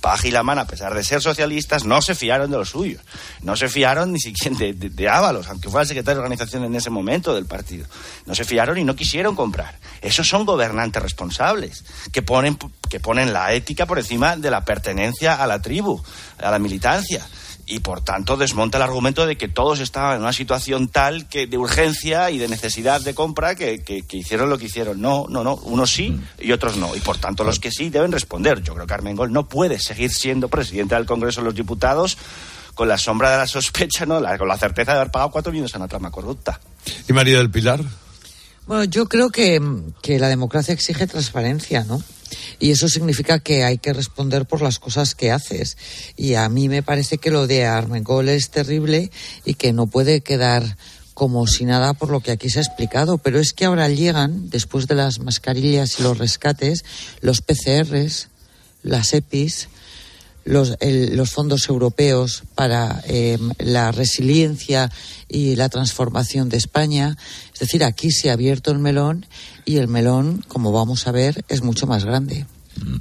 Paj 0.00 0.26
y 0.26 0.30
Lamán, 0.30 0.58
a 0.58 0.66
pesar 0.66 0.94
de 0.94 1.02
ser 1.02 1.22
socialistas, 1.22 1.84
no 1.84 2.02
se 2.02 2.14
fiaron 2.14 2.50
de 2.50 2.58
los 2.58 2.70
suyos. 2.70 3.02
No 3.42 3.56
se 3.56 3.68
fiaron 3.68 4.12
ni 4.12 4.20
siquiera 4.20 4.56
de, 4.56 4.74
de, 4.74 5.08
Ábalos, 5.08 5.48
aunque 5.48 5.70
fuera 5.70 5.82
el 5.82 5.88
secretario 5.88 6.16
de 6.16 6.24
organización 6.24 6.64
en 6.64 6.74
ese 6.74 6.90
momento 6.90 7.34
del 7.34 7.46
partido. 7.46 7.86
No 8.26 8.34
se 8.34 8.44
fiaron 8.44 8.78
y 8.78 8.84
no 8.84 8.94
quisieron 8.94 9.34
comprar. 9.34 9.78
Esos 10.02 10.28
son 10.28 10.44
gobernantes 10.44 11.02
responsables, 11.02 11.84
que 12.12 12.20
ponen, 12.20 12.58
que 12.90 13.00
ponen 13.00 13.32
la 13.32 13.52
ética 13.54 13.86
por 13.86 13.98
encima 13.98 14.36
de 14.36 14.50
la 14.50 14.64
pertenencia 14.64 15.42
a 15.42 15.46
la 15.46 15.62
tribu, 15.62 16.02
a 16.38 16.50
la 16.50 16.58
militancia 16.58 17.26
y 17.66 17.80
por 17.80 18.02
tanto 18.02 18.36
desmonta 18.36 18.78
el 18.78 18.82
argumento 18.82 19.26
de 19.26 19.36
que 19.36 19.48
todos 19.48 19.80
estaban 19.80 20.16
en 20.16 20.22
una 20.22 20.32
situación 20.32 20.88
tal 20.88 21.28
que 21.28 21.46
de 21.46 21.56
urgencia 21.56 22.30
y 22.30 22.38
de 22.38 22.48
necesidad 22.48 23.00
de 23.00 23.14
compra 23.14 23.54
que, 23.54 23.82
hicieron 24.10 24.50
lo 24.50 24.58
que 24.58 24.66
hicieron. 24.66 25.00
No, 25.00 25.26
no, 25.28 25.42
no, 25.44 25.54
unos 25.56 25.92
sí 25.92 26.18
y 26.38 26.52
otros 26.52 26.76
no. 26.76 26.94
Y 26.94 27.00
por 27.00 27.18
tanto 27.18 27.44
los 27.44 27.58
que 27.58 27.70
sí 27.70 27.90
deben 27.90 28.12
responder. 28.12 28.62
Yo 28.62 28.74
creo 28.74 28.86
que 28.86 28.94
Armengol 28.94 29.32
no 29.32 29.48
puede 29.48 29.78
seguir 29.78 30.12
siendo 30.12 30.48
presidente 30.48 30.94
del 30.94 31.06
Congreso 31.06 31.40
de 31.40 31.46
los 31.46 31.54
Diputados 31.54 32.18
con 32.74 32.88
la 32.88 32.98
sombra 32.98 33.30
de 33.30 33.38
la 33.38 33.46
sospecha, 33.46 34.04
¿no? 34.04 34.20
con 34.38 34.48
la 34.48 34.58
certeza 34.58 34.92
de 34.92 34.98
haber 34.98 35.10
pagado 35.10 35.30
cuatro 35.30 35.52
millones 35.52 35.74
a 35.74 35.78
una 35.78 35.88
trama 35.88 36.10
corrupta. 36.10 36.60
¿Y 37.08 37.12
María 37.12 37.38
del 37.38 37.50
Pilar? 37.50 37.80
Bueno, 38.66 38.84
yo 38.84 39.06
creo 39.06 39.30
que, 39.30 39.60
que 40.02 40.18
la 40.18 40.28
democracia 40.28 40.74
exige 40.74 41.06
transparencia, 41.06 41.84
¿no? 41.84 42.02
Y 42.60 42.70
eso 42.70 42.88
significa 42.88 43.38
que 43.38 43.64
hay 43.64 43.78
que 43.78 43.92
responder 43.92 44.46
por 44.46 44.62
las 44.62 44.78
cosas 44.78 45.14
que 45.14 45.30
haces. 45.30 45.76
Y 46.16 46.34
a 46.34 46.48
mí 46.48 46.68
me 46.68 46.82
parece 46.82 47.18
que 47.18 47.30
lo 47.30 47.46
de 47.46 47.64
Armengol 47.64 48.28
es 48.28 48.50
terrible 48.50 49.10
y 49.44 49.54
que 49.54 49.72
no 49.72 49.86
puede 49.86 50.20
quedar 50.20 50.76
como 51.14 51.46
si 51.46 51.64
nada 51.64 51.94
por 51.94 52.10
lo 52.10 52.20
que 52.20 52.32
aquí 52.32 52.50
se 52.50 52.58
ha 52.58 52.62
explicado, 52.62 53.18
pero 53.18 53.38
es 53.38 53.52
que 53.52 53.64
ahora 53.64 53.88
llegan, 53.88 54.50
después 54.50 54.88
de 54.88 54.96
las 54.96 55.20
mascarillas 55.20 56.00
y 56.00 56.02
los 56.02 56.18
rescates, 56.18 56.84
los 57.20 57.40
PCRs, 57.40 58.28
las 58.82 59.14
EPIs, 59.14 59.68
los, 60.44 60.76
los 60.80 61.30
fondos 61.30 61.68
europeos 61.68 62.42
para 62.54 63.02
eh, 63.06 63.38
la 63.58 63.92
resiliencia 63.92 64.90
y 65.28 65.56
la 65.56 65.68
transformación 65.68 66.48
de 66.48 66.58
España. 66.58 67.16
Es 67.54 67.60
decir, 67.60 67.84
aquí 67.84 68.10
se 68.10 68.30
ha 68.30 68.34
abierto 68.34 68.70
el 68.72 68.78
melón 68.78 69.26
y 69.64 69.76
el 69.76 69.88
melón, 69.88 70.44
como 70.48 70.72
vamos 70.72 71.06
a 71.06 71.12
ver, 71.12 71.44
es 71.48 71.62
mucho 71.62 71.86
más 71.86 72.04
grande. 72.04 72.46
Mm. 72.76 72.96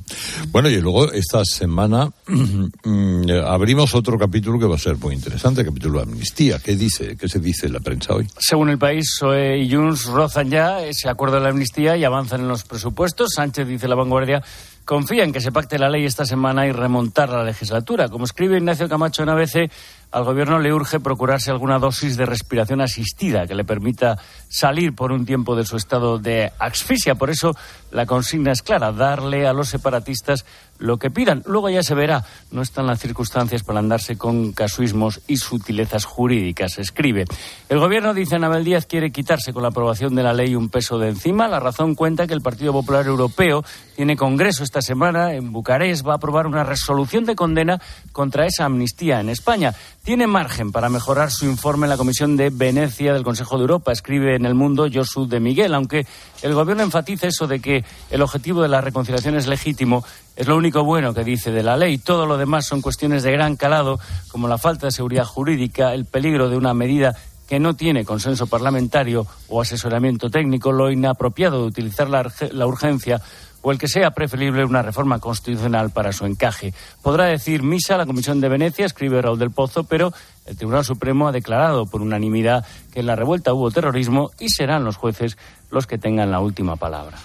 Bueno, 0.51 0.70
y 0.70 0.80
luego 0.80 1.12
esta 1.12 1.43
semana 1.43 2.12
mm, 2.28 3.30
abrimos 3.45 3.95
otro 3.95 4.18
capítulo 4.18 4.60
que 4.60 4.68
va 4.68 4.76
a 4.76 4.80
ser 4.80 4.97
muy 4.97 5.16
interesante, 5.16 5.66
capítulo 5.66 5.97
de 5.99 6.04
amnistía. 6.04 6.60
¿Qué 6.60 6.76
dice, 6.76 7.18
qué 7.18 7.28
se 7.28 7.39
dice 7.39 7.66
en 7.66 7.74
la 7.74 7.80
prensa 7.80 8.14
hoy? 8.14 8.28
Según 8.38 8.70
el 8.70 8.78
país, 8.78 9.10
PSOE 9.20 9.58
y 9.58 9.74
Junts 9.74 10.06
rozan 10.06 10.49
ya 10.49 10.84
ese 10.84 11.10
acuerdo 11.10 11.36
de 11.38 11.41
la 11.41 11.49
amnistía 11.49 11.97
y 11.97 12.04
avanzan 12.04 12.41
en 12.41 12.47
los 12.47 12.64
presupuestos. 12.64 13.32
Sánchez 13.36 13.68
dice 13.68 13.88
la 13.88 13.95
vanguardia 13.95 14.43
confía 14.86 15.24
en 15.24 15.32
que 15.32 15.41
se 15.41 15.51
pacte 15.51 15.80
la 15.80 15.89
ley 15.89 16.06
esta 16.06 16.26
semana 16.26 16.68
y 16.68 16.72
remontar 16.72 17.30
la 17.30 17.43
legislatura. 17.43 18.10
Como 18.10 18.26
escribe 18.26 18.58
Ignacio 18.58 18.89
Camacho 18.89 19.24
en 19.24 19.30
ABC, 19.30 19.72
al 20.14 20.24
gobierno 20.26 20.59
le 20.59 20.72
urge 20.72 20.99
procurarse 20.99 21.49
alguna 21.49 21.80
dosis 21.80 22.16
de 22.18 22.28
respiración 22.28 22.82
asistida 22.82 23.47
que 23.47 23.55
le 23.55 23.64
permita 23.64 24.20
salir 24.47 24.93
por 24.93 25.11
un 25.11 25.26
tiempo 25.26 25.55
de 25.55 25.66
su 25.66 25.76
estado 25.76 26.20
de 26.20 26.51
asfixia. 26.59 27.16
Por 27.16 27.32
eso 27.32 27.55
la 27.91 28.05
consigna 28.05 28.51
es 28.51 28.61
clara, 28.61 28.91
darle 28.91 29.47
a 29.47 29.53
los 29.53 29.70
separatistas 29.70 30.45
lo 30.78 30.97
que 30.97 31.09
pidan. 31.09 31.43
Luego 31.45 31.70
ya 31.70 31.82
se 31.82 31.95
verá. 31.95 32.26
No 32.51 32.61
están 32.61 32.86
las 32.88 32.99
circunstancias 32.99 33.64
para 33.64 33.80
andarse 33.80 34.18
con 34.18 34.51
casuismos 34.51 35.22
y 35.28 35.38
sutilezas 35.38 36.05
jurídicas, 36.05 36.78
escribe. 36.78 37.26
El 37.70 37.80
gobierno, 37.80 38.14
dice 38.14 38.36
Anabel 38.36 38.64
Díaz, 38.64 38.86
quiere 38.86 39.11
quitarse 39.11 39.53
con 39.53 39.64
la 39.64 39.70
aprobación 39.70 40.14
de 40.14 40.24
la 40.24 40.34
ley 40.34 40.55
un 40.55 40.70
peso 40.70 40.99
de 40.99 41.09
encima. 41.09 41.47
La 41.47 41.59
razón 41.59 41.95
cuenta 41.95 42.28
que 42.28 42.34
el 42.34 42.41
Partido 42.41 42.74
Popular 42.74 43.05
Europeo 43.05 43.64
tiene 43.95 44.18
congreso 44.18 44.64
esta 44.64 44.82
semana 44.82 45.34
en 45.34 45.51
Bucarest. 45.51 46.05
Va 46.05 46.14
a 46.14 46.18
aprobar 46.18 46.47
una 46.47 46.64
resolución 46.64 47.24
de 47.26 47.36
condena 47.36 47.82
contra 48.11 48.45
esa 48.45 48.66
amnistía 48.66 49.20
en 49.20 49.30
España. 49.30 49.74
Tiene 50.04 50.28
margen 50.28 50.74
para 50.74 50.89
mejorar 50.89 51.32
su 51.32 51.45
informe 51.45 51.86
en 51.86 51.91
la 51.91 51.95
Comisión 51.95 52.36
de 52.36 52.49
Venecia 52.49 53.14
del 53.14 53.24
Consejo 53.24 53.56
de 53.56 53.62
Europa, 53.62 53.93
escribe 53.93 54.36
en 54.36 54.45
El 54.45 54.54
Mundo 54.54 54.89
Josu 54.93 55.30
de 55.30 55.39
Miguel, 55.39 55.74
aunque 55.74 56.06
el 56.41 56.54
gobierno 56.54 56.84
enfatiza 56.84 57.28
eso 57.28 57.47
de 57.47 57.62
que 57.62 57.86
el 58.12 58.22
objetivo 58.22 58.62
de 58.62 58.68
la 58.68 58.82
reconciliación 58.82 59.36
es 59.36 59.47
legítimo 59.47 60.04
es 60.36 60.45
lo 60.45 60.58
único 60.58 60.84
bueno 60.84 61.14
que 61.14 61.24
dice 61.24 61.51
de 61.51 61.64
la 61.64 61.78
ley. 61.78 61.99
Todo 61.99 62.26
lo 62.26 62.36
demás 62.36 62.66
son 62.66 62.82
cuestiones 62.82 63.24
de 63.24 63.32
gran 63.32 63.56
calado, 63.56 63.97
como 64.30 64.49
la 64.49 64.58
falta 64.58 64.88
de 64.88 64.91
seguridad 64.91 65.24
jurídica, 65.24 65.93
el 65.93 66.04
peligro 66.04 66.49
de 66.49 66.58
una 66.58 66.74
medida 66.74 67.16
que 67.47 67.62
no 67.62 67.76
tiene 67.76 68.04
consenso 68.04 68.47
parlamentario 68.47 69.26
o 69.47 69.62
asesoramiento 69.62 70.30
técnico, 70.30 70.74
lo 70.74 70.91
inapropiado 70.91 71.62
de 71.62 71.68
utilizar 71.68 72.10
la, 72.10 72.30
la, 72.51 72.68
urgencia 72.68 73.22
o 73.64 73.72
el 73.72 73.80
que 73.80 73.88
sea 73.88 74.11
preferible 74.11 74.64
una 74.64 74.84
reforma 74.84 75.18
constitucional 75.18 75.89
para 75.89 76.11
su 76.11 76.26
encaje. 76.26 76.74
Podrá 77.01 77.26
decir 77.26 77.64
misa 77.64 77.97
la 77.97 78.05
Comisión 78.05 78.39
de 78.39 78.49
Venecia, 78.49 78.86
escribe 78.86 79.22
Raúl 79.22 79.39
del 79.39 79.51
Pozo, 79.51 79.86
pero 79.86 80.14
el 80.45 80.55
Tribunal 80.55 80.86
Supremo 80.86 81.28
ha 81.28 81.32
declarado 81.32 81.88
por 81.88 82.01
unanimidad 82.01 82.66
que 82.91 82.99
en 82.99 83.07
la 83.07 83.16
revuelta 83.16 83.53
hubo 83.53 83.72
terrorismo 83.72 84.30
y 84.39 84.49
serán 84.49 84.84
los 84.84 84.97
jueces 84.97 85.38
los 85.72 85.88
que 85.88 85.97
tengan 85.97 86.30
la 86.30 86.41
última 86.41 86.76
palabra. 86.76 87.18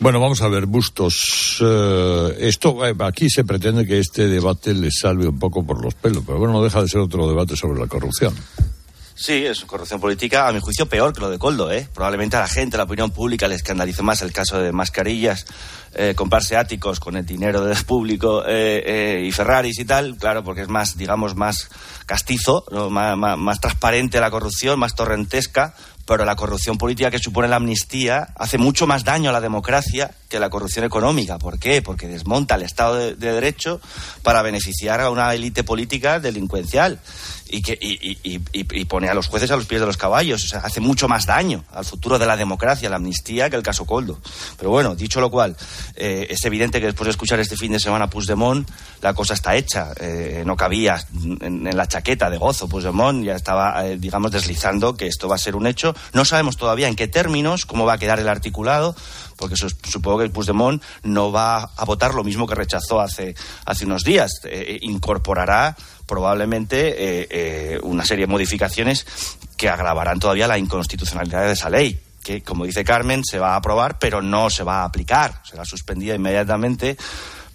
Bueno, 0.00 0.18
vamos 0.18 0.40
a 0.40 0.48
ver, 0.48 0.64
Bustos. 0.64 1.58
Eh, 1.60 2.36
esto 2.40 2.86
eh, 2.86 2.94
aquí 3.00 3.28
se 3.28 3.44
pretende 3.44 3.86
que 3.86 3.98
este 3.98 4.28
debate 4.28 4.72
le 4.72 4.90
salve 4.90 5.28
un 5.28 5.38
poco 5.38 5.62
por 5.62 5.84
los 5.84 5.94
pelos, 5.94 6.22
pero 6.26 6.38
bueno, 6.38 6.54
no 6.54 6.62
deja 6.62 6.80
de 6.80 6.88
ser 6.88 7.00
otro 7.00 7.28
debate 7.28 7.54
sobre 7.54 7.78
la 7.78 7.86
corrupción. 7.86 8.34
Sí, 9.20 9.44
es 9.44 9.66
corrupción 9.66 10.00
política, 10.00 10.48
a 10.48 10.52
mi 10.52 10.60
juicio, 10.60 10.86
peor 10.86 11.12
que 11.12 11.20
lo 11.20 11.28
de 11.28 11.38
Coldo. 11.38 11.70
¿eh? 11.70 11.86
Probablemente 11.92 12.38
a 12.38 12.40
la 12.40 12.48
gente, 12.48 12.76
a 12.76 12.78
la 12.78 12.84
opinión 12.84 13.10
pública, 13.10 13.48
le 13.48 13.54
escandalice 13.54 14.02
más 14.02 14.22
el 14.22 14.32
caso 14.32 14.58
de 14.58 14.72
mascarillas, 14.72 15.44
eh, 15.92 16.14
comprarse 16.16 16.56
áticos 16.56 17.00
con 17.00 17.18
el 17.18 17.26
dinero 17.26 17.62
del 17.62 17.76
público 17.84 18.42
eh, 18.46 18.82
eh, 18.86 19.22
y 19.26 19.30
Ferraris 19.30 19.78
y 19.78 19.84
tal, 19.84 20.16
claro, 20.16 20.42
porque 20.42 20.62
es 20.62 20.68
más, 20.68 20.96
digamos, 20.96 21.36
más 21.36 21.68
castizo, 22.06 22.64
más, 22.88 23.14
más 23.18 23.60
transparente 23.60 24.20
la 24.20 24.30
corrupción, 24.30 24.78
más 24.78 24.94
torrentesca, 24.94 25.74
pero 26.10 26.24
la 26.24 26.34
corrupción 26.34 26.76
política 26.76 27.08
que 27.08 27.20
supone 27.20 27.46
la 27.46 27.54
amnistía 27.54 28.30
hace 28.34 28.58
mucho 28.58 28.84
más 28.84 29.04
daño 29.04 29.30
a 29.30 29.32
la 29.32 29.40
democracia 29.40 30.10
que 30.28 30.40
la 30.40 30.50
corrupción 30.50 30.84
económica. 30.84 31.38
¿Por 31.38 31.60
qué? 31.60 31.82
Porque 31.82 32.08
desmonta 32.08 32.56
el 32.56 32.62
Estado 32.62 32.96
de, 32.96 33.14
de 33.14 33.32
Derecho 33.32 33.80
para 34.24 34.42
beneficiar 34.42 35.00
a 35.00 35.08
una 35.08 35.32
élite 35.32 35.62
política 35.62 36.18
delincuencial 36.18 36.98
y, 37.50 37.62
que, 37.62 37.78
y, 37.80 38.84
pone 38.84 39.08
a 39.08 39.14
los 39.14 39.26
jueces 39.26 39.50
a 39.50 39.56
los 39.56 39.66
pies 39.66 39.80
de 39.80 39.86
los 39.86 39.96
caballos. 39.96 40.44
O 40.44 40.48
sea, 40.48 40.60
hace 40.60 40.80
mucho 40.80 41.08
más 41.08 41.26
daño 41.26 41.64
al 41.72 41.84
futuro 41.84 42.18
de 42.18 42.26
la 42.26 42.36
democracia, 42.36 42.88
la 42.88 42.96
amnistía, 42.96 43.50
que 43.50 43.56
el 43.56 43.62
caso 43.62 43.84
Coldo. 43.84 44.20
Pero 44.56 44.70
bueno, 44.70 44.94
dicho 44.94 45.20
lo 45.20 45.30
cual, 45.30 45.56
eh, 45.96 46.28
es 46.30 46.44
evidente 46.44 46.80
que 46.80 46.86
después 46.86 47.06
de 47.06 47.10
escuchar 47.10 47.40
este 47.40 47.56
fin 47.56 47.72
de 47.72 47.80
semana 47.80 48.08
Puigdemont, 48.08 48.68
la 49.02 49.14
cosa 49.14 49.34
está 49.34 49.56
hecha. 49.56 49.92
Eh, 49.98 50.42
no 50.46 50.56
cabía 50.56 51.04
en, 51.40 51.66
en, 51.66 51.76
la 51.76 51.86
chaqueta 51.86 52.30
de 52.30 52.38
gozo. 52.38 52.68
Puigdemont 52.68 53.24
ya 53.24 53.34
estaba, 53.34 53.86
eh, 53.86 53.98
digamos, 53.98 54.30
deslizando 54.30 54.96
que 54.96 55.06
esto 55.06 55.28
va 55.28 55.34
a 55.34 55.38
ser 55.38 55.56
un 55.56 55.66
hecho. 55.66 55.94
No 56.12 56.24
sabemos 56.24 56.56
todavía 56.56 56.88
en 56.88 56.96
qué 56.96 57.08
términos, 57.08 57.66
cómo 57.66 57.84
va 57.84 57.94
a 57.94 57.98
quedar 57.98 58.18
el 58.18 58.28
articulado, 58.28 58.94
porque 59.36 59.56
supongo 59.56 60.18
que 60.18 60.28
Puigdemont 60.28 60.82
no 61.02 61.32
va 61.32 61.70
a 61.76 61.84
votar 61.84 62.14
lo 62.14 62.24
mismo 62.24 62.46
que 62.46 62.54
rechazó 62.54 63.00
hace, 63.00 63.34
hace 63.64 63.86
unos 63.86 64.04
días. 64.04 64.40
Eh, 64.44 64.78
incorporará 64.82 65.76
probablemente 66.06 66.88
eh, 66.88 67.28
eh, 67.30 67.80
una 67.82 68.04
serie 68.04 68.26
de 68.26 68.32
modificaciones 68.32 69.06
que 69.56 69.68
agravarán 69.68 70.18
todavía 70.18 70.48
la 70.48 70.58
inconstitucionalidad 70.58 71.46
de 71.46 71.52
esa 71.52 71.70
ley 71.70 72.00
que, 72.22 72.42
como 72.42 72.66
dice 72.66 72.84
Carmen, 72.84 73.24
se 73.24 73.38
va 73.38 73.54
a 73.54 73.56
aprobar, 73.56 73.98
pero 73.98 74.20
no 74.20 74.50
se 74.50 74.62
va 74.62 74.82
a 74.82 74.84
aplicar. 74.84 75.40
Será 75.42 75.64
suspendida 75.64 76.14
inmediatamente 76.14 76.98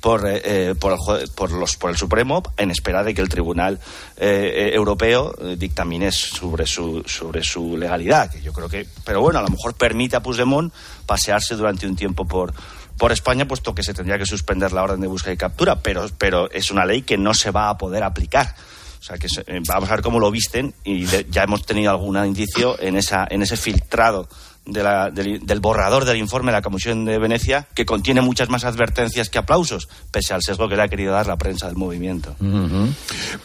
por, 0.01 0.23
eh, 0.27 0.75
por, 0.75 0.93
el, 1.19 1.29
por, 1.29 1.51
los, 1.51 1.77
por 1.77 1.89
el 1.89 1.97
Supremo 1.97 2.43
en 2.57 2.71
espera 2.71 3.03
de 3.03 3.13
que 3.13 3.21
el 3.21 3.29
Tribunal 3.29 3.79
eh, 4.17 4.71
Europeo 4.73 5.33
eh, 5.41 5.55
dictamine 5.57 6.11
sobre 6.11 6.65
su, 6.67 7.03
sobre 7.05 7.43
su 7.43 7.77
legalidad. 7.77 8.31
Que 8.31 8.41
yo 8.41 8.53
creo 8.53 8.69
que, 8.69 8.87
pero 9.03 9.21
bueno, 9.21 9.39
a 9.39 9.41
lo 9.41 9.49
mejor 9.49 9.73
permite 9.73 10.15
a 10.15 10.21
Puigdemont 10.21 10.73
pasearse 11.05 11.55
durante 11.55 11.87
un 11.87 11.95
tiempo 11.95 12.25
por, 12.25 12.53
por 12.97 13.11
España, 13.11 13.47
puesto 13.47 13.75
que 13.75 13.83
se 13.83 13.93
tendría 13.93 14.17
que 14.17 14.25
suspender 14.25 14.71
la 14.71 14.83
orden 14.83 15.01
de 15.01 15.07
búsqueda 15.07 15.33
y 15.33 15.37
captura, 15.37 15.81
pero, 15.81 16.07
pero 16.17 16.49
es 16.51 16.71
una 16.71 16.85
ley 16.85 17.01
que 17.01 17.17
no 17.17 17.33
se 17.33 17.51
va 17.51 17.69
a 17.69 17.77
poder 17.77 18.03
aplicar. 18.03 18.55
O 18.99 19.03
sea, 19.03 19.17
que 19.17 19.29
se, 19.29 19.41
eh, 19.41 19.61
vamos 19.67 19.89
a 19.89 19.95
ver 19.95 20.01
cómo 20.01 20.19
lo 20.19 20.31
visten 20.31 20.73
y 20.83 21.05
de, 21.05 21.27
ya 21.29 21.43
hemos 21.43 21.65
tenido 21.65 21.91
algún 21.91 22.17
indicio 22.25 22.79
en, 22.79 22.95
esa, 22.95 23.27
en 23.29 23.43
ese 23.43 23.57
filtrado 23.57 24.27
de 24.65 24.83
la, 24.83 25.11
del, 25.11 25.45
del, 25.45 25.59
borrador 25.59 26.05
del 26.05 26.17
informe 26.17 26.51
de 26.51 26.57
la 26.57 26.61
Comisión 26.61 27.05
de 27.05 27.17
Venecia, 27.17 27.67
que 27.73 27.85
contiene 27.85 28.21
muchas 28.21 28.49
más 28.49 28.65
advertencias 28.65 29.29
que 29.29 29.37
aplausos, 29.37 29.87
pese 30.11 30.33
al 30.33 30.41
sesgo 30.41 30.67
que 30.67 30.75
le 30.75 30.83
ha 30.83 30.87
querido 30.87 31.13
dar 31.13 31.27
la 31.27 31.37
prensa 31.37 31.67
del 31.67 31.75
movimiento. 31.75 32.35
Uh 32.39 32.45
-huh. 32.45 32.93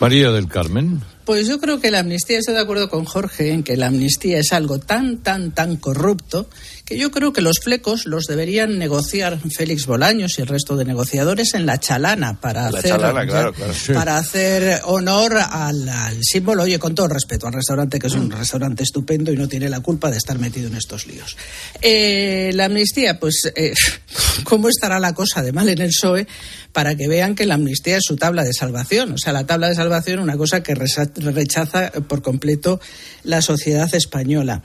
María 0.00 0.30
del 0.30 0.48
Carmen. 0.48 1.02
Pues 1.24 1.46
yo 1.46 1.60
creo 1.60 1.80
que 1.80 1.90
la 1.90 2.00
amnistía, 2.00 2.38
estoy 2.38 2.54
de 2.54 2.60
acuerdo 2.60 2.88
con 2.88 3.04
Jorge 3.04 3.52
en 3.52 3.62
que 3.62 3.76
la 3.76 3.86
amnistía 3.86 4.38
es 4.38 4.52
algo 4.52 4.80
tan, 4.80 5.18
tan, 5.18 5.52
tan 5.52 5.76
corrupto 5.76 6.48
que 6.90 6.98
yo 6.98 7.12
creo 7.12 7.32
que 7.32 7.40
los 7.40 7.60
flecos 7.60 8.04
los 8.04 8.24
deberían 8.24 8.76
negociar 8.76 9.38
Félix 9.56 9.86
Bolaños 9.86 10.36
y 10.36 10.42
el 10.42 10.48
resto 10.48 10.76
de 10.76 10.84
negociadores 10.84 11.54
en 11.54 11.64
la 11.64 11.78
chalana 11.78 12.40
para, 12.40 12.68
la 12.68 12.80
hacer, 12.80 12.90
chalana, 12.90 13.24
claro, 13.28 13.52
claro, 13.52 13.72
sí. 13.72 13.92
para 13.94 14.16
hacer 14.16 14.80
honor 14.86 15.36
al, 15.38 15.88
al, 15.88 16.18
símbolo. 16.20 16.64
Oye, 16.64 16.80
con 16.80 16.96
todo 16.96 17.06
respeto 17.06 17.46
al 17.46 17.52
restaurante, 17.52 18.00
que 18.00 18.08
es 18.08 18.14
un 18.14 18.28
restaurante 18.28 18.82
estupendo 18.82 19.32
y 19.32 19.36
no 19.36 19.46
tiene 19.46 19.70
la 19.70 19.78
culpa 19.78 20.10
de 20.10 20.16
estar 20.16 20.40
metido 20.40 20.66
en 20.66 20.74
estos 20.74 21.06
líos. 21.06 21.36
Eh, 21.80 22.50
la 22.54 22.64
amnistía, 22.64 23.20
pues, 23.20 23.52
eh, 23.54 23.72
¿cómo 24.42 24.68
estará 24.68 24.98
la 24.98 25.14
cosa 25.14 25.42
de 25.42 25.52
mal 25.52 25.68
en 25.68 25.80
el 25.80 25.90
PSOE 25.90 26.26
para 26.72 26.96
que 26.96 27.06
vean 27.06 27.36
que 27.36 27.46
la 27.46 27.54
amnistía 27.54 27.98
es 27.98 28.04
su 28.04 28.16
tabla 28.16 28.42
de 28.42 28.52
salvación? 28.52 29.12
O 29.12 29.18
sea, 29.18 29.32
la 29.32 29.46
tabla 29.46 29.68
de 29.68 29.76
salvación, 29.76 30.18
una 30.18 30.36
cosa 30.36 30.64
que 30.64 30.74
rechaza 30.74 31.92
por 32.08 32.20
completo 32.20 32.80
la 33.22 33.42
sociedad 33.42 33.94
española. 33.94 34.64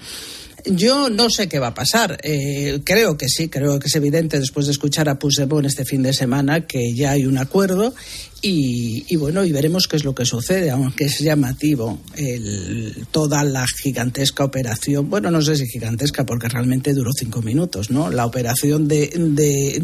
Yo 0.68 1.10
no 1.10 1.30
sé 1.30 1.48
qué 1.48 1.60
va 1.60 1.68
a 1.68 1.74
pasar. 1.74 2.18
Eh, 2.24 2.82
creo 2.84 3.18
que 3.18 3.28
sí, 3.28 3.50
creo 3.50 3.78
que 3.80 3.88
es 3.88 3.96
evidente 3.96 4.40
después 4.40 4.66
de 4.66 4.72
escuchar 4.72 5.08
a 5.10 5.20
Puigdemont 5.20 5.66
este 5.66 5.86
fin 5.86 6.02
de 6.02 6.14
semana 6.14 6.66
que 6.66 6.94
ya 6.94 7.12
hay 7.12 7.26
un 7.26 7.38
acuerdo 7.38 7.94
y, 8.42 9.16
bueno, 9.16 9.44
y 9.44 9.52
veremos 9.52 9.88
qué 9.88 9.96
es 9.96 10.04
lo 10.04 10.14
que 10.14 10.26
sucede, 10.26 10.70
aunque 10.70 11.06
es 11.06 11.20
llamativo 11.20 12.00
el, 12.16 13.08
toda 13.12 13.44
la 13.44 13.66
gigantesca 13.66 14.44
operación. 14.44 15.10
Bueno, 15.10 15.32
no 15.32 15.42
sé 15.42 15.56
si 15.56 15.68
gigantesca 15.68 16.26
porque 16.26 16.48
realmente 16.48 16.94
duró 16.94 17.12
cinco 17.12 17.42
minutos, 17.42 17.90
¿no? 17.90 18.10
La 18.12 18.26
operación 18.26 18.88
de, 18.88 19.82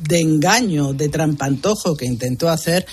de 0.00 0.20
engaño, 0.20 0.92
de 0.92 1.08
trampantojo 1.08 1.96
que 1.96 2.06
intentó 2.06 2.48
hacer 2.48 2.86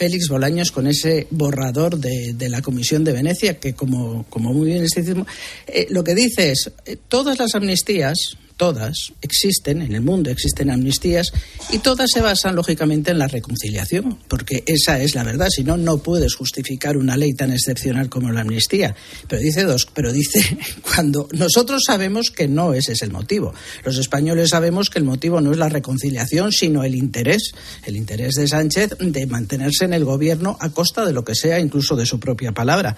Félix 0.00 0.28
Bolaños 0.30 0.70
con 0.70 0.86
ese 0.86 1.26
borrador 1.30 1.98
de, 1.98 2.32
de, 2.32 2.48
la 2.48 2.62
Comisión 2.62 3.04
de 3.04 3.12
Venecia, 3.12 3.60
que 3.60 3.74
como, 3.74 4.24
como 4.30 4.54
muy 4.54 4.68
bien 4.68 4.82
decimos, 4.82 5.26
eh, 5.66 5.88
lo 5.90 6.02
que 6.02 6.14
dice 6.14 6.52
es, 6.52 6.72
eh, 6.86 6.96
todas 7.06 7.38
las 7.38 7.54
amnistías, 7.54 8.38
todas 8.60 9.14
existen, 9.22 9.80
en 9.80 9.94
el 9.94 10.02
mundo 10.02 10.28
existen 10.28 10.70
amnistías, 10.70 11.32
y 11.72 11.78
todas 11.78 12.10
se 12.12 12.20
basan, 12.20 12.54
lógicamente, 12.54 13.10
en 13.10 13.18
la 13.18 13.26
reconciliación, 13.26 14.18
porque 14.28 14.64
esa 14.66 15.00
es 15.00 15.14
la 15.14 15.24
verdad, 15.24 15.48
si 15.48 15.64
no, 15.64 15.78
no 15.78 15.96
puedes 16.02 16.34
justificar 16.34 16.98
una 16.98 17.16
ley 17.16 17.32
tan 17.32 17.52
excepcional 17.52 18.10
como 18.10 18.30
la 18.30 18.42
amnistía. 18.42 18.94
Pero 19.26 19.40
dice 19.40 19.62
dos, 19.62 19.88
pero 19.94 20.12
dice 20.12 20.58
cuando 20.82 21.26
nosotros 21.32 21.84
sabemos 21.86 22.30
que 22.30 22.48
no 22.48 22.74
ese 22.74 22.92
es 22.92 23.00
el 23.00 23.12
motivo. 23.12 23.54
Los 23.82 23.96
españoles 23.96 24.50
sabemos 24.50 24.90
que 24.90 24.98
el 24.98 25.06
motivo 25.06 25.40
no 25.40 25.52
es 25.52 25.56
la 25.56 25.70
reconciliación, 25.70 26.52
sino 26.52 26.84
el 26.84 26.96
interés, 26.96 27.54
el 27.86 27.96
interés 27.96 28.34
de 28.34 28.46
Sánchez 28.46 28.90
de 28.98 29.26
mantenerse 29.26 29.86
en 29.86 29.94
el 29.94 30.04
gobierno 30.04 30.58
a 30.60 30.68
costa 30.68 31.06
de 31.06 31.14
lo 31.14 31.24
que 31.24 31.34
sea, 31.34 31.60
incluso 31.60 31.96
de 31.96 32.04
su 32.04 32.20
propia 32.20 32.52
palabra. 32.52 32.94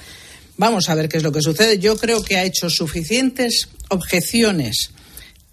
Vamos 0.57 0.89
a 0.89 0.97
ver 0.97 1.09
qué 1.09 1.19
es 1.19 1.23
lo 1.23 1.31
que 1.31 1.41
sucede. 1.41 1.79
Yo 1.79 1.97
creo 1.97 2.21
que 2.25 2.37
ha 2.37 2.43
hecho 2.43 2.69
suficientes 2.69 3.69
objeciones 3.91 4.91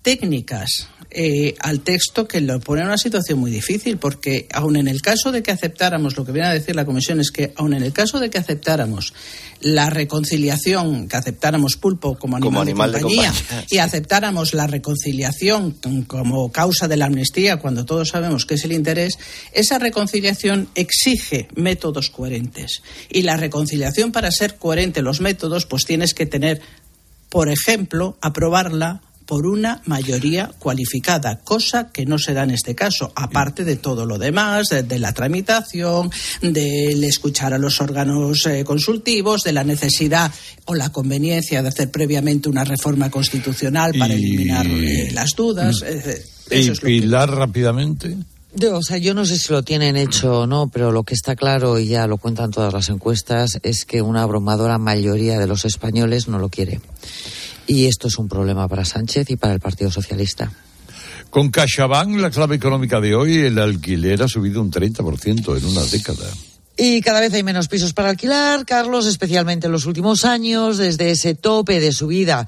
técnicas 0.01 0.87
eh, 1.11 1.55
al 1.61 1.81
texto 1.81 2.27
que 2.27 2.39
lo 2.39 2.59
pone 2.59 2.81
en 2.81 2.87
una 2.87 2.97
situación 2.97 3.39
muy 3.39 3.49
difícil, 3.49 3.97
porque 3.97 4.47
aun 4.53 4.75
en 4.75 4.87
el 4.87 5.01
caso 5.01 5.31
de 5.31 5.41
que 5.41 5.49
aceptáramos, 5.49 6.15
lo 6.15 6.23
que 6.23 6.31
viene 6.31 6.47
a 6.47 6.53
decir 6.53 6.75
la 6.75 6.85
Comisión 6.85 7.19
es 7.19 7.31
que 7.31 7.51
aun 7.55 7.73
en 7.73 7.81
el 7.81 7.93
caso 7.93 8.19
de 8.19 8.29
que 8.29 8.37
aceptáramos 8.37 9.13
la 9.61 9.89
reconciliación, 9.89 11.07
que 11.07 11.17
aceptáramos 11.17 11.77
pulpo 11.77 12.15
como 12.19 12.37
animal, 12.37 12.51
Como 12.51 12.61
animal 12.61 12.91
de, 12.91 12.97
de 12.97 13.01
compañía, 13.01 13.31
compañía, 13.31 13.65
y 13.71 13.77
aceptáramos 13.79 14.53
la 14.53 14.67
reconciliación 14.67 15.77
como 16.05 16.51
causa 16.51 16.87
de 16.87 16.97
la 16.97 17.05
amnistía, 17.05 17.57
cuando 17.57 17.85
todos 17.85 18.09
sabemos 18.09 18.45
que 18.45 18.53
es 18.53 18.63
el 18.65 18.71
interés, 18.71 19.17
esa 19.51 19.79
reconciliación 19.79 20.69
exige 20.75 21.47
métodos 21.55 22.11
coherentes. 22.11 22.83
Y 23.09 23.23
la 23.23 23.35
reconciliación, 23.35 24.11
para 24.11 24.29
ser 24.29 24.57
coherente 24.57 25.01
los 25.01 25.21
métodos, 25.21 25.65
pues 25.65 25.85
tienes 25.85 26.13
que 26.13 26.27
tener, 26.27 26.61
por 27.29 27.49
ejemplo, 27.49 28.15
aprobarla 28.21 29.01
por 29.29 29.45
una 29.45 29.79
mayoría 29.85 30.49
cualificada, 30.57 31.37
cosa 31.43 31.91
que 31.91 32.03
no 32.07 32.17
se 32.17 32.33
da 32.33 32.41
en 32.45 32.49
este 32.49 32.73
caso, 32.73 33.13
aparte 33.15 33.63
de 33.63 33.75
todo 33.75 34.07
lo 34.07 34.17
demás, 34.17 34.69
de, 34.69 34.81
de 34.81 34.97
la 34.97 35.13
tramitación, 35.13 36.09
del 36.41 37.03
escuchar 37.03 37.53
a 37.53 37.59
los 37.59 37.79
órganos 37.79 38.47
eh, 38.47 38.63
consultivos, 38.65 39.43
de 39.43 39.53
la 39.53 39.63
necesidad 39.63 40.31
o 40.65 40.73
la 40.73 40.89
conveniencia 40.91 41.61
de 41.61 41.67
hacer 41.69 41.91
previamente 41.91 42.49
una 42.49 42.63
reforma 42.63 43.11
constitucional 43.11 43.91
para 43.99 44.15
Y- 44.15 44.17
eliminar 44.17 44.65
eh, 44.65 45.11
las 45.13 45.35
dudas. 45.35 45.83
eh, 45.85 46.23
Y 46.49 46.55
eso 46.55 46.71
es 46.71 46.81
lo 46.81 46.87
que- 46.87 46.99
Pilar 47.01 47.29
rápidamente. 47.29 48.17
Yo, 48.55 48.77
o 48.77 48.81
sea, 48.81 48.97
yo 48.97 49.13
no 49.13 49.25
sé 49.27 49.37
si 49.37 49.53
lo 49.53 49.61
tienen 49.61 49.95
hecho 49.95 50.39
o 50.39 50.47
no, 50.47 50.69
pero 50.73 50.91
lo 50.91 51.03
que 51.03 51.13
está 51.13 51.35
claro, 51.35 51.77
y 51.77 51.85
ya 51.85 52.07
lo 52.07 52.17
cuentan 52.17 52.49
todas 52.49 52.73
las 52.73 52.89
encuestas, 52.89 53.59
es 53.61 53.85
que 53.85 54.01
una 54.01 54.23
abrumadora 54.23 54.79
mayoría 54.79 55.37
de 55.37 55.45
los 55.45 55.65
españoles 55.65 56.27
no 56.27 56.39
lo 56.39 56.49
quiere. 56.49 56.81
Y 57.69 57.85
esto 57.85 58.07
es 58.07 58.17
un 58.17 58.27
problema 58.27 58.67
para 58.67 58.83
Sánchez 58.83 59.29
y 59.29 59.35
para 59.35 59.53
el 59.53 59.59
Partido 59.59 59.91
Socialista. 59.91 60.51
Con 61.29 61.51
CaixaBank, 61.51 62.17
la 62.17 62.31
clave 62.31 62.55
económica 62.55 62.99
de 62.99 63.13
hoy, 63.13 63.37
el 63.37 63.59
alquiler 63.59 64.23
ha 64.23 64.27
subido 64.27 64.59
un 64.59 64.71
30% 64.71 65.55
en 65.55 65.65
una 65.65 65.83
década. 65.83 66.25
Y 66.75 66.99
cada 67.01 67.19
vez 67.19 67.31
hay 67.33 67.43
menos 67.43 67.67
pisos 67.67 67.93
para 67.93 68.09
alquilar, 68.09 68.65
Carlos, 68.65 69.05
especialmente 69.05 69.67
en 69.67 69.71
los 69.71 69.85
últimos 69.85 70.25
años, 70.25 70.77
desde 70.77 71.11
ese 71.11 71.35
tope 71.35 71.79
de 71.79 71.91
subida 71.91 72.47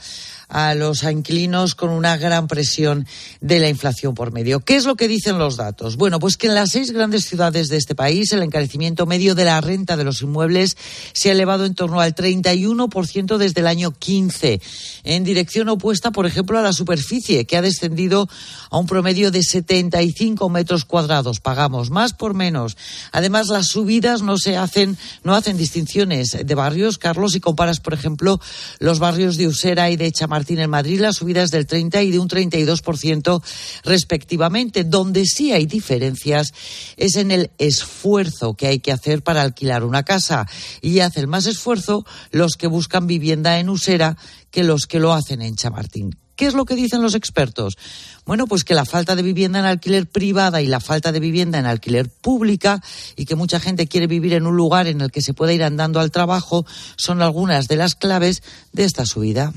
a 0.52 0.76
los 0.76 1.04
inquilinos 1.04 1.76
con 1.76 1.90
una 1.90 2.18
gran 2.18 2.48
presión 2.48 3.08
de 3.40 3.60
la 3.60 3.70
inflación 3.70 4.14
por 4.14 4.34
medio. 4.34 4.60
¿Qué 4.60 4.76
es 4.76 4.86
lo 4.86 4.96
que 4.96 5.08
dicen 5.08 5.40
los 5.40 5.56
datos? 5.56 5.96
Bueno, 5.96 6.20
pues 6.20 6.36
que 6.36 6.48
en 6.48 6.56
las 6.56 6.72
seis 6.72 6.92
grandes 6.92 7.26
ciudades 7.26 7.70
de 7.70 7.78
este 7.78 7.96
país 7.96 8.34
el 8.34 8.44
encarecimiento 8.44 9.06
medio 9.06 9.34
de 9.34 9.46
la 9.46 9.62
renta 9.62 9.96
de 9.96 10.04
los 10.04 10.22
inmuebles 10.22 10.76
se 11.14 11.30
ha 11.30 11.32
elevado 11.32 11.66
en 11.66 11.74
torno 11.74 12.02
al 12.02 12.14
31% 12.14 13.38
desde 13.38 13.62
el 13.62 13.68
año 13.68 13.92
15, 13.92 14.62
en 15.06 15.24
dirección 15.24 15.70
opuesta, 15.70 16.12
por 16.12 16.26
ejemplo, 16.26 16.60
a 16.60 16.62
la 16.62 16.74
superficie, 16.74 17.46
que 17.46 17.56
ha 17.56 17.62
descendido 17.62 18.28
a 18.70 18.78
un 18.78 18.88
promedio 18.88 19.32
de 19.32 19.44
75 19.44 20.50
metros 20.50 20.84
cuadrados. 20.84 21.40
Pagamos 21.40 21.92
más 21.92 22.12
por 22.12 22.34
menos. 22.34 22.76
Además, 23.14 23.48
las 23.48 23.68
subidas 23.68 24.22
no 24.22 24.38
se 24.38 24.58
hacen, 24.58 24.98
no 25.24 25.34
hacen 25.34 25.56
distinciones 25.56 26.38
de 26.46 26.56
barrios. 26.56 26.98
Carlos, 26.98 27.32
si 27.32 27.40
comparas, 27.40 27.80
por 27.80 27.94
ejemplo, 27.94 28.42
los 28.80 29.00
barrios 29.00 29.38
de 29.38 29.48
Usera 29.48 29.90
y 29.90 29.96
de 29.96 30.12
Chamartín 30.12 30.41
en 30.50 30.70
Madrid, 30.70 31.00
las 31.00 31.18
subidas 31.18 31.52
del 31.52 31.68
30 31.68 32.02
y 32.04 32.12
de 32.12 32.20
un 32.20 32.28
32% 32.28 33.44
respectivamente. 33.84 34.84
Donde 34.84 35.26
sí 35.26 35.52
hay 35.52 35.66
diferencias 35.66 36.54
es 36.98 37.16
en 37.16 37.32
el 37.32 37.52
esfuerzo 37.58 38.56
que 38.56 38.68
hay 38.68 38.80
que 38.80 38.92
hacer 38.92 39.24
para 39.24 39.42
alquilar 39.42 39.84
una 39.84 40.04
casa. 40.04 40.48
Y 40.82 41.00
hacen 41.00 41.30
más 41.30 41.46
esfuerzo 41.46 42.06
los 42.32 42.56
que 42.56 42.68
buscan 42.68 43.08
vivienda 43.08 43.60
en 43.60 43.70
Usera 43.70 44.18
que 44.50 44.64
los 44.64 44.86
que 44.86 45.00
lo 45.00 45.14
hacen 45.14 45.42
en 45.42 45.56
Chamartín. 45.56 46.18
¿Qué 46.42 46.48
es 46.48 46.56
lo 46.56 46.66
que 46.66 46.74
dicen 46.74 47.04
los 47.04 47.14
expertos? 47.14 47.78
Bueno, 48.26 48.48
pues 48.48 48.64
que 48.64 48.74
la 48.74 48.86
falta 48.86 49.16
de 49.16 49.22
vivienda 49.22 49.60
en 49.60 49.66
alquiler 49.66 50.10
privada 50.10 50.60
y 50.60 50.66
la 50.66 50.80
falta 50.80 51.12
de 51.12 51.20
vivienda 51.20 51.60
en 51.60 51.68
alquiler 51.68 52.10
pública 52.10 52.82
y 53.16 53.26
que 53.26 53.36
mucha 53.36 53.60
gente 53.60 53.86
quiere 53.86 54.08
vivir 54.08 54.34
en 54.34 54.48
un 54.48 54.56
lugar 54.56 54.88
en 54.88 55.02
el 55.02 55.12
que 55.12 55.22
se 55.22 55.36
pueda 55.36 55.54
ir 55.54 55.64
andando 55.64 56.00
al 56.00 56.10
trabajo 56.10 56.66
son 56.96 57.22
algunas 57.22 57.68
de 57.68 57.76
las 57.76 57.94
claves 57.94 58.42
de 58.74 58.86
esta 58.86 59.06
subida. 59.06 59.54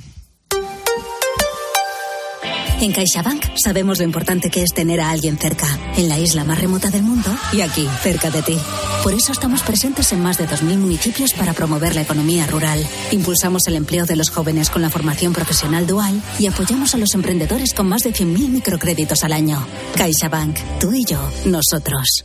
En 2.81 2.93
CaixaBank 2.93 3.57
sabemos 3.57 3.99
lo 3.99 4.05
importante 4.05 4.51
que 4.51 4.63
es 4.63 4.71
tener 4.75 5.01
a 5.01 5.11
alguien 5.11 5.39
cerca, 5.39 5.67
en 5.97 6.09
la 6.09 6.19
isla 6.19 6.45
más 6.45 6.61
remota 6.61 6.91
del 6.91 7.03
mundo 7.03 7.31
y 7.53 7.61
aquí, 7.61 7.89
cerca 8.03 8.31
de 8.31 8.43
ti. 8.43 8.59
Por 9.03 9.15
eso 9.15 9.33
estamos 9.33 9.63
presentes 9.63 10.13
en 10.13 10.21
más 10.21 10.39
de 10.39 10.47
2.000 10.47 10.79
municipios 10.79 11.33
para 11.35 11.53
promover 11.53 11.95
la 11.95 12.03
economía 12.03 12.47
rural. 12.47 12.85
Impulsamos 13.11 13.67
el 13.69 13.77
empleo 13.77 14.07
de 14.07 14.17
los 14.17 14.31
jóvenes 14.31 14.71
con 14.71 14.83
la 14.83 14.91
formación 14.91 15.33
profesional 15.33 15.87
dual 15.87 16.21
y 16.39 16.47
apoyamos 16.47 16.95
a 16.95 16.99
los 16.99 17.15
emprendedores 17.15 17.73
con 17.75 17.89
más 17.89 18.03
de 18.03 18.13
100.000 18.13 18.49
microcréditos 18.49 19.23
al 19.25 19.33
año. 19.33 19.67
CaixaBank, 19.97 20.59
tú 20.81 20.93
y 20.93 21.05
yo, 21.05 21.21
nosotros. 21.47 22.25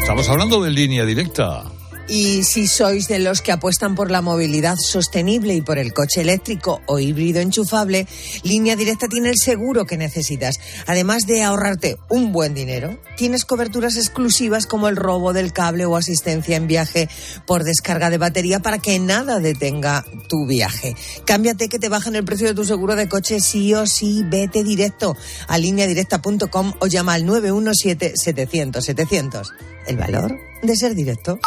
Estamos 0.00 0.28
hablando 0.28 0.62
de 0.62 0.70
línea 0.70 1.04
directa. 1.04 1.64
Y 2.08 2.42
si 2.44 2.66
sois 2.66 3.06
de 3.06 3.18
los 3.18 3.42
que 3.42 3.52
apuestan 3.52 3.94
por 3.94 4.10
la 4.10 4.22
movilidad 4.22 4.78
sostenible 4.78 5.52
y 5.54 5.60
por 5.60 5.76
el 5.76 5.92
coche 5.92 6.22
eléctrico 6.22 6.80
o 6.86 6.98
híbrido 6.98 7.40
enchufable, 7.40 8.06
Línea 8.42 8.76
Directa 8.76 9.08
tiene 9.08 9.28
el 9.28 9.36
seguro 9.36 9.84
que 9.84 9.98
necesitas. 9.98 10.58
Además 10.86 11.26
de 11.26 11.42
ahorrarte 11.42 11.98
un 12.08 12.32
buen 12.32 12.54
dinero, 12.54 12.98
tienes 13.18 13.44
coberturas 13.44 13.96
exclusivas 13.96 14.66
como 14.66 14.88
el 14.88 14.96
robo 14.96 15.34
del 15.34 15.52
cable 15.52 15.84
o 15.84 15.96
asistencia 15.96 16.56
en 16.56 16.66
viaje 16.66 17.10
por 17.46 17.62
descarga 17.62 18.08
de 18.08 18.16
batería 18.16 18.60
para 18.60 18.78
que 18.78 18.98
nada 18.98 19.38
detenga 19.38 20.06
tu 20.28 20.46
viaje. 20.46 20.96
Cámbiate 21.26 21.68
que 21.68 21.78
te 21.78 21.90
bajan 21.90 22.16
el 22.16 22.24
precio 22.24 22.46
de 22.46 22.54
tu 22.54 22.64
seguro 22.64 22.96
de 22.96 23.10
coche 23.10 23.40
sí 23.40 23.74
o 23.74 23.86
sí. 23.86 24.24
Vete 24.24 24.64
directo 24.64 25.14
a 25.46 25.58
lineadirecta.com 25.58 26.72
o 26.80 26.86
llama 26.86 27.12
al 27.12 27.24
917-700-700. 27.24 29.52
El 29.86 29.98
valor 29.98 30.38
de 30.62 30.74
ser 30.74 30.94
directo. 30.94 31.38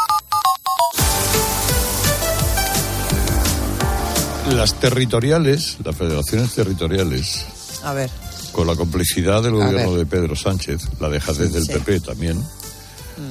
Las 4.56 4.74
territoriales, 4.80 5.78
las 5.84 5.96
federaciones 5.96 6.54
territoriales, 6.54 7.46
A 7.84 7.94
ver. 7.94 8.10
con 8.52 8.68
la 8.68 8.76
complejidad 8.76 9.42
del 9.42 9.54
gobierno 9.54 9.96
de 9.96 10.06
Pedro 10.06 10.36
Sánchez, 10.36 10.82
la 11.00 11.10
dejadez 11.10 11.52
del 11.54 11.66
Sí. 11.66 11.72
PP 11.74 12.00
también, 12.02 12.44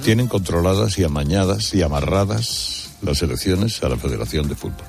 tienen 0.02 0.26
controladas 0.26 0.98
y 0.98 1.04
amañadas 1.04 1.72
y 1.74 1.82
amarradas 1.82 2.88
las 3.02 3.22
elecciones 3.22 3.82
a 3.82 3.88
la 3.88 3.96
Federación 3.96 4.48
de 4.48 4.54
Fútbol. 4.56 4.84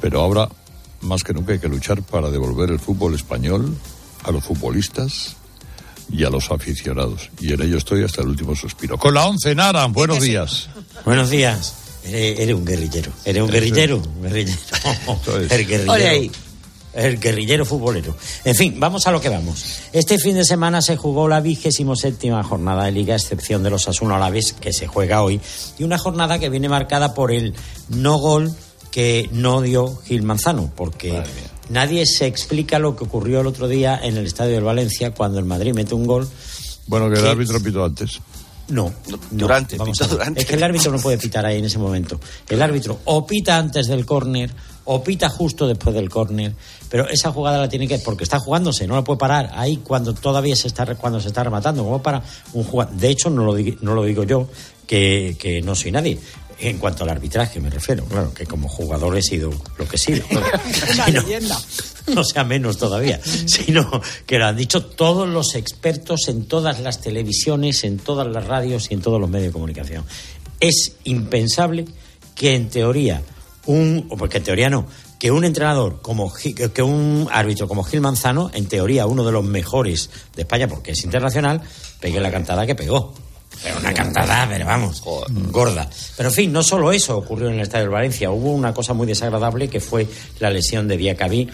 Pero 0.00 0.20
ahora, 0.20 0.48
más 1.00 1.22
que 1.24 1.32
nunca, 1.32 1.52
hay 1.52 1.58
que 1.58 1.68
luchar 1.68 2.02
para 2.02 2.30
devolver 2.30 2.70
el 2.70 2.80
fútbol 2.80 3.14
español 3.14 3.74
a 4.24 4.30
los 4.30 4.44
futbolistas 4.44 5.36
y 6.10 6.24
a 6.24 6.30
los 6.30 6.50
aficionados. 6.50 7.30
Y 7.40 7.52
en 7.52 7.62
ello 7.62 7.78
estoy 7.78 8.04
hasta 8.04 8.20
el 8.20 8.28
último 8.28 8.54
suspiro. 8.54 8.98
Con 8.98 9.14
la 9.14 9.24
once, 9.26 9.54
Naran, 9.54 9.92
buenos 9.92 10.20
días. 10.20 10.68
Buenos 11.04 11.30
días. 11.30 11.74
Eres, 12.04 12.54
un 12.54 12.64
guerrillero. 12.64 13.12
Eres 13.24 13.42
un 13.42 13.50
guerrillero. 13.50 13.96
Un 13.96 14.22
guerrillero. 14.22 14.58
El 15.50 15.66
guerrillero. 15.66 16.32
El 16.94 17.18
guerrillero 17.18 17.64
futbolero. 17.64 18.16
En 18.44 18.54
fin, 18.54 18.78
vamos 18.78 19.06
a 19.06 19.10
lo 19.10 19.20
que 19.20 19.28
vamos. 19.28 19.64
Este 19.92 20.16
fin 20.16 20.36
de 20.36 20.44
semana 20.44 20.80
se 20.80 20.96
jugó 20.96 21.26
la 21.26 21.40
vigésimo 21.40 21.96
séptima 21.96 22.42
jornada 22.44 22.84
de 22.84 22.92
Liga, 22.92 23.14
a 23.14 23.16
excepción 23.16 23.64
de 23.64 23.70
los 23.70 23.88
Asuna 23.88 24.16
Alaves, 24.16 24.52
que 24.52 24.72
se 24.72 24.86
juega 24.86 25.22
hoy, 25.22 25.40
y 25.76 25.82
una 25.82 25.98
jornada 25.98 26.38
que 26.38 26.50
viene 26.50 26.68
marcada 26.68 27.12
por 27.12 27.32
el 27.32 27.54
no 27.88 28.18
gol 28.18 28.54
que 28.92 29.28
no 29.32 29.60
dio 29.60 29.96
Gil 30.04 30.22
Manzano, 30.22 30.72
porque 30.76 31.20
nadie 31.68 32.06
se 32.06 32.26
explica 32.26 32.78
lo 32.78 32.94
que 32.94 33.02
ocurrió 33.02 33.40
el 33.40 33.48
otro 33.48 33.66
día 33.66 33.98
en 34.00 34.16
el 34.16 34.26
estadio 34.26 34.54
del 34.54 34.62
Valencia 34.62 35.12
cuando 35.12 35.40
el 35.40 35.46
Madrid 35.46 35.74
mete 35.74 35.96
un 35.96 36.06
gol. 36.06 36.28
Bueno, 36.86 37.10
que 37.10 37.18
el 37.18 37.26
árbitro 37.26 37.60
pitó 37.60 37.84
antes. 37.84 38.20
No, 38.68 38.92
Durante, 39.30 39.76
vamos. 39.76 40.00
Es 40.36 40.46
que 40.46 40.54
el 40.54 40.62
árbitro 40.62 40.90
no 40.90 40.98
puede 40.98 41.18
pitar 41.18 41.44
ahí 41.44 41.58
en 41.58 41.66
ese 41.66 41.78
momento. 41.78 42.18
El 42.48 42.62
árbitro 42.62 43.00
o 43.04 43.26
pita 43.26 43.58
antes 43.58 43.86
del 43.88 44.06
córner 44.06 44.50
o 44.84 45.02
pita 45.02 45.28
justo 45.28 45.66
después 45.66 45.94
del 45.94 46.08
córner, 46.08 46.54
pero 46.88 47.08
esa 47.08 47.32
jugada 47.32 47.58
la 47.58 47.68
tiene 47.68 47.88
que 47.88 47.98
porque 47.98 48.24
está 48.24 48.38
jugándose, 48.38 48.86
no 48.86 48.94
la 48.94 49.04
puede 49.04 49.18
parar 49.18 49.50
ahí 49.54 49.78
cuando 49.78 50.14
todavía 50.14 50.56
se 50.56 50.68
está 50.68 50.94
cuando 50.94 51.20
se 51.20 51.28
está 51.28 51.42
rematando, 51.42 51.84
como 51.84 52.02
para 52.02 52.22
un 52.52 52.64
jugador. 52.64 52.94
De 52.94 53.08
hecho 53.08 53.30
no 53.30 53.44
lo 53.44 53.54
digo, 53.54 53.76
no 53.82 53.94
lo 53.94 54.04
digo 54.04 54.24
yo 54.24 54.48
que, 54.86 55.36
que 55.38 55.62
no 55.62 55.74
soy 55.74 55.92
nadie. 55.92 56.18
En 56.58 56.78
cuanto 56.78 57.04
al 57.04 57.10
arbitraje 57.10 57.60
me 57.60 57.68
refiero, 57.68 58.04
claro, 58.04 58.32
que 58.32 58.46
como 58.46 58.68
jugador 58.68 59.16
he 59.16 59.22
sido 59.22 59.50
lo 59.76 59.88
que 59.88 59.96
he 59.96 59.98
sido. 59.98 60.24
Una 60.94 61.08
leyenda. 61.08 61.60
no 62.14 62.24
sea 62.24 62.44
menos 62.44 62.78
todavía, 62.78 63.20
sino 63.22 63.88
que 64.26 64.38
lo 64.38 64.46
han 64.46 64.56
dicho 64.56 64.84
todos 64.84 65.28
los 65.28 65.54
expertos 65.54 66.28
en 66.28 66.46
todas 66.46 66.80
las 66.80 67.00
televisiones, 67.00 67.84
en 67.84 67.98
todas 67.98 68.26
las 68.26 68.46
radios 68.46 68.90
y 68.90 68.94
en 68.94 69.00
todos 69.00 69.20
los 69.20 69.30
medios 69.30 69.48
de 69.48 69.52
comunicación. 69.52 70.04
Es 70.60 70.96
impensable 71.04 71.86
que 72.34 72.54
en 72.54 72.68
teoría 72.68 73.22
un, 73.66 74.06
o 74.10 74.16
porque 74.16 74.38
en 74.38 74.44
teoría 74.44 74.68
no, 74.68 74.86
que 75.18 75.30
un 75.30 75.44
entrenador 75.44 76.02
como 76.02 76.32
que 76.32 76.82
un 76.82 77.28
árbitro 77.32 77.66
como 77.66 77.84
Gil 77.84 78.00
Manzano, 78.00 78.50
en 78.52 78.66
teoría 78.66 79.06
uno 79.06 79.24
de 79.24 79.32
los 79.32 79.44
mejores 79.44 80.10
de 80.36 80.42
España 80.42 80.68
porque 80.68 80.92
es 80.92 81.04
internacional, 81.04 81.62
pegue 82.00 82.20
la 82.20 82.30
cantada 82.30 82.66
que 82.66 82.74
pegó. 82.74 83.14
Pero 83.62 83.78
una 83.78 83.94
cantada, 83.94 84.46
pero 84.48 84.66
vamos, 84.66 85.02
gorda. 85.50 85.88
Pero 86.16 86.28
en 86.28 86.34
fin, 86.34 86.52
no 86.52 86.62
solo 86.62 86.92
eso 86.92 87.16
ocurrió 87.16 87.48
en 87.48 87.54
el 87.54 87.60
Estadio 87.60 87.84
del 87.84 87.92
Valencia. 87.92 88.30
Hubo 88.30 88.52
una 88.52 88.74
cosa 88.74 88.92
muy 88.92 89.06
desagradable 89.06 89.68
que 89.68 89.80
fue 89.80 90.06
la 90.38 90.50
lesión 90.50 90.88
de 90.88 90.96
Diacabí 90.96 91.48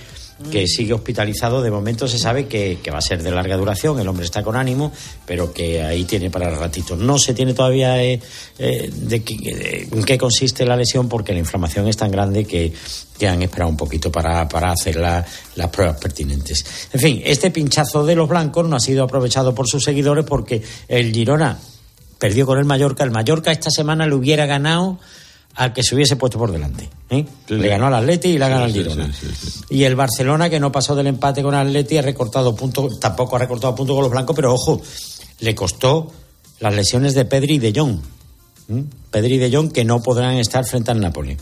que 0.51 0.66
sigue 0.66 0.92
hospitalizado. 0.92 1.62
De 1.62 1.70
momento 1.70 2.09
se 2.09 2.18
sabe 2.18 2.46
que, 2.46 2.78
que, 2.82 2.90
va 2.90 2.98
a 2.98 3.03
ser 3.03 3.22
de 3.22 3.30
larga 3.30 3.57
duración, 3.57 3.98
el 4.01 4.09
hombre 4.09 4.24
está 4.24 4.42
con 4.42 4.57
ánimo, 4.57 4.92
pero 5.26 5.53
que 5.53 5.82
ahí 5.82 6.05
tiene 6.05 6.30
para 6.30 6.48
el 6.48 6.57
ratito. 6.57 6.96
No 6.96 7.18
se 7.18 7.34
tiene 7.34 7.53
todavía 7.53 8.03
eh, 8.03 8.20
eh, 8.59 8.90
de, 8.92 9.22
qué, 9.22 9.36
de, 9.36 9.88
en 9.92 10.05
qué 10.05 10.16
consiste 10.16 10.64
la 10.64 10.76
lesión 10.76 11.09
porque 11.09 11.32
la 11.32 11.40
inflamación 11.40 11.88
es 11.88 11.96
tan 11.96 12.11
grande 12.11 12.44
que, 12.44 12.72
que 13.18 13.28
han 13.28 13.42
esperado 13.42 13.70
un 13.70 13.76
poquito 13.76 14.11
para, 14.11 14.48
para 14.48 14.72
hacer 14.72 14.96
la, 14.96 15.24
las 15.57 15.68
pruebas 15.68 15.98
pertinentes. 15.98 16.64
En 16.92 17.01
fin, 17.01 17.22
este 17.24 17.51
pinchazo 17.51 18.05
de 18.05 18.14
los 18.14 18.28
blancos 18.28 18.66
no 18.66 18.76
ha 18.76 18.80
sido 18.80 19.05
aprovechado 19.05 19.55
por 19.55 19.68
sus 19.68 19.84
seguidores 19.84 20.24
porque 20.24 20.62
el 20.88 21.12
Girona 21.12 21.59
perdió 22.21 22.47
con 22.47 22.59
el 22.59 22.64
Mallorca. 22.64 23.03
El 23.03 23.11
Mallorca 23.11 23.51
esta 23.51 23.71
semana 23.71 24.07
le 24.07 24.14
hubiera 24.14 24.47
ganado 24.47 24.99
al 25.57 25.73
que 25.73 25.83
se 25.83 25.97
hubiese 25.97 26.14
puesto 26.14 26.39
por 26.39 26.53
delante. 26.53 26.89
¿eh? 27.09 27.27
Le 27.49 27.68
ganó 27.68 27.87
al 27.87 27.95
Atleti 27.95 28.29
y 28.29 28.39
le 28.39 28.45
ha 28.45 28.49
ganado 28.49 28.66
al 28.66 28.73
Girona. 28.73 29.12
Sí, 29.12 29.27
sí, 29.35 29.61
y 29.71 29.85
el 29.85 29.97
Barcelona, 29.97 30.49
que 30.49 30.61
no 30.61 30.71
pasó 30.71 30.95
del 30.95 31.09
empate 31.09 31.43
con 31.43 31.55
el 31.55 31.66
Atleti, 31.66 31.99
ha 31.99 32.03
recortado 32.03 32.55
puntos, 32.55 33.01
tampoco 33.01 33.35
ha 33.35 33.41
recortado 33.41 33.75
puntos 33.75 33.95
con 33.95 34.03
los 34.05 34.12
blancos, 34.12 34.37
pero 34.37 34.55
ojo, 34.55 34.81
le 35.41 35.55
costó 35.55 36.12
las 36.61 36.75
lesiones 36.75 37.14
de 37.14 37.25
Pedri 37.25 37.55
y 37.55 37.59
de 37.59 37.73
Jong. 37.75 37.99
¿eh? 38.68 38.85
Pedri 39.11 39.35
y 39.35 39.39
de 39.39 39.57
Jong 39.57 39.73
que 39.73 39.85
no 39.85 40.01
podrán 40.01 40.37
estar 40.37 40.64
frente 40.64 40.93
al 40.93 41.01
Napoli. 41.01 41.37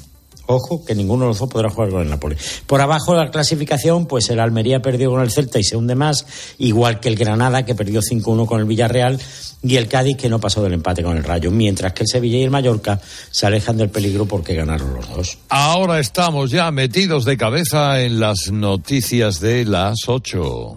Ojo, 0.50 0.82
que 0.82 0.94
ninguno 0.94 1.24
de 1.24 1.28
los 1.28 1.38
dos 1.40 1.50
podrá 1.50 1.68
jugar 1.68 1.90
con 1.90 2.00
el 2.00 2.08
Napoli. 2.08 2.34
Por 2.66 2.80
abajo 2.80 3.12
de 3.12 3.18
la 3.18 3.30
clasificación, 3.30 4.06
pues 4.06 4.30
el 4.30 4.40
Almería 4.40 4.80
perdió 4.80 5.10
con 5.10 5.20
el 5.20 5.30
Celta 5.30 5.58
y 5.58 5.62
se 5.62 5.76
hunde 5.76 5.94
más, 5.94 6.24
igual 6.56 7.00
que 7.00 7.10
el 7.10 7.16
Granada, 7.16 7.66
que 7.66 7.74
perdió 7.74 8.00
5-1 8.00 8.46
con 8.46 8.58
el 8.58 8.64
Villarreal, 8.64 9.20
y 9.62 9.76
el 9.76 9.88
Cádiz, 9.88 10.16
que 10.16 10.30
no 10.30 10.40
pasó 10.40 10.62
del 10.62 10.72
empate 10.72 11.02
con 11.02 11.18
el 11.18 11.24
Rayo, 11.24 11.50
mientras 11.50 11.92
que 11.92 12.04
el 12.04 12.08
Sevilla 12.08 12.38
y 12.38 12.44
el 12.44 12.50
Mallorca 12.50 12.98
se 13.30 13.46
alejan 13.46 13.76
del 13.76 13.90
peligro 13.90 14.24
porque 14.24 14.54
ganaron 14.54 14.94
los 14.94 15.08
dos. 15.10 15.38
Ahora 15.50 16.00
estamos 16.00 16.50
ya 16.50 16.70
metidos 16.70 17.26
de 17.26 17.36
cabeza 17.36 18.00
en 18.00 18.18
las 18.18 18.50
noticias 18.50 19.40
de 19.40 19.66
las 19.66 19.96
8. 20.06 20.76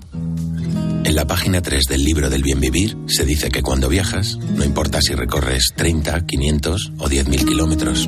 En 1.03 1.15
la 1.15 1.25
página 1.25 1.61
3 1.61 1.85
del 1.89 2.03
libro 2.03 2.29
del 2.29 2.43
bien 2.43 2.59
vivir 2.59 2.97
se 3.07 3.25
dice 3.25 3.49
que 3.49 3.63
cuando 3.63 3.87
viajas, 3.87 4.37
no 4.37 4.63
importa 4.63 5.01
si 5.01 5.15
recorres 5.15 5.73
30, 5.75 6.25
500 6.25 6.91
o 6.99 7.07
10.000 7.07 7.45
kilómetros, 7.45 8.07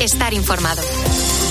Estar 0.00 0.34
informado. 0.34 0.82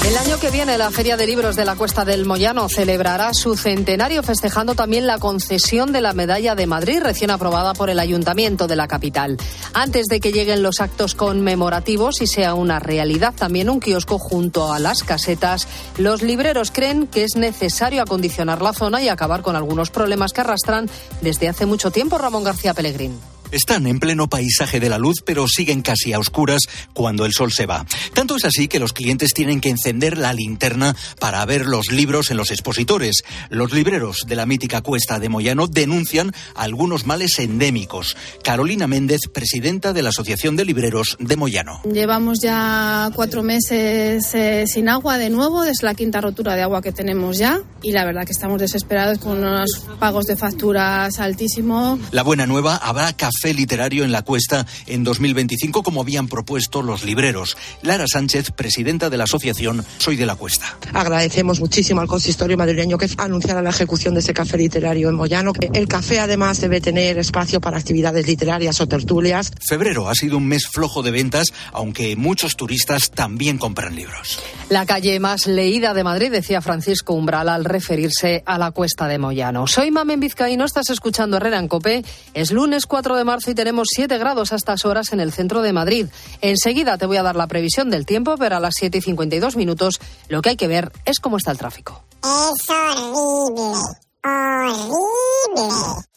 El 0.06 0.18
año 0.18 0.38
que 0.38 0.52
viene 0.52 0.78
la 0.78 0.92
Feria 0.92 1.16
de 1.16 1.26
Libros 1.26 1.56
de 1.56 1.64
la 1.64 1.76
Cuesta 1.76 2.04
del 2.04 2.26
Moyano 2.26 2.68
celebrará 2.68 3.34
su 3.34 3.56
centenario 3.56 4.22
festejando 4.22 4.76
también 4.76 5.08
la 5.08 5.18
concesión 5.18 5.94
de 5.94 6.02
la 6.02 6.12
Medalla 6.14 6.56
de 6.56 6.68
Madrid 6.68 7.00
recién 7.02 7.32
aprobada 7.32 7.74
por 7.74 7.90
el 7.90 8.00
Ayuntamiento 8.00 8.68
de 8.68 8.76
la 8.76 8.90
capital. 8.90 9.38
Antes 9.74 10.08
de 10.08 10.20
que 10.20 10.34
lleguen 10.34 10.62
los 10.62 10.82
actos 10.82 11.16
conmemorativos 11.16 12.22
y 12.22 12.28
sea 12.28 12.54
una 12.54 12.80
realidad 12.80 13.34
también 13.34 13.70
un 13.70 13.80
kiosco 13.80 14.20
junto 14.20 14.74
a 14.74 14.80
las 14.80 15.04
casetas, 15.04 15.68
los 15.98 16.22
libreros 16.22 16.72
creen 16.72 17.08
que 17.08 17.24
es 17.24 17.38
necesario 17.38 18.02
acondicionar 18.02 18.62
la 18.62 18.74
zona 18.74 19.02
y 19.02 19.08
acabar 19.08 19.42
con 19.42 19.56
algunos 19.56 19.90
problemas 19.90 20.34
que 20.34 20.42
arrastran 20.42 20.90
desde 21.22 21.48
hace 21.48 21.66
mucho 21.66 21.92
tiempo 21.92 22.18
Ramón 22.18 22.44
García 22.44 22.74
Pellegrín. 22.74 23.33
Están 23.54 23.86
en 23.86 24.00
pleno 24.00 24.28
paisaje 24.28 24.80
de 24.80 24.90
la 24.90 24.98
luz, 24.98 25.18
pero 25.24 25.48
siguen 25.48 25.84
casi 25.84 26.12
a 26.12 26.18
oscuras 26.18 26.62
cuando 26.92 27.24
el 27.24 27.34
sol 27.34 27.52
se 27.52 27.68
va. 27.68 27.86
Tanto 28.16 28.36
es 28.36 28.46
así 28.46 28.68
que 28.68 28.80
los 28.80 28.94
clientes 28.94 29.32
tienen 29.32 29.62
que 29.62 29.70
encender 29.70 30.18
la 30.18 30.34
linterna 30.34 30.96
para 31.20 31.46
ver 31.46 31.68
los 31.68 31.92
libros 31.92 32.32
en 32.32 32.38
los 32.38 32.50
expositores. 32.50 33.24
Los 33.52 33.72
libreros 33.72 34.24
de 34.26 34.36
la 34.36 34.48
mítica 34.48 34.82
Cuesta 34.82 35.20
de 35.20 35.30
Moyano 35.30 35.68
denuncian 35.68 36.32
algunos 36.56 37.06
males 37.06 37.38
endémicos. 37.38 38.18
Carolina 38.44 38.88
Méndez, 38.88 39.22
presidenta 39.32 39.94
de 39.94 40.02
la 40.02 40.10
Asociación 40.10 40.56
de 40.56 40.66
Libreros 40.66 41.16
de 41.20 41.38
Moyano. 41.38 41.84
Llevamos 41.84 42.40
ya 42.42 43.12
cuatro 43.14 43.44
meses 43.44 44.34
eh, 44.34 44.66
sin 44.66 44.90
agua 44.90 45.20
de 45.20 45.30
nuevo, 45.30 45.64
es 45.64 45.84
la 45.84 45.94
quinta 45.94 46.22
rotura 46.22 46.56
de 46.56 46.64
agua 46.64 46.82
que 46.82 46.92
tenemos 46.92 47.38
ya 47.38 47.62
y 47.84 47.92
la 47.92 48.04
verdad 48.04 48.26
que 48.26 48.32
estamos 48.32 48.60
desesperados 48.60 49.20
con 49.20 49.38
unos 49.38 49.86
pagos 50.00 50.26
de 50.26 50.38
facturas 50.38 51.20
altísimos. 51.20 52.00
La 52.10 52.24
buena 52.24 52.48
nueva, 52.48 52.78
habrá 52.78 53.14
café 53.14 53.43
literario 53.52 54.04
en 54.04 54.12
la 54.12 54.22
cuesta 54.22 54.66
en 54.86 55.04
2025 55.04 55.82
como 55.82 56.02
habían 56.02 56.28
propuesto 56.28 56.84
los 56.84 57.04
libreros. 57.04 57.58
Lara 57.82 58.06
Sánchez, 58.08 58.52
presidenta 58.52 59.10
de 59.10 59.18
la 59.18 59.24
asociación 59.24 59.84
Soy 59.98 60.16
de 60.16 60.28
la 60.28 60.36
Cuesta. 60.36 60.78
Agradecemos 60.94 61.60
muchísimo 61.60 62.02
al 62.02 62.08
consistorio 62.08 62.58
madrileño 62.58 62.98
que 62.98 63.10
anunciara 63.18 63.62
la 63.62 63.72
ejecución 63.72 64.14
de 64.14 64.20
ese 64.20 64.34
café 64.34 64.58
literario 64.58 65.10
en 65.10 65.16
Moyano. 65.16 65.54
El 65.74 65.88
café 65.88 66.20
además 66.20 66.62
debe 66.62 66.80
tener 66.80 67.18
espacio 67.18 67.60
para 67.60 67.78
actividades 67.78 68.28
literarias 68.28 68.80
o 68.82 68.88
tertulias. 68.88 69.52
Febrero 69.68 70.10
ha 70.10 70.16
sido 70.16 70.38
un 70.38 70.48
mes 70.48 70.68
flojo 70.68 71.02
de 71.02 71.12
ventas, 71.12 71.48
aunque 71.72 72.16
muchos 72.16 72.56
turistas 72.56 73.12
también 73.12 73.58
compran 73.58 73.96
libros. 73.96 74.40
La 74.70 74.86
calle 74.86 75.20
más 75.20 75.48
leída 75.48 75.94
de 75.94 76.04
Madrid, 76.04 76.32
decía 76.32 76.62
Francisco 76.62 77.14
Umbral 77.14 77.50
al 77.50 77.66
referirse 77.66 78.44
a 78.46 78.58
la 78.58 78.72
Cuesta 78.72 79.08
de 79.08 79.18
Moyano. 79.18 79.68
Soy 79.68 79.92
Mamen 79.92 80.20
Vizcaíno, 80.20 80.66
estás 80.66 80.90
escuchando 80.90 81.38
Herrera 81.38 81.60
en 81.60 81.68
Copé. 81.68 82.04
Es 82.34 82.52
lunes 82.52 82.86
4 82.86 83.16
de 83.16 83.24
marzo 83.24 83.33
marzo 83.34 83.50
y 83.50 83.56
tenemos 83.56 83.88
7 83.96 84.16
grados 84.20 84.54
a 84.54 84.56
estas 84.56 84.86
horas 84.86 85.12
en 85.12 85.20
el 85.20 85.32
centro 85.32 85.64
de 85.64 85.74
Madrid. 85.74 86.06
Enseguida 86.42 87.00
te 87.00 87.08
voy 87.08 87.18
a 87.18 87.24
dar 87.24 87.36
la 87.36 87.48
previsión 87.48 87.90
del 87.90 88.06
tiempo, 88.06 88.36
pero 88.38 88.58
a 88.58 88.60
las 88.60 88.76
7 88.78 89.00
y 89.00 89.02
52 89.02 89.56
minutos 89.56 90.00
lo 90.30 90.44
que 90.44 90.50
hay 90.50 90.56
que 90.56 90.68
ver 90.68 90.92
es 91.06 91.20
cómo 91.20 91.38
está 91.38 91.50
el 91.50 91.58
tráfico. 91.58 92.04
Es 92.22 92.70
horrible. 92.70 93.74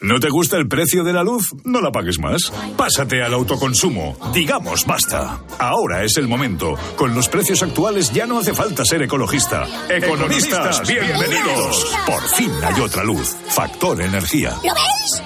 ¿No 0.01 0.21
te 0.21 0.29
gusta 0.29 0.59
el 0.59 0.69
precio 0.69 1.05
de 1.05 1.15
la 1.15 1.23
luz? 1.23 1.55
No 1.65 1.81
la 1.81 1.91
pagues 1.91 2.19
más. 2.19 2.53
Pásate 2.77 3.23
al 3.23 3.33
autoconsumo. 3.33 4.15
Digamos 4.35 4.85
basta. 4.85 5.41
Ahora 5.59 6.05
es 6.05 6.19
el 6.19 6.29
momento. 6.29 6.75
Con 6.97 7.15
los 7.15 7.29
precios 7.31 7.63
actuales 7.63 8.13
ya 8.13 8.27
no 8.27 8.39
hace 8.39 8.53
falta 8.53 8.85
ser 8.85 9.01
ecologista. 9.03 9.67
Economistas, 9.89 10.87
bienvenidos. 10.87 11.97
Por 12.05 12.23
fin 12.29 12.53
hay 12.63 12.79
otra 12.79 13.05
luz. 13.05 13.35
Factor 13.49 14.03
energía. 14.03 14.51
¿Lo 14.63 14.75
veis? 14.75 15.26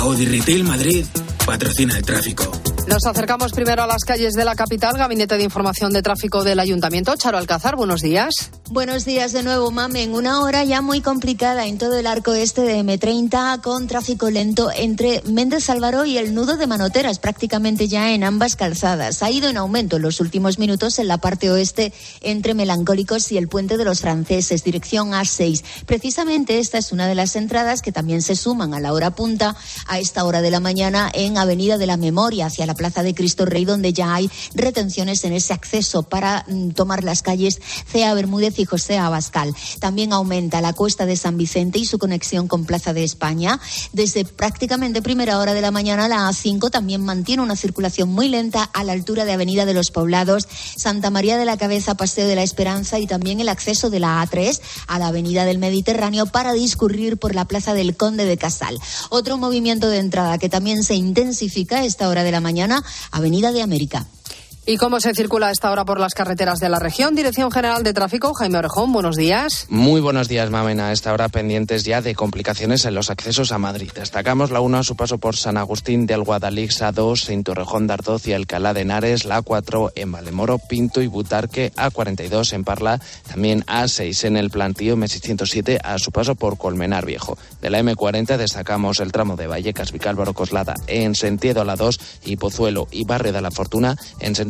Audi 0.00 0.24
Retail 0.24 0.64
Madrid 0.64 1.04
patrocina 1.44 1.96
el 1.98 2.04
tráfico. 2.04 2.59
Nos 2.86 3.06
acercamos 3.06 3.52
primero 3.52 3.82
a 3.82 3.86
las 3.86 4.04
calles 4.04 4.34
de 4.34 4.44
la 4.44 4.54
capital. 4.54 4.96
Gabinete 4.96 5.36
de 5.36 5.44
Información 5.44 5.92
de 5.92 6.02
Tráfico 6.02 6.42
del 6.42 6.58
Ayuntamiento. 6.58 7.14
Charo 7.16 7.38
Alcázar, 7.38 7.76
buenos 7.76 8.00
días. 8.00 8.50
Buenos 8.70 9.04
días 9.04 9.32
de 9.32 9.42
nuevo, 9.42 9.70
Mamen. 9.70 10.14
Una 10.14 10.40
hora 10.42 10.62
ya 10.64 10.80
muy 10.80 11.00
complicada 11.00 11.66
en 11.66 11.76
todo 11.76 11.98
el 11.98 12.06
arco 12.06 12.34
este 12.34 12.62
de 12.62 12.78
M30 12.80 13.60
con 13.62 13.88
tráfico 13.88 14.30
lento 14.30 14.70
entre 14.74 15.22
Méndez 15.22 15.68
Álvaro 15.70 16.04
y 16.04 16.18
el 16.18 16.34
nudo 16.34 16.56
de 16.56 16.68
Manoteras, 16.68 17.18
prácticamente 17.18 17.88
ya 17.88 18.12
en 18.12 18.22
ambas 18.22 18.54
calzadas. 18.54 19.22
Ha 19.24 19.30
ido 19.30 19.48
en 19.48 19.56
aumento 19.56 19.96
en 19.96 20.02
los 20.02 20.20
últimos 20.20 20.58
minutos 20.58 21.00
en 21.00 21.08
la 21.08 21.18
parte 21.18 21.50
oeste 21.50 21.92
entre 22.20 22.54
Melancólicos 22.54 23.32
y 23.32 23.38
el 23.38 23.48
Puente 23.48 23.76
de 23.76 23.84
los 23.84 24.00
Franceses, 24.00 24.62
dirección 24.62 25.10
A6. 25.10 25.64
Precisamente 25.84 26.60
esta 26.60 26.78
es 26.78 26.92
una 26.92 27.08
de 27.08 27.16
las 27.16 27.34
entradas 27.34 27.82
que 27.82 27.92
también 27.92 28.22
se 28.22 28.36
suman 28.36 28.72
a 28.72 28.80
la 28.80 28.92
hora 28.92 29.10
punta 29.10 29.56
a 29.88 29.98
esta 29.98 30.24
hora 30.24 30.42
de 30.42 30.50
la 30.52 30.60
mañana 30.60 31.10
en 31.12 31.38
Avenida 31.38 31.76
de 31.76 31.86
la 31.86 31.96
Memoria 31.96 32.46
hacia 32.46 32.66
la 32.70 32.76
Plaza 32.76 33.02
de 33.02 33.14
Cristo 33.14 33.46
Rey, 33.46 33.64
donde 33.64 33.92
ya 33.92 34.14
hay 34.14 34.30
retenciones 34.54 35.24
en 35.24 35.32
ese 35.32 35.52
acceso 35.52 36.04
para 36.04 36.44
mm, 36.46 36.70
tomar 36.70 37.02
las 37.02 37.20
calles 37.20 37.60
Cea 37.90 38.14
Bermúdez 38.14 38.60
y 38.60 38.64
José 38.64 38.96
Abascal. 38.96 39.52
También 39.80 40.12
aumenta 40.12 40.60
la 40.60 40.72
cuesta 40.72 41.04
de 41.04 41.16
San 41.16 41.36
Vicente 41.36 41.80
y 41.80 41.84
su 41.84 41.98
conexión 41.98 42.46
con 42.46 42.66
Plaza 42.66 42.92
de 42.92 43.02
España. 43.02 43.58
Desde 43.92 44.24
prácticamente 44.24 45.02
primera 45.02 45.38
hora 45.38 45.52
de 45.52 45.62
la 45.62 45.72
mañana, 45.72 46.06
la 46.06 46.28
A5 46.28 46.70
también 46.70 47.04
mantiene 47.04 47.42
una 47.42 47.56
circulación 47.56 48.08
muy 48.08 48.28
lenta 48.28 48.62
a 48.62 48.84
la 48.84 48.92
altura 48.92 49.24
de 49.24 49.32
Avenida 49.32 49.66
de 49.66 49.74
los 49.74 49.90
Poblados, 49.90 50.46
Santa 50.76 51.10
María 51.10 51.38
de 51.38 51.44
la 51.46 51.56
Cabeza, 51.56 51.96
Paseo 51.96 52.28
de 52.28 52.36
la 52.36 52.44
Esperanza 52.44 53.00
y 53.00 53.08
también 53.08 53.40
el 53.40 53.48
acceso 53.48 53.90
de 53.90 53.98
la 53.98 54.24
A3 54.24 54.60
a 54.86 55.00
la 55.00 55.08
Avenida 55.08 55.44
del 55.44 55.58
Mediterráneo 55.58 56.26
para 56.26 56.52
discurrir 56.52 57.16
por 57.16 57.34
la 57.34 57.46
Plaza 57.46 57.74
del 57.74 57.96
Conde 57.96 58.26
de 58.26 58.36
Casal. 58.36 58.78
Otro 59.08 59.38
movimiento 59.38 59.88
de 59.88 59.98
entrada 59.98 60.38
que 60.38 60.48
también 60.48 60.84
se 60.84 60.94
intensifica 60.94 61.78
a 61.78 61.84
esta 61.84 62.08
hora 62.08 62.22
de 62.22 62.30
la 62.30 62.40
mañana 62.40 62.59
Avenida 63.10 63.52
de 63.52 63.62
América. 63.62 64.06
¿Y 64.66 64.76
cómo 64.76 65.00
se 65.00 65.14
circula 65.14 65.48
a 65.48 65.50
esta 65.52 65.70
hora 65.70 65.86
por 65.86 65.98
las 65.98 66.12
carreteras 66.12 66.60
de 66.60 66.68
la 66.68 66.78
región? 66.78 67.14
Dirección 67.14 67.50
General 67.50 67.82
de 67.82 67.94
Tráfico, 67.94 68.34
Jaime 68.34 68.58
Orejón, 68.58 68.92
buenos 68.92 69.16
días. 69.16 69.66
Muy 69.70 70.02
buenos 70.02 70.28
días, 70.28 70.50
Mamena. 70.50 70.88
A 70.88 70.92
esta 70.92 71.14
hora 71.14 71.30
pendientes 71.30 71.84
ya 71.84 72.02
de 72.02 72.14
complicaciones 72.14 72.84
en 72.84 72.94
los 72.94 73.08
accesos 73.08 73.52
a 73.52 73.58
Madrid. 73.58 73.90
Destacamos 73.94 74.50
la 74.50 74.60
1 74.60 74.78
a 74.78 74.84
su 74.84 74.96
paso 74.96 75.16
por 75.16 75.34
San 75.34 75.56
Agustín 75.56 76.04
de 76.04 76.12
Alguadalix, 76.12 76.82
A2 76.82 77.30
en 77.30 77.42
Torrejón 77.42 77.86
de 77.86 77.94
Ardoz 77.94 78.26
y 78.28 78.34
Alcalá 78.34 78.74
de 78.74 78.82
Henares, 78.82 79.24
la 79.24 79.42
A4 79.42 79.92
en 79.94 80.12
Valemoro, 80.12 80.58
Pinto 80.58 81.00
y 81.00 81.06
Butarque, 81.06 81.72
A42 81.72 82.52
en 82.52 82.62
Parla, 82.62 83.00
también 83.26 83.64
A6 83.64 84.24
en 84.26 84.36
el 84.36 84.50
Plantío, 84.50 84.94
M607 84.94 85.80
a 85.82 85.98
su 85.98 86.12
paso 86.12 86.34
por 86.34 86.58
Colmenar 86.58 87.06
Viejo. 87.06 87.38
De 87.62 87.70
la 87.70 87.80
M40 87.80 88.36
destacamos 88.36 89.00
el 89.00 89.10
tramo 89.10 89.36
de 89.36 89.46
Vallecas, 89.46 89.90
Vicálvaro, 89.90 90.34
Coslada 90.34 90.74
en 90.86 91.14
sentido 91.14 91.62
a 91.62 91.64
la 91.64 91.76
2 91.76 91.98
y 92.26 92.36
Pozuelo 92.36 92.88
y 92.90 93.04
Barrio 93.04 93.32
de 93.32 93.40
la 93.40 93.50
Fortuna 93.50 93.96
en 94.20 94.34
sentido 94.34 94.49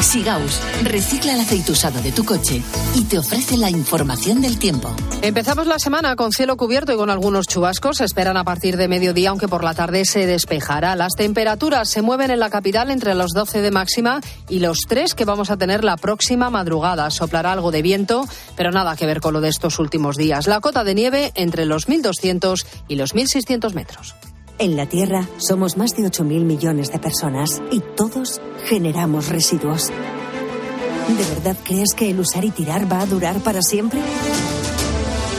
Sigaus 0.00 0.60
recicla 0.84 1.34
el 1.34 1.40
aceite 1.40 1.72
usado 1.72 2.00
de 2.00 2.12
tu 2.12 2.24
coche 2.24 2.62
y 2.94 3.04
te 3.04 3.18
ofrece 3.18 3.56
la 3.56 3.70
información 3.70 4.40
del 4.40 4.58
tiempo. 4.58 4.94
Empezamos 5.22 5.66
la 5.66 5.78
semana 5.78 6.14
con 6.16 6.32
cielo 6.32 6.56
cubierto 6.56 6.92
y 6.92 6.96
con 6.96 7.10
algunos 7.10 7.46
chubascos. 7.46 7.98
Se 7.98 8.04
esperan 8.04 8.36
a 8.36 8.44
partir 8.44 8.76
de 8.76 8.88
mediodía, 8.88 9.30
aunque 9.30 9.48
por 9.48 9.64
la 9.64 9.74
tarde 9.74 10.04
se 10.04 10.26
despejará. 10.26 10.94
Las 10.96 11.14
temperaturas 11.14 11.88
se 11.88 12.02
mueven 12.02 12.30
en 12.30 12.38
la 12.38 12.50
capital 12.50 12.90
entre 12.90 13.14
los 13.14 13.32
12 13.32 13.60
de 13.60 13.70
máxima 13.70 14.20
y 14.48 14.60
los 14.60 14.78
3 14.88 15.14
que 15.14 15.24
vamos 15.24 15.50
a 15.50 15.56
tener 15.56 15.84
la 15.84 15.96
próxima 15.96 16.48
madrugada. 16.50 17.10
Soplará 17.10 17.52
algo 17.52 17.70
de 17.70 17.82
viento, 17.82 18.26
pero 18.56 18.70
nada 18.70 18.96
que 18.96 19.06
ver 19.06 19.20
con 19.20 19.34
lo 19.34 19.40
de 19.40 19.48
estos 19.48 19.78
últimos 19.78 20.16
días. 20.16 20.46
La 20.46 20.60
cota 20.60 20.84
de 20.84 20.94
nieve 20.94 21.32
entre 21.34 21.66
los 21.66 21.88
1.200 21.88 22.64
y 22.86 22.96
los 22.96 23.14
1.600 23.14 23.74
metros. 23.74 24.14
En 24.60 24.76
la 24.76 24.86
Tierra 24.86 25.24
somos 25.36 25.76
más 25.76 25.92
de 25.92 26.02
8.000 26.02 26.44
millones 26.44 26.90
de 26.90 26.98
personas 26.98 27.62
y 27.70 27.78
todos 27.78 28.40
generamos 28.64 29.28
residuos. 29.28 29.86
¿De 29.86 31.34
verdad 31.34 31.56
crees 31.62 31.94
que 31.94 32.10
el 32.10 32.18
usar 32.18 32.44
y 32.44 32.50
tirar 32.50 32.90
va 32.90 33.00
a 33.00 33.06
durar 33.06 33.38
para 33.38 33.62
siempre? 33.62 34.00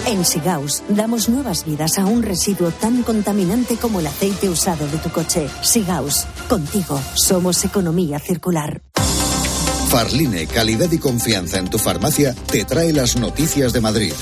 En 0.08 0.24
Sigaus 0.24 0.84
damos 0.88 1.28
nuevas 1.28 1.66
vidas 1.66 2.00
a 2.00 2.06
un 2.06 2.24
residuo 2.24 2.72
tan 2.72 3.04
contaminante 3.04 3.76
como 3.76 4.00
el 4.00 4.08
aceite 4.08 4.48
usado 4.48 4.88
de 4.88 4.98
tu 5.00 5.10
coche. 5.10 5.50
Sigaus, 5.62 6.26
contigo 6.48 6.98
somos 7.14 7.66
economía 7.66 8.20
circular. 8.20 8.82
Farline, 9.90 10.46
calidad 10.46 10.92
y 10.92 11.00
confianza 11.00 11.58
en 11.58 11.68
tu 11.68 11.80
farmacia, 11.80 12.36
te 12.52 12.64
trae 12.64 12.94
las 12.94 13.16
noticias 13.16 13.74
de 13.74 13.82
Madrid. 13.82 14.14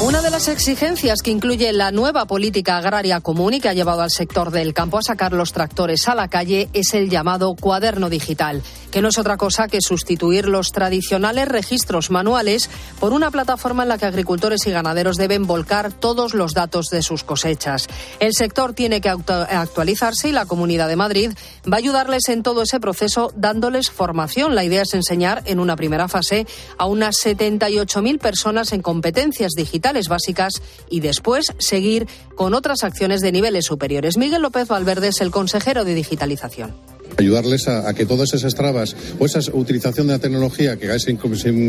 Una 0.00 0.22
de 0.22 0.30
las 0.30 0.46
exigencias 0.46 1.22
que 1.22 1.32
incluye 1.32 1.72
la 1.72 1.90
nueva 1.90 2.24
política 2.26 2.76
agraria 2.76 3.20
común 3.20 3.54
y 3.54 3.60
que 3.60 3.68
ha 3.68 3.74
llevado 3.74 4.02
al 4.02 4.12
sector 4.12 4.52
del 4.52 4.72
campo 4.72 4.98
a 4.98 5.02
sacar 5.02 5.32
los 5.32 5.52
tractores 5.52 6.06
a 6.06 6.14
la 6.14 6.28
calle 6.28 6.68
es 6.72 6.94
el 6.94 7.10
llamado 7.10 7.56
cuaderno 7.56 8.08
digital, 8.08 8.62
que 8.92 9.02
no 9.02 9.08
es 9.08 9.18
otra 9.18 9.36
cosa 9.36 9.66
que 9.66 9.80
sustituir 9.80 10.46
los 10.46 10.70
tradicionales 10.70 11.48
registros 11.48 12.12
manuales 12.12 12.70
por 13.00 13.12
una 13.12 13.32
plataforma 13.32 13.82
en 13.82 13.88
la 13.88 13.98
que 13.98 14.06
agricultores 14.06 14.64
y 14.68 14.70
ganaderos 14.70 15.16
deben 15.16 15.48
volcar 15.48 15.92
todos 15.92 16.32
los 16.32 16.54
datos 16.54 16.90
de 16.90 17.02
sus 17.02 17.24
cosechas. 17.24 17.88
El 18.20 18.34
sector 18.34 18.74
tiene 18.74 19.00
que 19.00 19.08
actualizarse 19.08 20.28
y 20.28 20.32
la 20.32 20.46
Comunidad 20.46 20.86
de 20.86 20.94
Madrid 20.94 21.32
va 21.64 21.78
a 21.78 21.78
ayudarles 21.78 22.28
en 22.28 22.44
todo 22.44 22.62
ese 22.62 22.78
proceso 22.78 23.32
dándoles 23.34 23.90
formación. 23.90 24.54
La 24.54 24.62
idea 24.62 24.82
es 24.82 24.94
enseñar 25.08 25.42
en 25.46 25.58
una 25.58 25.74
primera 25.74 26.06
fase 26.06 26.46
a 26.76 26.84
unas 26.84 27.16
78.000 27.24 28.18
personas 28.18 28.72
en 28.72 28.82
competencias 28.82 29.52
digitales 29.56 30.08
básicas 30.08 30.60
y 30.90 31.00
después 31.00 31.54
seguir 31.58 32.06
con 32.34 32.52
otras 32.52 32.84
acciones 32.84 33.20
de 33.20 33.32
niveles 33.32 33.64
superiores. 33.64 34.18
Miguel 34.18 34.42
López 34.42 34.68
Valverde 34.68 35.08
es 35.08 35.22
el 35.22 35.30
consejero 35.30 35.84
de 35.84 35.94
digitalización 35.94 36.97
ayudarles 37.16 37.68
a, 37.68 37.88
a, 37.88 37.94
que 37.94 38.06
todas 38.06 38.32
esas 38.34 38.54
trabas 38.54 38.94
o 39.18 39.26
esa 39.26 39.40
utilización 39.52 40.06
de 40.06 40.14
la 40.14 40.18
tecnología 40.18 40.76
que 40.76 40.98
se, 40.98 41.16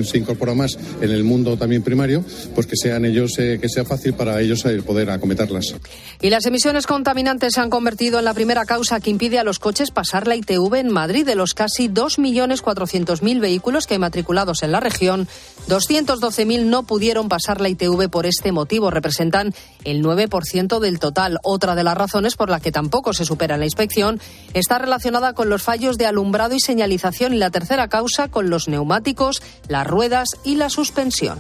se, 0.03 0.17
incorpora 0.17 0.53
más 0.53 0.77
en 1.01 1.11
el 1.11 1.23
mundo 1.23 1.57
también 1.57 1.81
primario, 1.81 2.23
pues 2.55 2.67
que 2.67 2.75
sean 2.75 3.05
ellos, 3.05 3.37
eh, 3.39 3.57
que 3.61 3.69
sea 3.69 3.85
fácil 3.85 4.13
para 4.13 4.39
ellos 4.41 4.65
eh, 4.65 4.81
poder 4.81 5.09
acometerlas. 5.09 5.75
Y 6.21 6.29
las 6.29 6.45
emisiones 6.45 6.85
contaminantes 6.85 7.53
se 7.53 7.61
han 7.61 7.69
convertido 7.69 8.19
en 8.19 8.25
la 8.25 8.33
primera 8.33 8.65
causa 8.65 8.99
que 8.99 9.09
impide 9.09 9.39
a 9.39 9.43
los 9.43 9.59
coches 9.59 9.91
pasar 9.91 10.27
la 10.27 10.35
ITV 10.35 10.75
en 10.75 10.89
Madrid. 10.89 11.25
De 11.25 11.35
los 11.35 11.53
casi 11.53 11.89
2.400.000 11.89 13.39
vehículos 13.39 13.87
que 13.87 13.95
hay 13.95 13.99
matriculados 13.99 14.63
en 14.63 14.71
la 14.71 14.79
región, 14.79 15.27
212.000 15.67 16.65
no 16.65 16.83
pudieron 16.83 17.29
pasar 17.29 17.61
la 17.61 17.69
ITV 17.69 18.09
por 18.09 18.25
este 18.25 18.51
motivo. 18.51 18.91
Representan 18.91 19.53
el 19.83 20.03
9% 20.03 20.79
del 20.79 20.99
total. 20.99 21.39
Otra 21.43 21.75
de 21.75 21.83
las 21.83 21.97
razones 21.97 22.35
por 22.35 22.49
la 22.49 22.59
que 22.59 22.71
tampoco 22.71 23.13
se 23.13 23.25
supera 23.25 23.57
la 23.57 23.65
inspección 23.65 24.19
está 24.53 24.77
relacionada 24.77 25.28
con 25.34 25.49
los 25.49 25.63
fallos 25.63 25.97
de 25.97 26.05
alumbrado 26.05 26.55
y 26.55 26.59
señalización 26.59 27.34
y 27.34 27.38
la 27.38 27.49
tercera 27.49 27.88
causa 27.88 28.27
con 28.27 28.49
los 28.49 28.67
neumáticos, 28.67 29.41
las 29.67 29.88
ruedas 29.88 30.30
y 30.43 30.55
la 30.55 30.69
suspensión. 30.69 31.39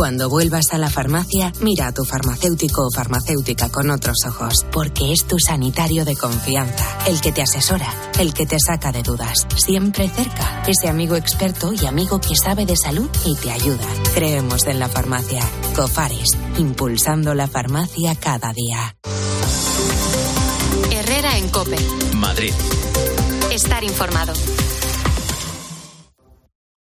Cuando 0.00 0.30
vuelvas 0.30 0.72
a 0.72 0.78
la 0.78 0.88
farmacia, 0.88 1.52
mira 1.60 1.88
a 1.88 1.92
tu 1.92 2.06
farmacéutico 2.06 2.86
o 2.86 2.90
farmacéutica 2.90 3.68
con 3.68 3.90
otros 3.90 4.16
ojos, 4.26 4.64
porque 4.72 5.12
es 5.12 5.26
tu 5.26 5.38
sanitario 5.38 6.06
de 6.06 6.16
confianza, 6.16 6.86
el 7.06 7.20
que 7.20 7.32
te 7.32 7.42
asesora, 7.42 7.92
el 8.18 8.32
que 8.32 8.46
te 8.46 8.56
saca 8.58 8.92
de 8.92 9.02
dudas, 9.02 9.46
siempre 9.56 10.08
cerca, 10.08 10.62
ese 10.66 10.88
amigo 10.88 11.16
experto 11.16 11.74
y 11.74 11.84
amigo 11.84 12.18
que 12.18 12.34
sabe 12.34 12.64
de 12.64 12.78
salud 12.78 13.10
y 13.26 13.36
te 13.36 13.50
ayuda. 13.50 13.86
Creemos 14.14 14.66
en 14.68 14.78
la 14.78 14.88
farmacia. 14.88 15.42
Cofares, 15.76 16.30
impulsando 16.56 17.34
la 17.34 17.46
farmacia 17.46 18.14
cada 18.14 18.54
día. 18.54 18.96
En 21.40 21.48
Cope. 21.48 21.76
Madrid. 22.16 22.52
Estar 23.50 23.82
informado. 23.82 24.34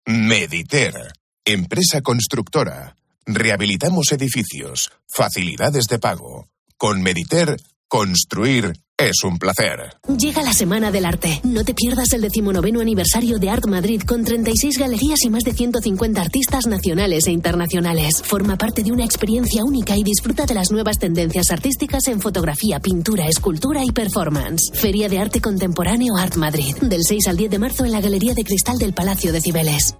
Mediter. 0.07 1.12
Empresa 1.44 2.01
constructora. 2.01 2.96
Rehabilitamos 3.26 4.11
edificios. 4.11 4.90
Facilidades 5.07 5.84
de 5.84 6.01
pago. 6.01 6.48
Con 6.76 7.01
Mediter, 7.01 7.59
construir 7.86 8.72
es 9.01 9.24
un 9.24 9.38
placer. 9.38 9.96
Llega 10.18 10.42
la 10.42 10.53
Semana 10.53 10.90
del 10.90 11.07
Arte. 11.07 11.40
No 11.44 11.64
te 11.64 11.74
pierdas 11.74 12.12
el 12.12 12.20
decimonoveno 12.20 12.80
aniversario 12.80 13.38
de 13.38 13.48
Art 13.48 13.66
Madrid 13.66 14.03
con 14.03 14.24
36 14.24 14.78
galerías 14.78 15.22
y 15.24 15.30
más 15.30 15.44
de 15.44 15.53
150 15.53 16.20
artistas 16.20 16.66
nacionales 16.66 17.26
e 17.26 17.32
internacionales. 17.32 18.22
Forma 18.22 18.57
parte 18.57 18.82
de 18.82 18.92
una 18.92 19.05
experiencia 19.05 19.64
única 19.64 19.96
y 19.96 20.03
disfruta 20.03 20.44
de 20.44 20.55
las 20.55 20.70
nuevas 20.70 20.98
tendencias 20.98 21.51
artísticas 21.51 22.09
en 22.09 22.20
fotografía, 22.20 22.80
pintura, 22.80 23.26
escultura 23.26 23.84
y 23.84 23.90
performance. 23.90 24.70
Feria 24.74 25.09
de 25.09 25.18
Arte 25.18 25.40
Contemporáneo 25.40 26.16
Art 26.16 26.36
Madrid. 26.36 26.76
Del 26.82 27.03
6 27.03 27.28
al 27.28 27.36
10 27.36 27.51
de 27.51 27.59
marzo 27.59 27.84
en 27.84 27.92
la 27.92 28.01
Galería 28.01 28.34
de 28.34 28.44
Cristal 28.44 28.78
del 28.78 28.92
Palacio 28.92 29.32
de 29.32 29.40
Cibeles. 29.40 29.94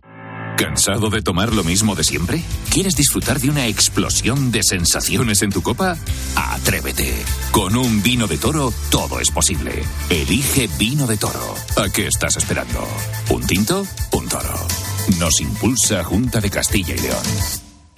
¿Cansado 0.57 1.11
de 1.11 1.23
tomar 1.23 1.53
lo 1.53 1.65
mismo 1.65 1.95
de 1.95 2.05
siempre? 2.05 2.43
¿Quieres 2.71 2.95
disfrutar 2.95 3.41
de 3.41 3.49
una 3.49 3.67
explosión 3.67 4.53
de 4.53 4.63
sensaciones 4.63 5.43
en 5.43 5.51
tu 5.51 5.63
copa? 5.63 5.97
Atrévete. 6.37 7.15
Con 7.51 7.77
un 7.77 8.03
vino 8.03 8.27
de 8.27 8.39
toro 8.39 8.73
todo 8.91 9.21
es 9.21 9.31
posible. 9.31 9.83
Elige 10.11 10.69
vino 10.79 11.07
de 11.07 11.17
toro. 11.17 11.55
¿A 11.77 11.89
qué 11.91 12.07
estás 12.07 12.37
esperando? 12.37 12.87
¿Un 13.31 13.47
tinto? 13.47 13.87
Un 14.13 14.29
toro. 14.29 14.67
Nos 15.19 15.41
impulsa 15.41 16.05
Junta 16.05 16.41
de 16.41 16.51
Castilla 16.51 16.95
y 16.95 16.99
León. 16.99 17.70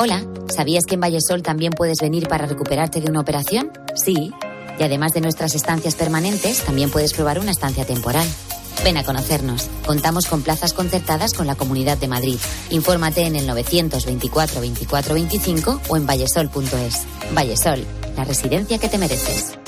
Hola, 0.00 0.24
¿sabías 0.54 0.86
que 0.86 0.94
en 0.94 1.00
Vallesol 1.00 1.42
también 1.42 1.72
puedes 1.72 1.98
venir 2.00 2.28
para 2.28 2.46
recuperarte 2.46 3.00
de 3.00 3.10
una 3.10 3.18
operación? 3.18 3.72
Sí. 3.96 4.32
Y 4.78 4.82
además 4.84 5.12
de 5.12 5.20
nuestras 5.20 5.56
estancias 5.56 5.96
permanentes, 5.96 6.62
también 6.62 6.88
puedes 6.88 7.14
probar 7.14 7.40
una 7.40 7.50
estancia 7.50 7.84
temporal. 7.84 8.24
Ven 8.84 8.96
a 8.96 9.02
conocernos. 9.02 9.68
Contamos 9.84 10.26
con 10.26 10.42
plazas 10.42 10.72
concertadas 10.72 11.34
con 11.34 11.48
la 11.48 11.56
Comunidad 11.56 11.98
de 11.98 12.06
Madrid. 12.06 12.38
Infórmate 12.70 13.22
en 13.22 13.34
el 13.34 13.48
924 13.48 14.60
24 14.60 15.14
25 15.14 15.80
o 15.88 15.96
en 15.96 16.06
vallesol.es. 16.06 17.02
Vallesol, 17.34 17.84
la 18.16 18.22
residencia 18.22 18.78
que 18.78 18.88
te 18.88 18.98
mereces. 18.98 19.58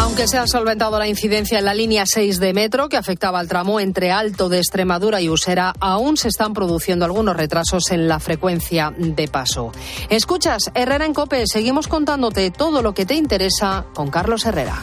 Aunque 0.00 0.26
se 0.26 0.38
ha 0.38 0.46
solventado 0.46 0.98
la 0.98 1.08
incidencia 1.08 1.58
en 1.58 1.66
la 1.66 1.74
línea 1.74 2.04
6 2.06 2.40
de 2.40 2.54
metro 2.54 2.88
que 2.88 2.96
afectaba 2.96 3.38
al 3.38 3.48
tramo 3.48 3.80
entre 3.80 4.10
Alto 4.10 4.48
de 4.48 4.56
Extremadura 4.56 5.20
y 5.20 5.28
Usera, 5.28 5.74
aún 5.78 6.16
se 6.16 6.28
están 6.28 6.54
produciendo 6.54 7.04
algunos 7.04 7.36
retrasos 7.36 7.90
en 7.90 8.08
la 8.08 8.18
frecuencia 8.18 8.94
de 8.96 9.28
paso. 9.28 9.72
Escuchas, 10.08 10.70
Herrera 10.74 11.04
en 11.04 11.12
Cope, 11.12 11.44
seguimos 11.46 11.86
contándote 11.86 12.50
todo 12.50 12.80
lo 12.80 12.94
que 12.94 13.04
te 13.04 13.14
interesa 13.14 13.84
con 13.94 14.10
Carlos 14.10 14.46
Herrera. 14.46 14.82